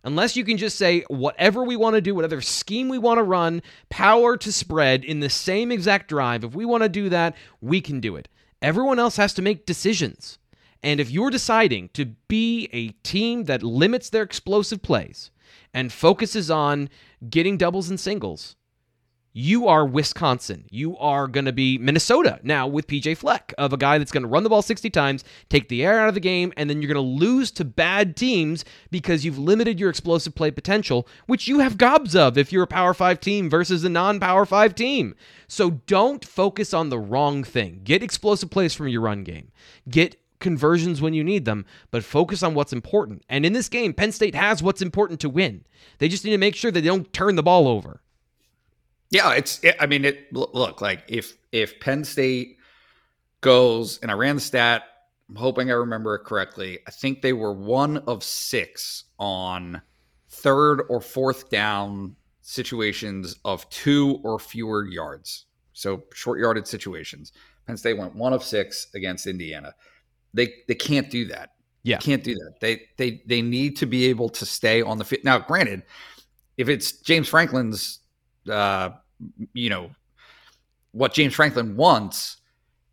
Unless 0.05 0.37
you 0.37 0.45
can 0.45 0.57
just 0.57 0.77
say 0.77 1.05
whatever 1.09 1.63
we 1.63 1.77
want 1.77 1.95
to 1.95 2.01
do, 2.01 2.15
whatever 2.15 2.41
scheme 2.41 2.89
we 2.89 2.99
want 2.99 3.19
to 3.19 3.23
run, 3.23 3.63
power 3.89 4.37
to 4.37 4.53
spread 4.53 5.05
in 5.05 5.21
the 5.21 5.31
same 5.31 5.71
exact 5.71 6.09
drive, 6.09 6.43
if 6.43 6.55
we 6.55 6.65
want 6.65 6.83
to 6.83 6.89
do 6.89 7.09
that, 7.09 7.37
we 7.61 7.81
can 7.81 8.01
do 8.01 8.17
it. 8.17 8.29
Everyone 8.61 8.99
else 8.99 9.17
has 9.17 9.33
to 9.35 9.43
make 9.43 9.67
decisions. 9.67 10.39
And 10.83 10.99
if 10.99 11.11
you're 11.11 11.31
deciding 11.31 11.91
to 11.91 12.07
be 12.27 12.69
a 12.73 12.89
team 13.05 13.45
that 13.45 13.63
limits 13.63 14.11
their 14.11 14.23
explosive 14.23 14.83
plays 14.83 15.31
and 15.73 15.93
focuses 15.93 16.51
on 16.51 16.89
getting 17.31 17.57
doubles 17.57 17.89
and 17.89 18.01
singles, 18.01 18.57
you 19.33 19.67
are 19.67 19.87
Wisconsin. 19.87 20.67
You 20.71 20.97
are 20.99 21.27
going 21.27 21.47
to 21.47 21.53
be 21.53 21.79
Minnesota 21.79 22.39
now 22.43 22.67
with 22.67 22.87
PJ 22.87 23.17
Fleck, 23.17 23.55
of 23.57 23.73
a 23.73 23.79
guy 23.79 23.99
that's 23.99 24.13
going 24.13 24.25
to 24.25 24.29
run 24.29 24.43
the 24.43 24.51
ball 24.51 24.63
60 24.63 24.91
times, 24.91 25.25
take 25.49 25.69
the 25.69 25.85
air 25.85 26.01
out 26.01 26.09
of 26.09 26.15
the 26.15 26.21
game, 26.21 26.53
and 26.57 26.69
then 26.69 26.83
you're 26.83 26.93
going 26.93 27.05
to 27.05 27.25
lose 27.25 27.51
to 27.53 27.65
bad 27.65 28.15
teams 28.15 28.65
because 28.91 29.25
you've 29.25 29.39
limited 29.39 29.81
your 29.81 29.89
explosive 29.91 30.35
play 30.35 30.51
potential, 30.51 31.09
which 31.27 31.49
you 31.49 31.61
have 31.61 31.79
gobs 31.79 32.15
of 32.15 32.37
if 32.37 32.53
you're 32.53 32.65
a 32.65 32.67
Power 32.67 32.93
5 32.93 33.21
team 33.21 33.49
versus 33.49 33.85
a 33.85 33.89
non 33.89 34.21
Power 34.21 34.45
5 34.45 34.75
team. 34.75 35.15
So 35.49 35.71
don't 35.87 36.25
focus 36.25 36.75
on 36.75 36.91
the 36.91 36.99
wrong 36.99 37.43
thing. 37.43 37.81
Get 37.85 38.03
explosive 38.03 38.51
plays 38.51 38.75
from 38.75 38.89
your 38.89 39.01
run 39.01 39.25
game. 39.25 39.51
Get 39.89 40.17
conversions 40.41 41.01
when 41.01 41.15
you 41.15 41.25
need 41.25 41.47
them, 41.47 41.65
but 41.91 42.05
focus 42.05 42.43
on 42.43 42.53
what's 42.53 42.73
important. 42.73 43.23
And 43.31 43.47
in 43.47 43.55
this 43.55 43.71
game, 43.71 43.95
Penn 43.95 44.13
State 44.13 44.35
has 44.35 44.63
what's 44.63 44.83
important 44.83 45.21
to 45.21 45.31
win. 45.31 45.65
They 45.99 46.09
just 46.09 46.25
need 46.25 46.33
to 46.33 46.39
make 46.39 46.57
sure 46.57 46.71
that 46.71 46.81
they 46.81 46.87
don't 46.87 47.11
turn 47.15 47.37
the 47.37 47.43
ball 47.43 47.67
over. 47.67 48.02
Yeah, 49.13 49.35
it's. 49.35 49.63
It, 49.63 49.77
I 49.79 49.87
mean, 49.87 50.07
it. 50.07 50.33
Look, 50.33 50.81
like 50.81 51.05
if 51.07 51.37
if 51.53 51.79
Penn 51.81 52.03
State 52.03 52.57
goes, 53.43 53.99
and 54.01 54.11
I 54.11 54.15
ran 54.15 54.35
the 54.35 54.41
stat. 54.41 54.85
I'm 55.29 55.37
hoping 55.37 55.71
I 55.71 55.75
remember 55.75 56.15
it 56.15 56.25
correctly. 56.25 56.79
I 56.87 56.91
think 56.91 57.23
they 57.23 57.33
were 57.33 57.53
one 57.55 57.99
of 57.99 58.23
six 58.23 59.05
on 59.19 59.81
third 60.29 60.83
or 60.91 61.01
fourth 61.01 61.49
down 61.49 62.17
situations 62.43 63.37
of 63.45 63.69
two 63.71 64.21
or 64.25 64.39
fewer 64.39 64.85
yards. 64.87 65.47
So 65.73 66.05
short 66.13 66.41
yarded 66.41 66.67
situations. 66.67 67.33
Penn 67.67 67.77
State 67.77 67.97
went 67.97 68.15
one 68.15 68.33
of 68.33 68.43
six 68.43 68.89
against 68.95 69.27
Indiana. 69.27 69.75
They 70.35 70.53
they 70.69 70.75
can't 70.75 71.11
do 71.11 71.27
that. 71.27 71.51
Yeah, 71.83 71.99
they 71.99 72.03
can't 72.03 72.25
do 72.25 72.35
that. 72.35 72.55
They 72.61 72.83
they 72.97 73.23
they 73.27 73.43
need 73.43 73.77
to 73.79 73.87
be 73.87 74.07
able 74.07 74.29
to 74.31 74.47
stay 74.47 74.83
on 74.83 74.99
the 74.99 75.05
fit. 75.05 75.25
Now, 75.25 75.39
granted, 75.39 75.83
if 76.57 76.69
it's 76.69 76.93
James 77.01 77.29
Franklin's 77.29 78.01
uh, 78.51 78.91
you 79.53 79.71
know, 79.71 79.91
what 80.93 81.15
James 81.15 81.35
Franklin 81.35 81.77
wants, 81.77 82.39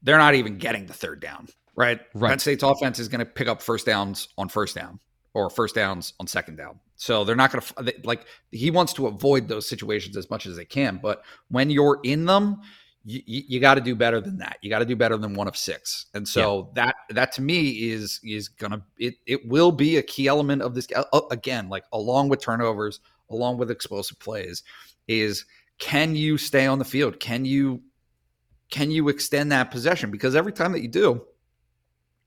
they're 0.02 0.18
not 0.18 0.36
even 0.36 0.58
getting 0.58 0.86
the 0.86 0.94
third 0.94 1.20
down, 1.20 1.48
right? 1.76 2.00
Right. 2.14 2.30
Penn 2.30 2.40
State's 2.40 2.64
offense 2.64 3.00
is 3.00 3.08
going 3.08 3.20
to 3.20 3.26
pick 3.26 3.48
up 3.48 3.62
first 3.62 3.86
downs 3.86 4.30
on 4.38 4.50
first 4.50 4.76
down 4.76 5.00
or 5.34 5.50
first 5.50 5.76
downs 5.76 6.14
on 6.20 6.28
second 6.28 6.56
down. 6.56 6.80
So 6.96 7.24
they're 7.24 7.36
not 7.36 7.52
going 7.52 7.64
to 7.64 7.94
like 8.04 8.26
he 8.52 8.72
wants 8.72 8.94
to 8.94 9.08
avoid 9.08 9.48
those 9.48 9.68
situations 9.68 10.18
as 10.18 10.30
much 10.30 10.46
as 10.46 10.56
they 10.56 10.66
can. 10.66 11.00
But 11.02 11.24
when 11.50 11.70
you're 11.70 12.00
in 12.04 12.26
them, 12.26 12.62
you, 13.06 13.22
you 13.26 13.60
got 13.60 13.76
to 13.76 13.82
do 13.82 13.96
better 13.96 14.20
than 14.20 14.38
that. 14.40 14.58
You 14.62 14.70
got 14.70 14.80
to 14.80 14.86
do 14.86 14.96
better 14.96 15.18
than 15.18 15.34
one 15.34 15.48
of 15.48 15.56
six. 15.56 16.08
And 16.14 16.28
so 16.28 16.72
yeah. 16.76 16.86
that 16.86 16.96
that 17.12 17.32
to 17.34 17.42
me 17.42 17.90
is 17.92 18.20
is 18.24 18.50
gonna 18.50 18.82
it 18.98 19.16
it 19.26 19.48
will 19.48 19.72
be 19.72 19.98
a 19.98 20.04
key 20.04 20.28
element 20.28 20.62
of 20.62 20.76
this 20.76 20.88
uh, 20.96 21.22
again, 21.32 21.70
like 21.70 21.86
along 21.94 22.30
with 22.30 22.42
turnovers, 22.42 23.00
along 23.30 23.58
with 23.58 23.72
explosive 23.72 24.20
plays, 24.20 24.64
is 25.08 25.46
can 25.80 26.16
you 26.16 26.38
stay 26.38 26.68
on 26.68 26.78
the 26.78 26.86
field? 26.86 27.20
Can 27.20 27.46
you 27.46 27.82
can 28.70 28.92
you 28.92 29.10
extend 29.10 29.52
that 29.52 29.72
possession? 29.72 30.12
Because 30.12 30.36
every 30.36 30.54
time 30.54 30.74
that 30.74 30.82
you 30.82 30.88
do, 30.88 31.26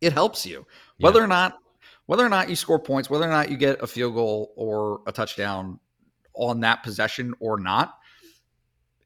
it 0.01 0.13
helps 0.13 0.45
you. 0.45 0.67
Yeah. 0.99 1.07
Whether 1.07 1.23
or 1.23 1.29
not 1.29 1.59
whether 2.07 2.25
or 2.25 2.29
not 2.29 2.51
you 2.51 2.57
score 2.57 2.81
points, 2.81 3.09
whether 3.09 3.25
or 3.25 3.31
not 3.31 3.51
you 3.51 3.57
get 3.57 3.83
a 3.83 3.87
field 3.87 4.15
goal 4.15 4.53
or 4.57 5.01
a 5.07 5.13
touchdown 5.13 5.79
on 6.35 6.61
that 6.61 6.83
possession 6.83 7.35
or 7.39 7.61
not, 7.61 7.99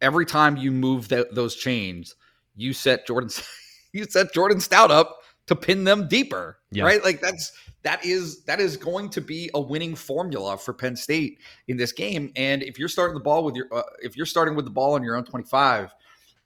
every 0.01 0.25
time 0.25 0.57
you 0.57 0.71
move 0.71 1.09
those 1.09 1.57
chains, 1.57 2.15
you 2.55 2.73
set 2.73 3.07
Jordan 3.07 3.31
you 3.93 4.05
set 4.05 4.33
Jordan 4.33 4.61
Stout 4.61 4.91
up 4.91 5.19
to 5.47 5.57
pin 5.57 5.85
them 5.85 6.09
deeper, 6.09 6.59
yeah. 6.71 6.85
right? 6.85 7.05
Like 7.05 7.21
that's 7.21 7.53
that 7.87 8.05
is 8.05 8.43
that 8.47 8.59
is 8.59 8.77
going 8.77 9.09
to 9.09 9.21
be 9.21 9.49
a 9.55 9.61
winning 9.61 9.95
formula 9.95 10.59
for 10.59 10.75
Penn 10.75 10.97
State 10.97 11.39
in 11.69 11.77
this 11.77 11.93
game. 11.93 12.33
And 12.35 12.65
if 12.65 12.81
you're 12.81 12.89
starting 12.89 13.15
the 13.15 13.23
ball 13.23 13.45
with 13.45 13.55
your 13.55 13.69
uh, 13.73 13.85
if 14.03 14.17
you're 14.17 14.27
starting 14.27 14.57
with 14.57 14.65
the 14.65 14.73
ball 14.73 14.95
on 14.95 15.05
your 15.05 15.15
own 15.15 15.25
25 15.25 15.95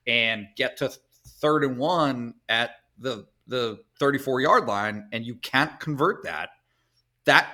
and 0.06 0.48
get 0.54 0.76
to 0.76 0.92
third 1.40 1.64
and 1.64 1.78
one 1.78 2.34
at 2.50 2.72
the 2.98 3.26
the 3.46 3.80
34 3.98 4.42
yard 4.42 4.66
line 4.66 5.08
and 5.12 5.24
you 5.24 5.34
can't 5.36 5.80
convert 5.80 6.24
that, 6.24 6.50
that 7.24 7.48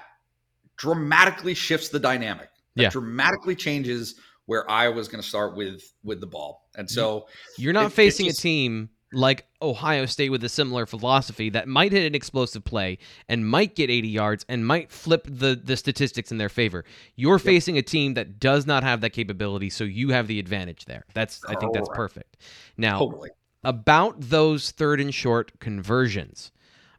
dramatically 0.77 1.55
shifts 1.55 1.89
the 1.89 2.01
dynamic. 2.01 2.49
That 2.75 2.83
yeah. 2.83 2.91
dramatically 2.91 3.55
changes 3.55 4.17
where 4.47 4.69
Iowa's 4.69 5.07
going 5.07 5.23
to 5.23 5.29
start 5.29 5.55
with 5.57 5.81
with 6.03 6.21
the 6.21 6.27
ball. 6.27 6.67
And 6.77 6.91
so 6.91 7.29
you're 7.57 7.73
not 7.73 7.87
it, 7.87 7.93
facing 7.93 8.27
just, 8.27 8.41
a 8.41 8.43
team 8.43 8.91
like 9.13 9.47
Ohio 9.63 10.07
State 10.07 10.31
with 10.31 10.43
a 10.45 10.49
similar 10.49 10.87
philosophy 10.87 11.51
that 11.51 11.69
might 11.69 11.93
hit 11.93 12.07
an 12.07 12.15
explosive 12.15 12.65
play 12.65 12.99
and 13.29 13.47
might 13.47 13.75
get 13.75 13.91
80 13.91 14.09
yards 14.09 14.45
and 14.49 14.67
might 14.67 14.91
flip 14.91 15.27
the 15.31 15.61
the 15.63 15.77
statistics 15.77 16.33
in 16.33 16.39
their 16.39 16.49
favor. 16.49 16.85
You're 17.15 17.37
yep. 17.37 17.45
facing 17.45 17.79
a 17.79 17.83
team 17.83 18.15
that 18.15 18.41
does 18.41 18.67
not 18.67 18.83
have 18.83 19.01
that 19.03 19.11
capability, 19.11 19.71
so 19.71 19.85
you 19.85 20.11
have 20.11 20.27
the 20.27 20.39
advantage 20.39 20.85
there. 20.87 21.05
That's 21.15 21.45
I 21.49 21.55
think 21.55 21.73
that's 21.73 21.89
perfect. 21.95 22.37
Now, 22.77 22.99
totally. 22.99 23.31
about 23.65 24.21
those 24.21 24.71
third 24.73 25.01
and 25.01 25.15
short 25.15 25.59
conversions. 25.61 26.51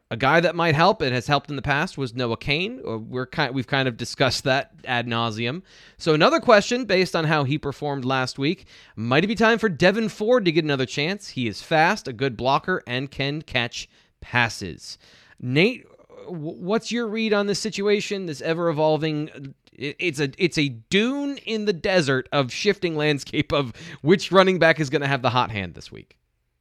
A 0.10 0.16
guy 0.16 0.40
that 0.40 0.56
might 0.56 0.76
help 0.76 1.02
and 1.02 1.14
has 1.14 1.28
helped 1.28 1.50
in 1.50 1.58
the 1.58 1.62
past 1.62 1.98
was 1.98 2.16
Noah 2.16 2.38
Cain. 2.38 2.82
Uh, 2.88 2.98
we're 2.98 3.26
kind, 3.26 3.54
we've 3.54 3.68
kind 3.68 3.90
of 3.90 3.98
discussed 3.98 4.46
that 4.46 4.72
ad 4.86 5.06
nauseum. 5.06 5.64
So 5.98 6.14
another 6.14 6.40
question, 6.40 6.86
based 6.86 7.14
on 7.14 7.26
how 7.26 7.44
he 7.44 7.58
performed 7.58 8.06
last 8.06 8.40
week, 8.40 8.68
might 8.96 9.26
it 9.26 9.28
be 9.28 9.36
time 9.36 9.60
for 9.60 9.70
Devyn 9.70 10.10
Ford 10.10 10.46
to 10.46 10.52
get 10.52 10.64
another 10.64 10.86
chance? 10.86 11.30
He 11.30 11.48
is 11.48 11.62
fast, 11.62 12.08
a 12.08 12.14
good 12.14 12.38
blocker, 12.38 12.82
and 12.88 13.12
can 13.12 13.42
catch 13.42 13.90
passes. 14.22 14.98
Nate, 15.42 15.86
what's 16.28 16.90
your 16.92 17.08
read 17.08 17.34
on 17.34 17.48
this 17.48 17.60
situation? 17.60 18.28
This 18.28 18.42
ever 18.42 18.70
evolving 18.70 19.54
it's 19.78 20.20
a 20.20 20.32
it's 20.38 20.58
a 20.58 20.70
dune 20.70 21.38
in 21.46 21.66
the 21.66 21.74
desert 21.74 22.28
of 22.32 22.52
shifting 22.52 22.96
landscape 22.96 23.52
of 23.52 23.74
which 24.02 24.32
running 24.32 24.58
back 24.58 24.80
is 24.80 24.90
going 24.90 25.04
to 25.04 25.08
have 25.08 25.22
the 25.22 25.30
hot 25.30 25.52
hand 25.52 25.76
this 25.76 25.92
week. 25.92 26.18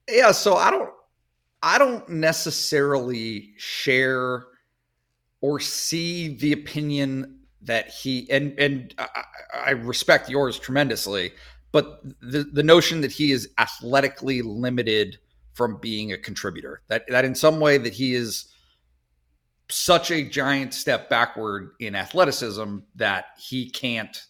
Yeah, 0.09 0.32
so 0.32 0.57
I 0.57 0.70
don't 0.70 0.90
I 1.63 1.79
don't 1.79 2.09
necessarily 2.09 3.53
share 3.57 4.47
or 5.41 5.61
see 5.61 6.37
the 6.37 6.53
opinion 6.53 7.41
that 7.63 7.89
he 7.89 8.31
and 8.31 8.59
and 8.59 8.95
I, 8.99 9.09
I 9.55 9.71
respect 9.71 10.29
yours 10.31 10.59
tremendously, 10.59 11.33
but 11.73 12.03
the 12.21 12.45
the 12.45 12.63
notion 12.63 13.01
that 13.01 13.13
he 13.13 13.33
is 13.33 13.49
athletically 13.59 14.43
limited 14.43 15.19
from 15.55 15.79
being 15.79 16.13
a 16.13 16.19
contributor 16.19 16.83
that 16.89 17.05
that 17.09 17.25
in 17.25 17.35
some 17.35 17.61
way 17.61 17.79
that 17.79 17.93
he 17.93 18.15
is 18.15 18.53
such 19.69 20.11
a 20.11 20.23
giant 20.23 20.73
step 20.75 21.09
backward 21.09 21.71
in 21.81 21.95
athleticism 21.95 22.79
that 22.95 23.27
he 23.39 23.69
can't 23.71 24.27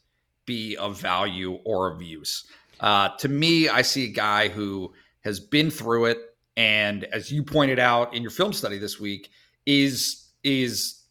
be 0.47 0.77
of 0.77 0.99
value 0.99 1.59
or 1.65 1.93
of 1.93 2.01
use. 2.01 2.47
Uh, 2.81 3.11
to 3.19 3.29
me, 3.29 3.69
I 3.69 3.83
see 3.83 4.05
a 4.05 4.13
guy 4.13 4.49
who 4.49 4.93
has 5.25 5.41
been 5.41 5.71
through 5.71 6.07
it 6.07 6.36
and 6.57 7.05
as 7.13 7.31
you 7.31 7.43
pointed 7.43 7.79
out 7.79 8.15
in 8.15 8.23
your 8.23 8.31
film 8.31 8.53
study 8.53 8.79
this 8.79 8.99
week 8.99 9.31
is 9.67 10.29
is 10.43 11.03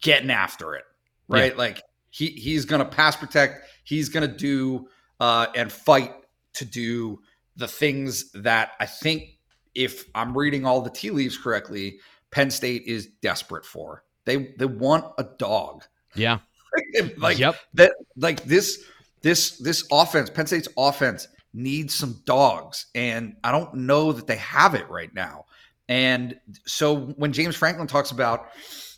getting 0.00 0.30
after 0.30 0.74
it 0.74 0.84
right 1.28 1.52
yeah. 1.52 1.58
like 1.58 1.82
he 2.10 2.28
he's 2.28 2.64
gonna 2.64 2.84
pass 2.84 3.16
protect 3.16 3.66
he's 3.84 4.08
gonna 4.08 4.28
do 4.28 4.88
uh 5.20 5.46
and 5.54 5.72
fight 5.72 6.14
to 6.52 6.64
do 6.64 7.20
the 7.56 7.68
things 7.68 8.30
that 8.32 8.72
i 8.80 8.86
think 8.86 9.38
if 9.74 10.04
i'm 10.14 10.36
reading 10.36 10.64
all 10.66 10.80
the 10.80 10.90
tea 10.90 11.10
leaves 11.10 11.36
correctly 11.36 11.98
penn 12.30 12.50
state 12.50 12.82
is 12.86 13.06
desperate 13.22 13.64
for 13.64 14.04
they 14.24 14.52
they 14.58 14.66
want 14.66 15.04
a 15.18 15.24
dog 15.38 15.84
yeah 16.14 16.38
like 17.16 17.38
yep. 17.38 17.56
that 17.74 17.92
like 18.16 18.42
this 18.44 18.84
this 19.22 19.58
this 19.58 19.84
offense 19.90 20.30
penn 20.30 20.46
state's 20.46 20.68
offense 20.76 21.26
needs 21.52 21.94
some 21.94 22.20
dogs. 22.24 22.86
And 22.94 23.36
I 23.42 23.50
don't 23.50 23.74
know 23.74 24.12
that 24.12 24.26
they 24.26 24.36
have 24.36 24.74
it 24.74 24.88
right 24.88 25.12
now. 25.14 25.46
And 25.88 26.38
so 26.66 26.96
when 27.16 27.32
James 27.32 27.56
Franklin 27.56 27.86
talks 27.86 28.12
about, 28.12 28.50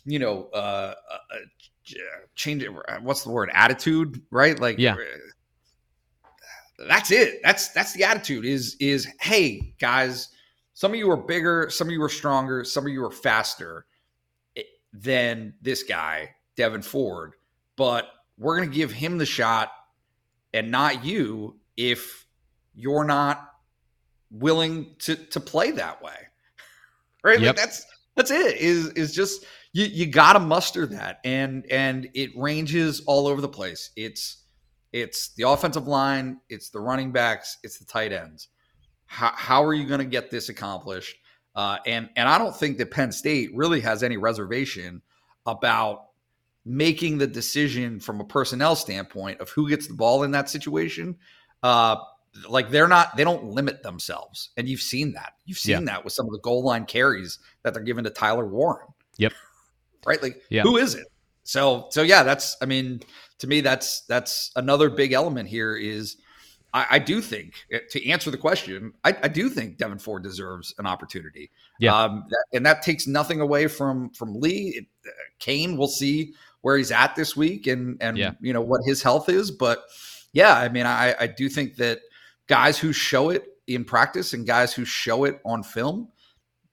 you 0.05 0.19
know, 0.19 0.49
uh, 0.53 0.93
uh, 1.11 1.17
uh 1.31 1.97
change, 2.35 2.65
what's 3.01 3.23
the 3.23 3.31
word? 3.31 3.49
Attitude, 3.53 4.21
right? 4.29 4.59
Like, 4.59 4.77
yeah. 4.77 4.95
That's 6.87 7.11
it. 7.11 7.41
That's 7.43 7.69
that's 7.69 7.93
the 7.93 8.03
attitude. 8.03 8.45
Is 8.45 8.75
is 8.79 9.07
hey 9.21 9.73
guys, 9.79 10.29
some 10.73 10.91
of 10.91 10.97
you 10.97 11.09
are 11.11 11.17
bigger, 11.17 11.69
some 11.69 11.87
of 11.87 11.93
you 11.93 12.01
are 12.01 12.09
stronger, 12.09 12.63
some 12.63 12.85
of 12.85 12.91
you 12.91 13.03
are 13.05 13.11
faster 13.11 13.85
eh, 14.57 14.63
than 14.91 15.53
this 15.61 15.83
guy, 15.83 16.31
Devyn 16.57 16.83
Ford. 16.83 17.33
But 17.75 18.07
we're 18.37 18.57
gonna 18.57 18.71
give 18.71 18.91
him 18.91 19.17
the 19.17 19.25
shot 19.25 19.71
and 20.53 20.71
not 20.71 21.05
you 21.05 21.57
if 21.77 22.22
you're 22.75 23.03
not 23.03 23.53
willing 24.31 24.95
to 24.99 25.15
to 25.15 25.39
play 25.39 25.71
that 25.71 26.01
way. 26.01 26.15
Right? 27.25 27.39
Yep. 27.39 27.55
Like 27.55 27.65
that's 27.65 27.85
that's 28.17 28.31
it. 28.31 28.57
Is 28.57 28.89
is 28.89 29.15
just 29.15 29.45
you 29.71 29.85
you 29.85 30.05
got 30.05 30.33
to 30.33 30.39
muster 30.39 30.85
that 30.87 31.21
and 31.23 31.65
and 31.71 32.09
it 32.13 32.31
ranges 32.35 33.01
all 33.07 33.27
over 33.27 33.39
the 33.39 33.47
place. 33.47 33.91
It's 33.95 34.43
it's 34.91 35.33
the 35.35 35.43
offensive 35.43 35.87
line, 35.87 36.41
it's 36.49 36.69
the 36.69 36.81
running 36.81 37.13
backs, 37.13 37.57
it's 37.63 37.79
the 37.79 37.85
tight 37.85 38.11
ends. 38.11 38.49
How 39.05 39.31
how 39.33 39.63
are 39.63 39.73
you 39.73 39.85
going 39.87 39.99
to 39.99 40.05
get 40.05 40.31
this 40.31 40.49
accomplished? 40.49 41.15
Uh, 41.55 41.77
and 41.85 42.09
and 42.15 42.27
I 42.27 42.37
don't 42.37 42.55
think 42.55 42.77
that 42.77 42.91
Penn 42.91 43.11
State 43.11 43.51
really 43.55 43.79
has 43.79 44.03
any 44.03 44.17
reservation 44.17 45.01
about 45.45 46.07
making 46.65 47.17
the 47.17 47.27
decision 47.27 47.99
from 47.99 48.21
a 48.21 48.25
personnel 48.25 48.75
standpoint 48.75 49.41
of 49.41 49.49
who 49.49 49.69
gets 49.69 49.87
the 49.87 49.93
ball 49.93 50.23
in 50.23 50.31
that 50.31 50.49
situation. 50.49 51.17
Uh, 51.61 51.97
like 52.49 52.69
they're 52.69 52.87
not 52.87 53.15
they 53.15 53.23
don't 53.23 53.45
limit 53.45 53.83
themselves. 53.83 54.49
And 54.57 54.67
you've 54.67 54.81
seen 54.81 55.13
that. 55.13 55.33
You've 55.45 55.57
seen 55.57 55.81
yeah. 55.81 55.93
that 55.93 56.03
with 56.03 56.13
some 56.13 56.25
of 56.25 56.31
the 56.31 56.39
goal 56.39 56.63
line 56.63 56.85
carries 56.85 57.39
that 57.63 57.73
they're 57.73 57.83
given 57.83 58.03
to 58.03 58.09
tyler 58.09 58.45
warren. 58.45 58.87
Yep. 59.17 59.33
Right? 60.05 60.21
Like 60.21 60.41
yeah. 60.49 60.63
who 60.63 60.75
is 60.75 60.95
it? 60.95 61.07
So 61.43 61.87
so 61.91 62.01
yeah 62.01 62.23
that's 62.23 62.57
i 62.61 62.65
mean 62.65 63.01
to 63.39 63.47
me 63.47 63.61
that's 63.61 64.01
that's 64.01 64.51
another 64.57 64.89
big 64.89 65.13
element 65.13 65.47
here 65.47 65.77
is 65.77 66.17
i, 66.73 66.85
I 66.91 66.99
do 66.99 67.21
think 67.21 67.53
eh, 67.71 67.79
to 67.91 68.09
answer 68.09 68.29
the 68.29 68.37
question 68.37 68.93
I, 69.05 69.15
I, 69.23 69.27
do 69.29 69.49
think 69.49 69.77
devyn 69.77 70.01
ford 70.01 70.23
deserves 70.23 70.73
an 70.77 70.85
opportunity. 70.85 71.51
Yeah. 71.79 71.97
Um, 71.97 72.25
that, 72.29 72.45
and 72.53 72.65
that 72.65 72.81
takes 72.81 73.07
nothing 73.07 73.39
away 73.39 73.67
from 73.67 74.09
from 74.09 74.39
lee. 74.39 74.73
It, 74.75 74.85
uh, 75.07 75.11
cain 75.39 75.77
we'll 75.77 75.87
see 75.87 76.33
where 76.61 76.77
he's 76.77 76.91
at 76.91 77.15
this 77.15 77.37
week 77.37 77.67
and 77.67 77.95
and 78.01 78.17
yeah. 78.17 78.31
you 78.41 78.51
know 78.51 78.61
what 78.61 78.81
his 78.85 79.01
health 79.01 79.29
is. 79.29 79.51
But 79.51 79.83
yeah 80.33 80.55
i 80.57 80.67
mean 80.67 80.85
i 80.85 81.15
i 81.19 81.27
do 81.27 81.47
think 81.47 81.75
that 81.75 81.99
guys 82.47 82.77
who 82.77 82.93
show 82.93 83.29
it 83.29 83.45
in 83.67 83.85
practice 83.85 84.33
and 84.33 84.45
guys 84.45 84.73
who 84.73 84.85
show 84.85 85.23
it 85.23 85.39
on 85.45 85.63
film, 85.63 86.09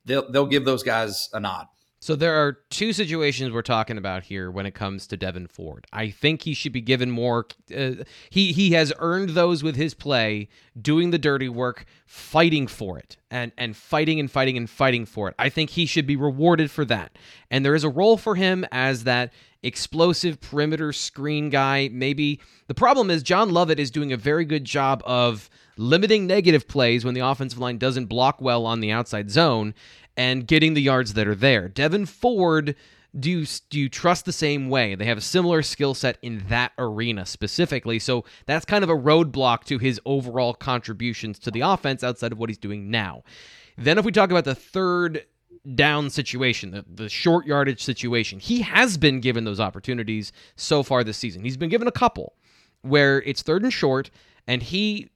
they'll 0.04 0.30
they'll 0.30 0.46
give 0.46 0.64
those 0.64 0.82
guys 0.82 1.28
a 1.32 1.40
nod. 1.40 1.66
So 2.02 2.16
there 2.16 2.34
are 2.34 2.54
two 2.70 2.94
situations 2.94 3.52
we're 3.52 3.60
talking 3.60 3.98
about 3.98 4.22
here 4.22 4.50
when 4.50 4.64
it 4.64 4.74
comes 4.74 5.06
to 5.08 5.18
Devyn 5.18 5.50
Ford. 5.50 5.86
I 5.92 6.08
think 6.08 6.42
he 6.42 6.54
should 6.54 6.72
be 6.72 6.80
given 6.80 7.10
more. 7.10 7.46
Uh, 7.74 8.04
he 8.30 8.52
he 8.52 8.72
has 8.72 8.90
earned 8.98 9.30
those 9.30 9.62
with 9.62 9.76
his 9.76 9.92
play, 9.92 10.48
doing 10.80 11.10
the 11.10 11.18
dirty 11.18 11.50
work, 11.50 11.84
fighting 12.06 12.66
for 12.66 12.98
it, 12.98 13.18
and 13.30 13.52
and 13.58 13.76
fighting 13.76 14.18
and 14.18 14.30
fighting 14.30 14.56
and 14.56 14.68
fighting 14.70 15.04
for 15.04 15.28
it. 15.28 15.34
I 15.38 15.50
think 15.50 15.70
he 15.70 15.84
should 15.84 16.06
be 16.06 16.16
rewarded 16.16 16.70
for 16.70 16.86
that. 16.86 17.18
And 17.50 17.66
there 17.66 17.74
is 17.74 17.84
a 17.84 17.90
role 17.90 18.16
for 18.16 18.34
him 18.34 18.64
as 18.72 19.04
that 19.04 19.30
explosive 19.62 20.40
perimeter 20.40 20.94
screen 20.94 21.50
guy. 21.50 21.90
Maybe 21.92 22.40
the 22.66 22.74
problem 22.74 23.10
is 23.10 23.22
John 23.22 23.50
Lovett 23.50 23.78
is 23.78 23.90
doing 23.90 24.10
a 24.10 24.16
very 24.16 24.46
good 24.46 24.64
job 24.64 25.02
of 25.04 25.50
limiting 25.76 26.26
negative 26.26 26.68
plays 26.68 27.04
when 27.04 27.14
the 27.14 27.20
offensive 27.20 27.58
line 27.58 27.78
doesn't 27.78 28.06
block 28.06 28.40
well 28.40 28.66
on 28.66 28.80
the 28.80 28.90
outside 28.90 29.30
zone 29.30 29.74
and 30.16 30.46
getting 30.46 30.74
the 30.74 30.82
yards 30.82 31.14
that 31.14 31.26
are 31.26 31.34
there. 31.34 31.68
Devyn 31.68 32.06
Ford, 32.06 32.74
do 33.18 33.30
you, 33.30 33.46
do 33.70 33.80
you 33.80 33.88
trust 33.88 34.24
the 34.24 34.32
same 34.32 34.68
way? 34.68 34.94
They 34.94 35.06
have 35.06 35.18
a 35.18 35.22
similar 35.22 35.62
skill 35.62 35.94
set 35.94 36.18
in 36.22 36.44
that 36.48 36.72
arena 36.78 37.26
specifically. 37.26 37.98
So 37.98 38.24
that's 38.46 38.64
kind 38.64 38.84
of 38.84 38.90
a 38.90 38.96
roadblock 38.96 39.64
to 39.64 39.78
his 39.78 40.00
overall 40.04 40.54
contributions 40.54 41.38
to 41.40 41.50
the 41.50 41.60
offense 41.60 42.04
outside 42.04 42.32
of 42.32 42.38
what 42.38 42.50
he's 42.50 42.58
doing 42.58 42.90
now. 42.90 43.24
Then, 43.76 43.98
if 43.98 44.04
we 44.04 44.12
talk 44.12 44.30
about 44.30 44.44
the 44.44 44.54
third 44.54 45.24
down 45.74 46.10
situation, 46.10 46.70
the, 46.70 46.84
the 46.88 47.08
short 47.08 47.46
yardage 47.46 47.82
situation, 47.82 48.38
he 48.38 48.60
has 48.62 48.96
been 48.96 49.20
given 49.20 49.44
those 49.44 49.60
opportunities 49.60 50.32
so 50.56 50.82
far 50.82 51.02
this 51.02 51.16
season. 51.16 51.44
He's 51.44 51.56
been 51.56 51.70
given 51.70 51.88
a 51.88 51.92
couple 51.92 52.34
where 52.82 53.22
it's 53.22 53.42
third 53.42 53.62
and 53.62 53.72
short, 53.72 54.10
and 54.46 54.62
he 54.62 55.10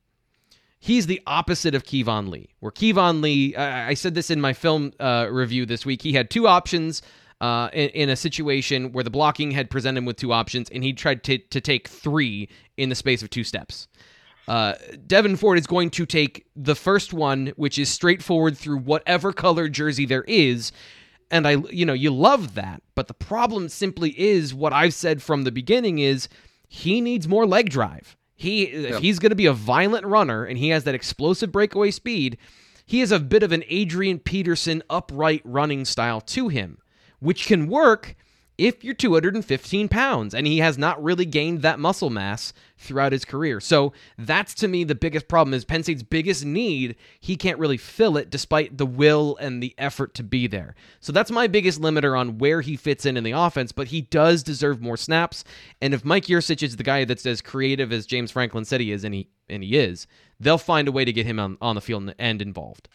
he's 0.84 1.06
the 1.06 1.22
opposite 1.26 1.74
of 1.74 1.84
Keyvone 1.84 2.28
Lee. 2.28 2.50
Where 2.60 2.70
Keyvone 2.70 3.22
Lee, 3.22 3.56
I, 3.56 3.88
I 3.88 3.94
said 3.94 4.14
this 4.14 4.30
in 4.30 4.38
my 4.38 4.52
film 4.52 4.92
uh, 5.00 5.28
review 5.30 5.64
this 5.64 5.86
week, 5.86 6.02
he 6.02 6.12
had 6.12 6.28
two 6.28 6.46
options 6.46 7.00
uh, 7.40 7.70
in, 7.72 7.88
in, 7.90 8.08
a 8.10 8.16
situation 8.16 8.92
where 8.92 9.02
the 9.02 9.08
blocking 9.10 9.50
had 9.50 9.70
presented 9.70 9.98
him 9.98 10.04
with 10.04 10.16
two 10.16 10.30
options, 10.30 10.68
and 10.68 10.84
he 10.84 10.92
tried 10.92 11.24
to, 11.24 11.38
to 11.38 11.58
take 11.58 11.88
three 11.88 12.50
in 12.76 12.90
the 12.90 12.94
space 12.94 13.22
of 13.22 13.30
two 13.30 13.44
steps. 13.44 13.88
Uh, 14.46 14.74
Devyn 15.06 15.38
Ford 15.38 15.58
is 15.58 15.66
going 15.66 15.88
to 15.88 16.04
take 16.04 16.44
the 16.54 16.74
first 16.74 17.14
one, 17.14 17.54
which 17.56 17.78
is 17.78 17.88
straightforward 17.88 18.56
through 18.58 18.78
whatever 18.78 19.32
color 19.32 19.70
jersey 19.70 20.04
there 20.04 20.24
is. 20.24 20.70
And 21.30 21.48
I, 21.48 21.56
you 21.70 21.86
know, 21.86 21.94
you 21.94 22.10
love 22.10 22.54
that. 22.56 22.82
But 22.94 23.08
the 23.08 23.14
problem 23.14 23.70
simply 23.70 24.10
is 24.20 24.52
what 24.52 24.74
I've 24.74 24.92
said 24.92 25.22
from 25.22 25.44
the 25.44 25.50
beginning 25.50 25.98
is 25.98 26.28
he 26.68 27.00
needs 27.00 27.26
more 27.26 27.46
leg 27.46 27.70
drive. 27.70 28.18
He, 28.34 28.64
if 28.64 28.98
he's 28.98 29.18
going 29.18 29.30
to 29.30 29.36
be 29.36 29.46
a 29.46 29.52
violent 29.52 30.06
runner 30.06 30.44
and 30.44 30.58
he 30.58 30.70
has 30.70 30.84
that 30.84 30.94
explosive 30.94 31.52
breakaway 31.52 31.90
speed, 31.90 32.36
he 32.84 33.00
has 33.00 33.12
a 33.12 33.20
bit 33.20 33.42
of 33.42 33.52
an 33.52 33.64
Adrian 33.68 34.18
Peterson 34.18 34.82
upright 34.90 35.42
running 35.44 35.84
style 35.84 36.20
to 36.20 36.48
him, 36.48 36.78
which 37.20 37.46
can 37.46 37.68
work 37.68 38.16
if 38.56 38.84
you're 38.84 38.94
215 38.94 39.88
pounds 39.88 40.34
and 40.34 40.46
he 40.46 40.58
has 40.58 40.78
not 40.78 41.02
really 41.02 41.24
gained 41.24 41.62
that 41.62 41.80
muscle 41.80 42.10
mass 42.10 42.52
throughout 42.78 43.12
his 43.12 43.24
career. 43.24 43.60
So 43.60 43.92
that's 44.16 44.54
to 44.54 44.68
me 44.68 44.84
the 44.84 44.94
biggest 44.94 45.26
problem 45.26 45.54
is 45.54 45.64
Penn 45.64 45.82
State's 45.82 46.02
biggest 46.02 46.44
need. 46.44 46.96
He 47.18 47.36
can't 47.36 47.58
really 47.58 47.76
fill 47.76 48.16
it 48.16 48.30
despite 48.30 48.78
the 48.78 48.86
will 48.86 49.36
and 49.38 49.62
the 49.62 49.74
effort 49.78 50.14
to 50.14 50.22
be 50.22 50.46
there. 50.46 50.74
So 51.00 51.12
that's 51.12 51.30
my 51.30 51.46
biggest 51.46 51.80
limiter 51.80 52.18
on 52.18 52.38
where 52.38 52.60
he 52.60 52.76
fits 52.76 53.04
in 53.06 53.16
in 53.16 53.24
the 53.24 53.32
offense, 53.32 53.72
but 53.72 53.88
he 53.88 54.02
does 54.02 54.42
deserve 54.42 54.80
more 54.80 54.96
snaps. 54.96 55.44
And 55.80 55.92
if 55.92 56.04
Mike 56.04 56.26
Yurcich 56.26 56.62
is 56.62 56.76
the 56.76 56.84
guy 56.84 57.04
that's 57.04 57.26
as 57.26 57.40
creative 57.40 57.92
as 57.92 58.06
James 58.06 58.30
Franklin 58.30 58.64
said 58.64 58.80
he 58.80 58.92
is 58.92 59.04
and 59.04 59.14
he 59.14 59.28
and 59.48 59.62
he 59.62 59.76
is, 59.76 60.06
they'll 60.38 60.58
find 60.58 60.88
a 60.88 60.92
way 60.92 61.04
to 61.04 61.12
get 61.12 61.26
him 61.26 61.38
on, 61.40 61.58
on 61.60 61.74
the 61.74 61.80
field 61.80 62.14
and 62.18 62.40
involved. 62.40 62.88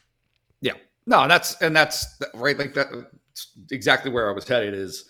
Yeah. 0.62 0.74
No, 1.05 1.28
that's 1.28 1.62
and 1.62 1.76
that's 1.76 2.05
right 2.34 2.57
like 2.57 2.74
that 2.76 2.88
exactly 3.72 4.12
where 4.12 4.30
I 4.30 4.34
was 4.34 4.47
headed 4.47 4.74
is 4.74 5.05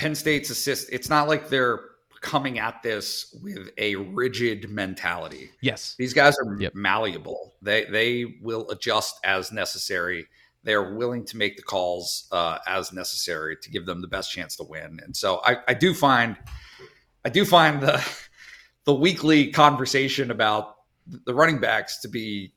Penn 0.00 0.14
State's 0.14 0.48
assist, 0.48 0.88
it's 0.90 1.10
not 1.10 1.28
like 1.28 1.50
they're 1.50 1.80
coming 2.22 2.58
at 2.58 2.82
this 2.82 3.36
with 3.42 3.68
a 3.76 3.96
rigid 3.96 4.70
mentality. 4.70 5.50
Yes. 5.60 5.94
These 5.98 6.14
guys 6.14 6.38
are 6.38 6.58
yep. 6.58 6.74
malleable. 6.74 7.52
They 7.60 7.84
they 7.84 8.38
will 8.40 8.66
adjust 8.70 9.20
as 9.24 9.52
necessary. 9.52 10.26
They're 10.64 10.94
willing 10.94 11.26
to 11.26 11.36
make 11.36 11.58
the 11.58 11.62
calls 11.62 12.28
uh, 12.32 12.60
as 12.66 12.94
necessary 12.94 13.58
to 13.60 13.70
give 13.70 13.84
them 13.84 14.00
the 14.00 14.08
best 14.08 14.32
chance 14.32 14.56
to 14.56 14.62
win. 14.62 15.00
And 15.04 15.14
so 15.14 15.42
I, 15.44 15.58
I 15.68 15.74
do 15.74 15.92
find 15.92 16.34
I 17.26 17.28
do 17.28 17.44
find 17.44 17.82
the 17.82 18.02
the 18.84 18.94
weekly 18.94 19.52
conversation 19.52 20.30
about 20.30 20.76
the 21.26 21.34
running 21.34 21.60
backs 21.60 21.98
to 22.00 22.08
be 22.08 22.54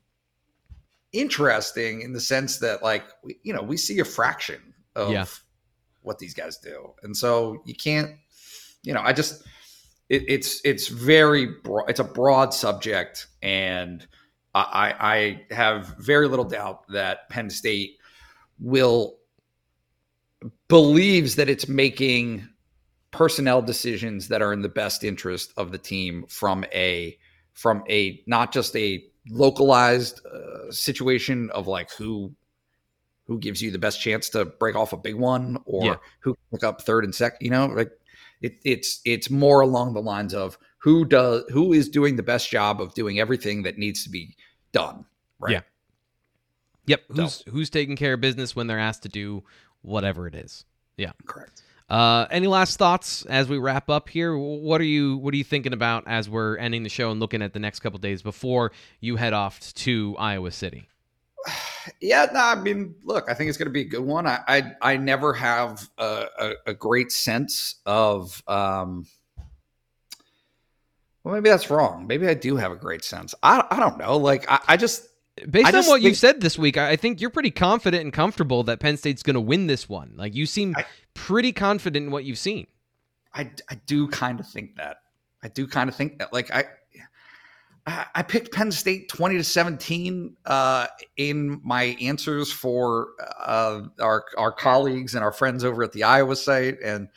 interesting 1.12 2.04
in 2.04 2.14
the 2.14 2.22
sense 2.22 2.60
that 2.60 2.82
like 2.82 3.04
you 3.44 3.54
know 3.54 3.62
we 3.62 3.76
see 3.76 4.00
a 4.00 4.06
fraction 4.06 4.62
of 4.96 5.12
yeah 5.12 5.26
what 6.04 6.20
these 6.20 6.34
guys 6.34 6.58
do. 6.58 6.94
And 7.04 7.16
so 7.16 7.62
you 7.66 7.76
can't, 7.76 8.12
you 8.84 8.94
know, 8.94 9.02
I 9.02 9.14
just 9.14 9.44
it, 10.10 10.24
it's 10.28 10.62
it's 10.64 10.88
very 10.88 11.48
broad. 11.64 11.90
It's 11.90 12.00
a 12.00 12.04
broad 12.04 12.54
subject, 12.54 13.28
and 13.42 14.06
I, 14.56 14.94
I 15.50 15.54
have 15.54 15.96
very 15.98 16.28
little 16.28 16.46
doubt 16.46 16.88
that 16.90 17.30
Penn 17.30 17.50
State 17.50 17.98
will 18.60 19.18
believes 20.68 21.36
that 21.36 21.50
it's 21.50 21.68
making 21.68 22.48
personnel 23.12 23.62
decisions 23.62 24.28
that 24.28 24.42
are 24.42 24.54
in 24.54 24.62
the 24.62 24.70
best 24.70 25.04
interest 25.04 25.54
of 25.58 25.72
the 25.72 25.78
team 25.78 26.26
from 26.28 26.66
a 26.74 27.18
from 27.54 27.84
a 27.90 28.22
not 28.28 28.52
just 28.52 28.76
a 28.76 29.04
localized 29.30 30.22
uh, 30.26 30.72
situation 30.72 31.50
of 31.52 31.68
like 31.68 31.92
who 31.92 32.34
who 33.28 33.40
gives 33.40 33.62
you 33.62 33.72
the 33.72 33.80
best 33.80 34.02
chance 34.02 34.30
to 34.30 34.46
break 34.46 34.76
off 34.76 34.94
a 34.94 34.98
big 34.98 35.16
one 35.16 35.58
or 35.66 35.86
yeah. 35.86 35.96
who 36.20 36.38
pick 36.52 36.64
up 36.64 36.82
third 36.82 37.04
and 37.04 37.16
second. 37.16 37.40
You 37.42 37.52
know, 37.52 37.68
like 37.68 37.92
it, 38.42 38.58
it's 38.64 39.02
it's 39.06 39.30
more 39.30 39.62
along 39.62 39.94
the 39.94 40.02
lines 40.02 40.34
of 40.34 40.58
who 40.78 41.06
does 41.06 41.44
who 41.50 41.74
is 41.74 41.90
doing 41.90 42.16
the 42.16 42.24
best 42.24 42.50
job 42.50 42.82
of 42.82 42.94
doing 42.94 43.20
everything 43.20 43.64
that 43.64 43.78
needs 43.78 44.04
to 44.04 44.10
be 44.10 44.36
done. 44.72 45.06
Right. 45.40 45.54
Yeah. 45.54 45.62
Yep. 46.86 47.02
Who's 47.16 47.34
so. 47.34 47.52
who's 47.52 47.70
taking 47.70 47.96
care 47.96 48.14
of 48.14 48.22
business 48.22 48.56
when 48.56 48.68
they're 48.68 48.80
asked 48.80 49.04
to 49.04 49.10
do 49.10 49.44
whatever 49.82 50.28
it 50.28 50.36
is. 50.36 50.66
Yeah. 50.98 51.14
Correct. 51.26 51.62
Uh, 51.90 52.26
any 52.32 52.48
last 52.48 52.78
thoughts 52.78 53.26
as 53.26 53.48
we 53.48 53.58
wrap 53.58 53.90
up 53.90 54.10
here? 54.10 54.38
What 54.38 54.82
are 54.82 54.86
you 54.86 55.18
What 55.18 55.34
are 55.34 55.38
you 55.38 55.44
thinking 55.44 55.74
about 55.74 56.04
as 56.08 56.30
we're 56.30 56.58
ending 56.58 56.84
the 56.84 56.90
show 56.90 57.12
and 57.12 57.20
looking 57.20 57.42
at 57.42 57.54
the 57.54 57.60
next 57.60 57.80
couple 57.80 58.00
days 58.00 58.22
before 58.22 58.72
you 59.00 59.16
head 59.16 59.34
off 59.34 59.74
to 59.76 60.16
Iowa 60.18 60.52
City? 60.52 60.90
yeah, 62.02 62.28
no, 62.34 62.40
I 62.40 62.56
mean, 62.56 62.96
look, 63.04 63.30
I 63.30 63.34
think 63.34 63.50
it's 63.50 63.58
going 63.58 63.68
to 63.68 63.74
be 63.74 63.82
a 63.82 63.86
good 63.86 64.04
one. 64.04 64.28
I 64.28 64.40
I, 64.48 64.72
I 64.82 64.98
never 64.98 65.34
have 65.34 65.90
a, 65.98 66.26
a, 66.40 66.54
a, 66.68 66.74
great 66.74 67.12
sense 67.12 67.76
of. 67.86 68.42
Um, 68.48 69.06
well, 71.24 71.36
maybe 71.36 71.50
that's 71.50 71.70
wrong. 71.70 72.06
Maybe 72.06 72.28
I 72.28 72.34
do 72.34 72.58
have 72.58 72.72
a 72.72 72.76
great 72.76 73.04
sense. 73.04 73.34
I, 73.42 73.64
I 73.72 73.80
don't 73.80 73.98
know. 73.98 74.18
Like 74.18 74.50
I, 74.50 74.60
I 74.70 74.78
just 74.78 75.08
based 75.50 75.66
I 75.66 75.70
on 75.70 75.74
just 75.74 75.88
what 75.88 75.96
think, 75.96 76.06
you've 76.06 76.18
said 76.18 76.42
this 76.42 76.58
week, 76.58 76.78
I 76.78 76.96
think 76.96 77.22
you're 77.22 77.30
pretty 77.30 77.52
confident 77.52 78.04
and 78.04 78.12
comfortable 78.12 78.64
that 78.64 78.80
Penn 78.80 78.98
State's 78.98 79.24
going 79.24 79.36
to 79.36 79.42
win 79.42 79.68
this 79.68 79.88
one. 79.88 80.14
Like 80.16 80.36
you 80.36 80.46
seem 80.46 80.76
I, 80.78 80.86
pretty 81.14 81.52
confident 81.52 82.06
in 82.06 82.12
what 82.12 82.26
you've 82.26 82.38
seen. 82.38 82.68
I 83.34 83.52
I 83.70 83.76
do 83.86 84.08
kind 84.08 84.40
of 84.40 84.48
think 84.48 84.76
that. 84.76 84.98
I 85.42 85.48
do 85.48 85.68
kind 85.68 85.90
of 85.90 85.96
think 85.96 86.20
that. 86.20 86.34
Like 86.34 86.52
I 86.52 86.66
I 87.86 88.24
picked 88.24 88.54
Penn 88.54 88.72
State 88.72 89.10
20 89.10 89.38
to 89.38 89.44
17 89.44 90.38
uh, 90.46 90.88
in 91.18 91.60
my 91.64 91.98
answers 92.00 92.50
for 92.50 93.10
uh, 93.40 93.82
our 94.00 94.24
our 94.38 94.54
colleagues 94.54 95.16
and 95.16 95.24
our 95.24 95.34
friends 95.34 95.66
over 95.66 95.84
at 95.84 95.92
the 95.92 96.04
Iowa 96.04 96.38
site, 96.38 96.78
and 96.82 97.10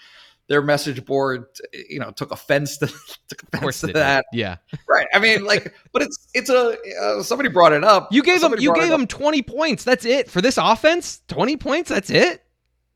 their 0.48 0.62
message 0.62 1.04
board, 1.04 1.46
you 1.88 2.00
know, 2.00 2.10
took 2.10 2.32
offense 2.32 2.78
to 2.78 2.86
took 3.28 3.44
offense 3.52 3.80
to 3.82 3.88
that. 3.88 4.24
Did. 4.32 4.38
Yeah, 4.38 4.56
right. 4.88 5.06
I 5.14 5.20
mean, 5.20 5.44
like, 5.44 5.72
but 5.92 6.02
it's 6.02 6.26
it's 6.34 6.50
a 6.50 6.76
uh, 7.00 7.22
somebody 7.22 7.48
brought 7.48 7.72
it 7.72 7.84
up. 7.84 8.12
You 8.12 8.24
gave 8.24 8.40
somebody 8.40 8.66
them 8.66 8.74
you 8.74 8.80
gave 8.80 8.90
them 8.90 9.06
20 9.06 9.42
points. 9.42 9.84
That's 9.84 10.04
it 10.04 10.28
for 10.28 10.40
this 10.40 10.58
offense. 10.58 11.20
20 11.28 11.56
points. 11.58 11.90
That's 11.90 12.10
it. 12.10 12.42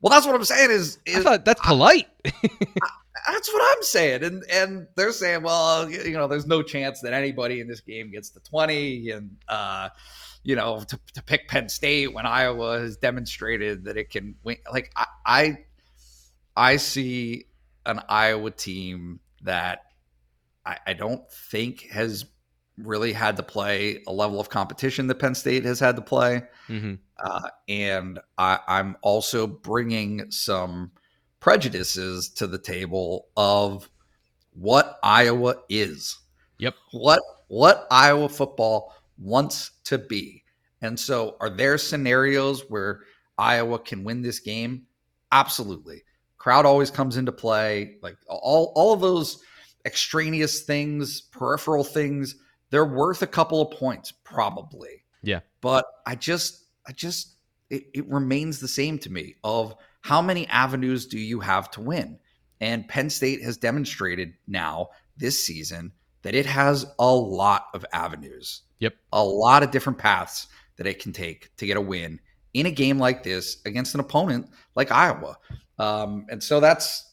Well, 0.00 0.10
that's 0.10 0.26
what 0.26 0.34
I'm 0.34 0.44
saying. 0.44 0.70
Is, 0.70 0.98
is 1.06 1.18
I 1.18 1.22
thought 1.22 1.44
that's 1.44 1.60
polite. 1.60 2.08
I, 2.24 2.88
that's 3.26 3.52
what 3.52 3.62
I'm 3.62 3.82
saying. 3.82 4.24
And 4.24 4.44
and 4.50 4.86
they're 4.96 5.12
saying, 5.12 5.42
well, 5.42 5.90
you 5.90 6.12
know, 6.12 6.26
there's 6.26 6.46
no 6.46 6.62
chance 6.62 7.00
that 7.00 7.12
anybody 7.12 7.60
in 7.60 7.68
this 7.68 7.80
game 7.80 8.10
gets 8.10 8.30
to 8.30 8.40
20. 8.40 9.10
And 9.10 9.36
uh, 9.48 9.88
you 10.42 10.56
know, 10.56 10.80
to, 10.80 10.98
to 11.14 11.22
pick 11.22 11.48
Penn 11.48 11.68
State 11.68 12.12
when 12.12 12.26
Iowa 12.26 12.80
has 12.80 12.96
demonstrated 12.96 13.84
that 13.84 13.96
it 13.96 14.10
can 14.10 14.34
win. 14.42 14.56
Like 14.72 14.92
I 14.96 15.06
I, 15.26 15.58
I 16.56 16.76
see 16.76 17.46
an 17.86 18.00
Iowa 18.08 18.50
team 18.50 19.20
that 19.42 19.84
I, 20.64 20.78
I 20.88 20.92
don't 20.92 21.30
think 21.30 21.88
has 21.90 22.26
really 22.76 23.12
had 23.12 23.36
to 23.36 23.42
play 23.42 24.02
a 24.06 24.12
level 24.12 24.40
of 24.40 24.48
competition 24.48 25.06
that 25.08 25.16
Penn 25.16 25.34
State 25.34 25.64
has 25.64 25.80
had 25.80 25.96
to 25.96 26.02
play. 26.02 26.42
Mm-hmm. 26.68 26.94
Uh, 27.18 27.48
and 27.68 28.18
I, 28.38 28.58
I'm 28.66 28.96
also 29.02 29.46
bringing 29.46 30.30
some 30.30 30.92
prejudices 31.40 32.28
to 32.28 32.46
the 32.46 32.58
table 32.58 33.28
of 33.36 33.88
what 34.52 34.98
Iowa 35.02 35.56
is. 35.68 36.18
Yep. 36.58 36.74
What 36.92 37.20
what 37.48 37.86
Iowa 37.90 38.28
football 38.28 38.94
wants 39.18 39.72
to 39.84 39.98
be. 39.98 40.44
And 40.82 40.98
so 40.98 41.36
are 41.40 41.50
there 41.50 41.78
scenarios 41.78 42.64
where 42.68 43.00
Iowa 43.38 43.78
can 43.78 44.04
win 44.04 44.22
this 44.22 44.38
game? 44.38 44.86
Absolutely. 45.32 46.02
Crowd 46.38 46.64
always 46.64 46.90
comes 46.90 47.16
into 47.16 47.32
play. 47.32 47.96
Like 48.02 48.16
all 48.28 48.72
all 48.76 48.92
of 48.92 49.00
those 49.00 49.42
extraneous 49.84 50.62
things, 50.62 51.22
peripheral 51.22 51.84
things, 51.84 52.36
they're 52.70 52.84
worth 52.84 53.22
a 53.22 53.26
couple 53.26 53.60
of 53.60 53.76
points 53.78 54.12
probably. 54.12 55.04
Yeah. 55.22 55.40
But 55.60 55.86
I 56.06 56.14
just 56.14 56.64
I 56.86 56.92
just 56.92 57.36
it, 57.70 57.84
it 57.94 58.08
remains 58.08 58.58
the 58.58 58.68
same 58.68 58.98
to 59.00 59.10
me 59.10 59.36
of 59.44 59.74
how 60.00 60.22
many 60.22 60.46
avenues 60.48 61.06
do 61.06 61.18
you 61.18 61.40
have 61.40 61.70
to 61.72 61.80
win? 61.80 62.18
And 62.60 62.86
Penn 62.88 63.10
State 63.10 63.42
has 63.42 63.56
demonstrated 63.56 64.34
now 64.46 64.90
this 65.16 65.40
season 65.40 65.92
that 66.22 66.34
it 66.34 66.46
has 66.46 66.86
a 66.98 67.14
lot 67.14 67.66
of 67.74 67.84
avenues. 67.92 68.62
Yep. 68.80 68.94
A 69.12 69.24
lot 69.24 69.62
of 69.62 69.70
different 69.70 69.98
paths 69.98 70.48
that 70.76 70.86
it 70.86 70.98
can 70.98 71.12
take 71.12 71.54
to 71.56 71.66
get 71.66 71.76
a 71.76 71.80
win 71.80 72.20
in 72.54 72.66
a 72.66 72.70
game 72.70 72.98
like 72.98 73.22
this 73.22 73.58
against 73.64 73.94
an 73.94 74.00
opponent 74.00 74.48
like 74.74 74.90
Iowa. 74.90 75.36
Um, 75.78 76.26
and 76.30 76.42
so 76.42 76.60
that's 76.60 77.06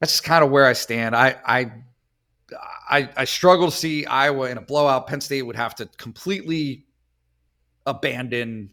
that's 0.00 0.12
just 0.12 0.24
kind 0.24 0.44
of 0.44 0.50
where 0.50 0.66
I 0.66 0.72
stand. 0.72 1.14
I, 1.16 1.36
I 1.44 1.72
I 2.88 3.08
I 3.16 3.24
struggle 3.24 3.70
to 3.70 3.76
see 3.76 4.06
Iowa 4.06 4.50
in 4.50 4.58
a 4.58 4.62
blowout. 4.62 5.06
Penn 5.06 5.20
State 5.20 5.42
would 5.42 5.56
have 5.56 5.74
to 5.76 5.86
completely 5.96 6.86
abandon 7.86 8.70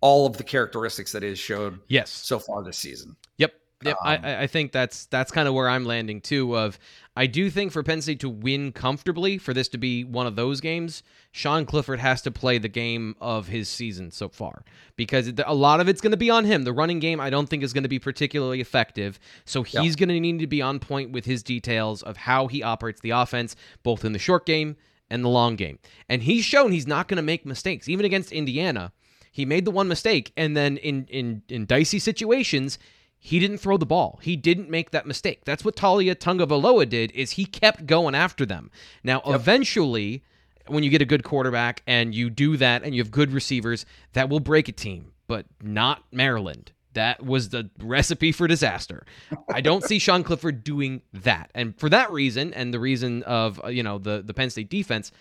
all 0.00 0.26
of 0.26 0.36
the 0.36 0.44
characteristics 0.44 1.12
that 1.12 1.24
is 1.24 1.38
showed 1.38 1.78
yes 1.88 2.10
so 2.10 2.38
far 2.38 2.62
this 2.62 2.78
season. 2.78 3.16
Yep. 3.38 3.54
Yep, 3.84 3.96
um, 4.04 4.18
I, 4.24 4.42
I 4.42 4.46
think 4.48 4.72
that's 4.72 5.06
that's 5.06 5.30
kind 5.30 5.46
of 5.46 5.54
where 5.54 5.68
I'm 5.68 5.84
landing 5.84 6.20
too. 6.20 6.58
Of 6.58 6.80
I 7.16 7.26
do 7.26 7.48
think 7.48 7.70
for 7.70 7.84
Penn 7.84 8.02
State 8.02 8.18
to 8.20 8.28
win 8.28 8.72
comfortably, 8.72 9.38
for 9.38 9.54
this 9.54 9.68
to 9.68 9.78
be 9.78 10.02
one 10.02 10.26
of 10.26 10.34
those 10.34 10.60
games, 10.60 11.04
Sean 11.30 11.64
Clifford 11.64 12.00
has 12.00 12.20
to 12.22 12.32
play 12.32 12.58
the 12.58 12.68
game 12.68 13.14
of 13.20 13.46
his 13.46 13.68
season 13.68 14.10
so 14.10 14.28
far 14.28 14.64
because 14.96 15.32
a 15.46 15.54
lot 15.54 15.78
of 15.78 15.88
it's 15.88 16.00
going 16.00 16.10
to 16.10 16.16
be 16.16 16.28
on 16.28 16.44
him. 16.44 16.64
The 16.64 16.72
running 16.72 16.98
game 16.98 17.20
I 17.20 17.30
don't 17.30 17.48
think 17.48 17.62
is 17.62 17.72
going 17.72 17.84
to 17.84 17.88
be 17.88 18.00
particularly 18.00 18.60
effective, 18.60 19.20
so 19.44 19.62
he's 19.62 19.94
going 19.94 20.08
to 20.08 20.18
need 20.18 20.40
to 20.40 20.48
be 20.48 20.60
on 20.60 20.80
point 20.80 21.12
with 21.12 21.24
his 21.24 21.44
details 21.44 22.02
of 22.02 22.16
how 22.16 22.48
he 22.48 22.64
operates 22.64 23.00
the 23.00 23.10
offense, 23.10 23.54
both 23.84 24.04
in 24.04 24.12
the 24.12 24.18
short 24.18 24.44
game 24.44 24.76
and 25.08 25.24
the 25.24 25.28
long 25.28 25.54
game. 25.54 25.78
And 26.08 26.22
he's 26.22 26.44
shown 26.44 26.72
he's 26.72 26.86
not 26.86 27.06
going 27.06 27.16
to 27.16 27.22
make 27.22 27.46
mistakes, 27.46 27.88
even 27.88 28.04
against 28.04 28.32
Indiana. 28.32 28.92
He 29.30 29.44
made 29.44 29.64
the 29.64 29.70
one 29.70 29.88
mistake, 29.88 30.32
and 30.36 30.56
then 30.56 30.76
in 30.78 31.06
in 31.06 31.42
in 31.48 31.66
dicey 31.66 31.98
situations 31.98 32.78
he 33.18 33.38
didn't 33.38 33.58
throw 33.58 33.76
the 33.76 33.86
ball. 33.86 34.20
He 34.22 34.36
didn't 34.36 34.70
make 34.70 34.92
that 34.92 35.06
mistake. 35.06 35.44
That's 35.44 35.64
what 35.64 35.76
Taulia 35.76 36.14
Tagovailoa 36.14 36.88
did 36.88 37.10
is 37.12 37.32
he 37.32 37.44
kept 37.44 37.86
going 37.86 38.14
after 38.14 38.46
them. 38.46 38.70
Now, 39.02 39.22
yep. 39.26 39.34
eventually, 39.34 40.22
when 40.66 40.84
you 40.84 40.90
get 40.90 41.02
a 41.02 41.06
good 41.06 41.24
quarterback 41.24 41.82
and 41.86 42.14
you 42.14 42.30
do 42.30 42.56
that 42.58 42.84
and 42.84 42.94
you 42.94 43.02
have 43.02 43.10
good 43.10 43.32
receivers, 43.32 43.84
that 44.12 44.28
will 44.28 44.40
break 44.40 44.68
a 44.68 44.72
team, 44.72 45.12
but 45.26 45.46
not 45.60 46.04
Maryland. 46.12 46.72
That 46.94 47.24
was 47.24 47.50
the 47.50 47.70
recipe 47.80 48.32
for 48.32 48.46
disaster. 48.46 49.04
I 49.52 49.60
don't 49.60 49.84
see 49.84 49.98
Sean 49.98 50.22
Clifford 50.24 50.64
doing 50.64 51.02
that. 51.12 51.50
And 51.54 51.78
for 51.78 51.88
that 51.90 52.10
reason 52.10 52.54
and 52.54 52.72
the 52.72 52.80
reason 52.80 53.22
of, 53.24 53.60
uh, 53.62 53.68
you 53.68 53.82
know, 53.82 53.98
the 53.98 54.22
the 54.24 54.34
Penn 54.34 54.50
State 54.50 54.70
defense, 54.70 55.12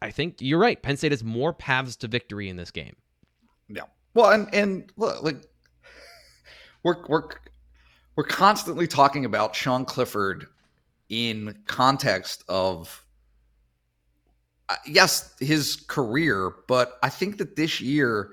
I 0.00 0.10
think 0.10 0.36
you're 0.40 0.58
right. 0.58 0.80
Penn 0.80 0.96
State 0.96 1.12
has 1.12 1.22
more 1.22 1.52
paths 1.52 1.96
to 1.96 2.08
victory 2.08 2.48
in 2.48 2.56
this 2.56 2.70
game. 2.70 2.96
Yeah. 3.70 3.82
Well, 4.14 4.30
and 4.30 4.52
and 4.54 4.92
look, 4.96 5.22
like 5.22 5.42
we're 6.82 7.06
we're 7.08 7.28
we're 8.16 8.24
constantly 8.24 8.86
talking 8.86 9.24
about 9.24 9.54
Sean 9.54 9.84
Clifford 9.84 10.46
in 11.08 11.56
context 11.66 12.44
of 12.48 13.04
uh, 14.68 14.76
yes, 14.86 15.34
his 15.40 15.76
career, 15.88 16.52
but 16.68 16.98
I 17.02 17.08
think 17.08 17.38
that 17.38 17.56
this 17.56 17.80
year 17.80 18.32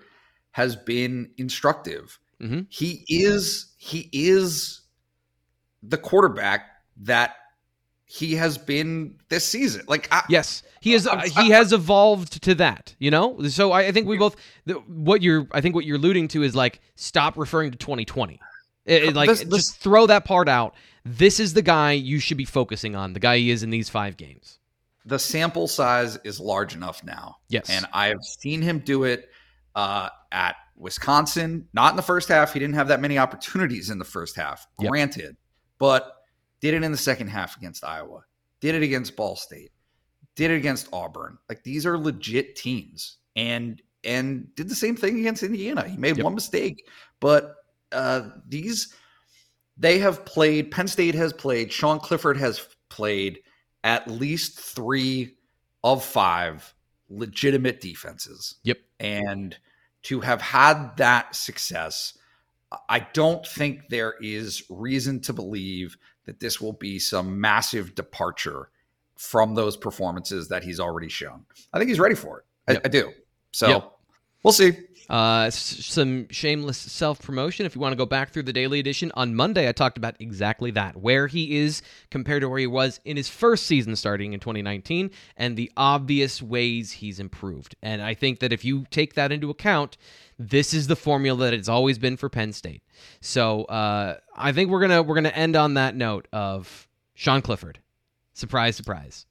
has 0.51 0.75
been 0.75 1.31
instructive. 1.37 2.19
Mm-hmm. 2.41 2.61
He 2.69 3.05
is 3.07 3.73
he 3.77 4.09
is 4.13 4.81
the 5.81 5.97
quarterback 5.97 6.67
that 6.97 7.35
he 8.09 8.35
has 8.35 8.57
been 8.57 9.15
this 9.27 9.45
season. 9.45 9.83
Like, 9.87 10.07
I, 10.11 10.23
yes, 10.29 10.63
he 10.79 10.93
is. 10.93 11.05
Uh, 11.05 11.19
he 11.19 11.49
has 11.49 11.73
evolved 11.73 12.41
to 12.43 12.55
that. 12.55 12.95
You 12.99 13.11
know, 13.11 13.41
so 13.49 13.73
I, 13.73 13.87
I 13.87 13.91
think 13.91 14.07
we 14.07 14.17
both. 14.17 14.37
What 14.87 15.21
you're, 15.21 15.45
I 15.51 15.59
think 15.59 15.75
what 15.75 15.85
you're 15.85 15.97
alluding 15.97 16.29
to 16.29 16.41
is 16.41 16.55
like 16.55 16.79
stop 16.95 17.37
referring 17.37 17.71
to 17.71 17.77
2020. 17.77 18.39
It, 18.85 19.03
it, 19.03 19.15
like 19.15 19.27
this, 19.27 19.43
this, 19.43 19.67
just 19.67 19.77
throw 19.77 20.07
that 20.07 20.23
part 20.23 20.47
out. 20.47 20.73
This 21.03 21.41
is 21.41 21.53
the 21.53 21.61
guy 21.61 21.91
you 21.91 22.19
should 22.19 22.37
be 22.37 22.45
focusing 22.45 22.95
on. 22.95 23.11
The 23.11 23.19
guy 23.19 23.37
he 23.37 23.51
is 23.51 23.61
in 23.61 23.69
these 23.69 23.89
five 23.89 24.15
games. 24.15 24.59
The 25.05 25.19
sample 25.19 25.67
size 25.67 26.17
is 26.23 26.39
large 26.39 26.75
enough 26.75 27.03
now. 27.03 27.35
Yes, 27.49 27.69
and 27.69 27.85
I 27.91 28.07
have 28.07 28.23
seen 28.23 28.61
him 28.61 28.79
do 28.79 29.03
it 29.03 29.29
uh, 29.75 30.07
at 30.31 30.55
Wisconsin. 30.77 31.67
Not 31.73 31.91
in 31.91 31.97
the 31.97 32.01
first 32.01 32.29
half. 32.29 32.53
He 32.53 32.59
didn't 32.59 32.75
have 32.75 32.87
that 32.87 33.01
many 33.01 33.17
opportunities 33.17 33.89
in 33.89 33.99
the 33.99 34.05
first 34.05 34.37
half. 34.37 34.65
Yep. 34.79 34.91
Granted, 34.91 35.35
but 35.77 36.16
did 36.61 36.73
it 36.73 36.83
in 36.83 36.91
the 36.91 36.97
second 36.97 37.27
half 37.27 37.57
against 37.57 37.83
Iowa. 37.83 38.21
Did 38.61 38.75
it 38.75 38.83
against 38.83 39.15
Ball 39.15 39.35
State. 39.35 39.71
Did 40.35 40.51
it 40.51 40.55
against 40.55 40.89
Auburn. 40.93 41.37
Like 41.49 41.63
these 41.63 41.85
are 41.85 41.97
legit 41.97 42.55
teams, 42.55 43.17
and 43.35 43.81
and 44.03 44.53
did 44.55 44.69
the 44.69 44.75
same 44.75 44.95
thing 44.95 45.19
against 45.19 45.43
Indiana. 45.43 45.87
He 45.87 45.97
made 45.97 46.17
yep. 46.17 46.23
one 46.23 46.35
mistake, 46.35 46.87
but 47.19 47.55
uh, 47.91 48.29
these 48.47 48.93
they 49.77 49.99
have 49.99 50.25
played. 50.25 50.71
Penn 50.71 50.87
State 50.87 51.15
has 51.15 51.33
played. 51.33 51.71
Sean 51.71 51.99
Clifford 51.99 52.37
has 52.37 52.67
played 52.89 53.39
at 53.83 54.09
least 54.09 54.59
three 54.59 55.37
of 55.83 56.03
five 56.03 56.73
legitimate 57.09 57.79
defenses. 57.79 58.55
Yep. 58.63 58.79
And 58.99 59.57
to 60.03 60.19
have 60.21 60.41
had 60.41 60.97
that 60.97 61.35
success, 61.35 62.17
I 62.89 63.07
don't 63.13 63.45
think 63.45 63.89
there 63.89 64.15
is 64.21 64.63
reason 64.69 65.21
to 65.21 65.33
believe 65.33 65.97
that 66.27 66.39
this 66.39 66.61
will 66.61 66.73
be 66.73 66.99
some 66.99 67.41
massive 67.41 67.95
departure 67.95 68.69
from 69.15 69.55
those 69.55 69.75
performances 69.75 70.47
that 70.49 70.63
he's 70.63 70.79
already 70.79 71.09
shown. 71.09 71.43
I 71.73 71.79
think 71.79 71.89
he's 71.89 71.99
ready 71.99 72.13
for 72.13 72.39
it. 72.39 72.45
Yep. 72.73 72.81
I, 72.83 72.87
I, 72.87 72.89
do. 72.89 73.11
So 73.51 73.67
yep. 73.67 73.91
we'll 74.43 74.51
see. 74.51 74.73
Uh, 75.09 75.49
some 75.49 76.27
shameless 76.29 76.77
self 76.77 77.21
promotion. 77.21 77.65
If 77.65 77.75
you 77.75 77.81
want 77.81 77.93
to 77.93 77.97
go 77.97 78.05
back 78.05 78.31
through 78.31 78.43
the 78.43 78.53
daily 78.53 78.79
edition 78.79 79.11
on 79.15 79.35
Monday, 79.35 79.69
I 79.69 79.71
talked 79.71 79.97
about 79.97 80.15
exactly 80.19 80.71
that 80.71 80.97
where 80.97 81.27
he 81.27 81.57
is 81.57 81.81
compared 82.11 82.41
to 82.41 82.49
where 82.49 82.59
he 82.59 82.67
was 82.67 82.99
in 83.05 83.15
his 83.15 83.29
first 83.29 83.65
season 83.65 83.95
starting 83.95 84.33
in 84.33 84.39
2019 84.39 85.09
and 85.37 85.55
the 85.55 85.71
obvious 85.77 86.41
ways 86.41 86.91
he's 86.91 87.19
improved. 87.19 87.75
And 87.81 88.01
I 88.01 88.13
think 88.13 88.39
that 88.39 88.51
if 88.51 88.65
you 88.65 88.85
take 88.91 89.13
that 89.13 89.31
into 89.31 89.49
account, 89.49 89.97
this 90.37 90.73
is 90.73 90.87
the 90.87 90.95
formula 90.95 91.45
that 91.45 91.53
it's 91.53 91.69
always 91.69 91.97
been 91.97 92.17
for 92.17 92.29
Penn 92.29 92.51
State. 92.51 92.83
So 93.21 93.63
uh, 93.65 94.17
I 94.35 94.51
think 94.51 94.69
we're 94.69 94.81
gonna 94.81 95.03
we're 95.03 95.15
gonna 95.15 95.29
end 95.29 95.55
on 95.55 95.75
that 95.75 95.95
note 95.95 96.27
of 96.33 96.87
Sean 97.13 97.41
Clifford. 97.41 97.79
Surprise, 98.33 98.75
surprise. 98.75 99.25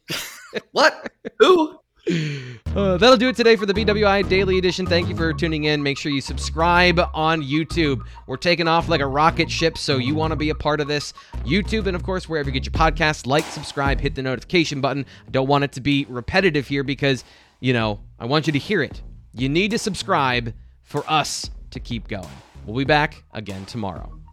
what? 0.72 1.12
Who? 1.38 1.78
Uh, 2.74 2.96
that'll 2.96 3.16
do 3.16 3.28
it 3.28 3.36
today 3.36 3.54
for 3.54 3.66
the 3.66 3.72
BWI 3.72 4.28
Daily 4.28 4.58
Edition. 4.58 4.84
Thank 4.84 5.08
you 5.08 5.14
for 5.14 5.32
tuning 5.32 5.62
in. 5.62 5.80
Make 5.80 5.96
sure 5.96 6.10
you 6.10 6.20
subscribe 6.20 7.00
on 7.14 7.40
YouTube. 7.40 8.00
We're 8.26 8.36
taking 8.36 8.66
off 8.66 8.88
like 8.88 9.00
a 9.00 9.06
rocket 9.06 9.48
ship, 9.48 9.78
so 9.78 9.98
you 9.98 10.16
want 10.16 10.32
to 10.32 10.36
be 10.36 10.50
a 10.50 10.56
part 10.56 10.80
of 10.80 10.88
this. 10.88 11.12
YouTube, 11.44 11.86
and 11.86 11.94
of 11.94 12.02
course, 12.02 12.28
wherever 12.28 12.48
you 12.48 12.52
get 12.52 12.64
your 12.64 12.72
podcasts, 12.72 13.28
like, 13.28 13.44
subscribe, 13.44 14.00
hit 14.00 14.16
the 14.16 14.22
notification 14.22 14.80
button. 14.80 15.06
I 15.24 15.30
don't 15.30 15.46
want 15.46 15.62
it 15.62 15.70
to 15.72 15.80
be 15.80 16.04
repetitive 16.08 16.66
here 16.66 16.82
because, 16.82 17.22
you 17.60 17.72
know, 17.72 18.00
I 18.18 18.24
want 18.24 18.48
you 18.48 18.52
to 18.54 18.58
hear 18.58 18.82
it. 18.82 19.00
You 19.32 19.48
need 19.48 19.70
to 19.70 19.78
subscribe 19.78 20.52
for 20.82 21.08
us 21.08 21.48
to 21.70 21.78
keep 21.78 22.08
going. 22.08 22.26
We'll 22.66 22.76
be 22.76 22.84
back 22.84 23.22
again 23.32 23.66
tomorrow. 23.66 24.23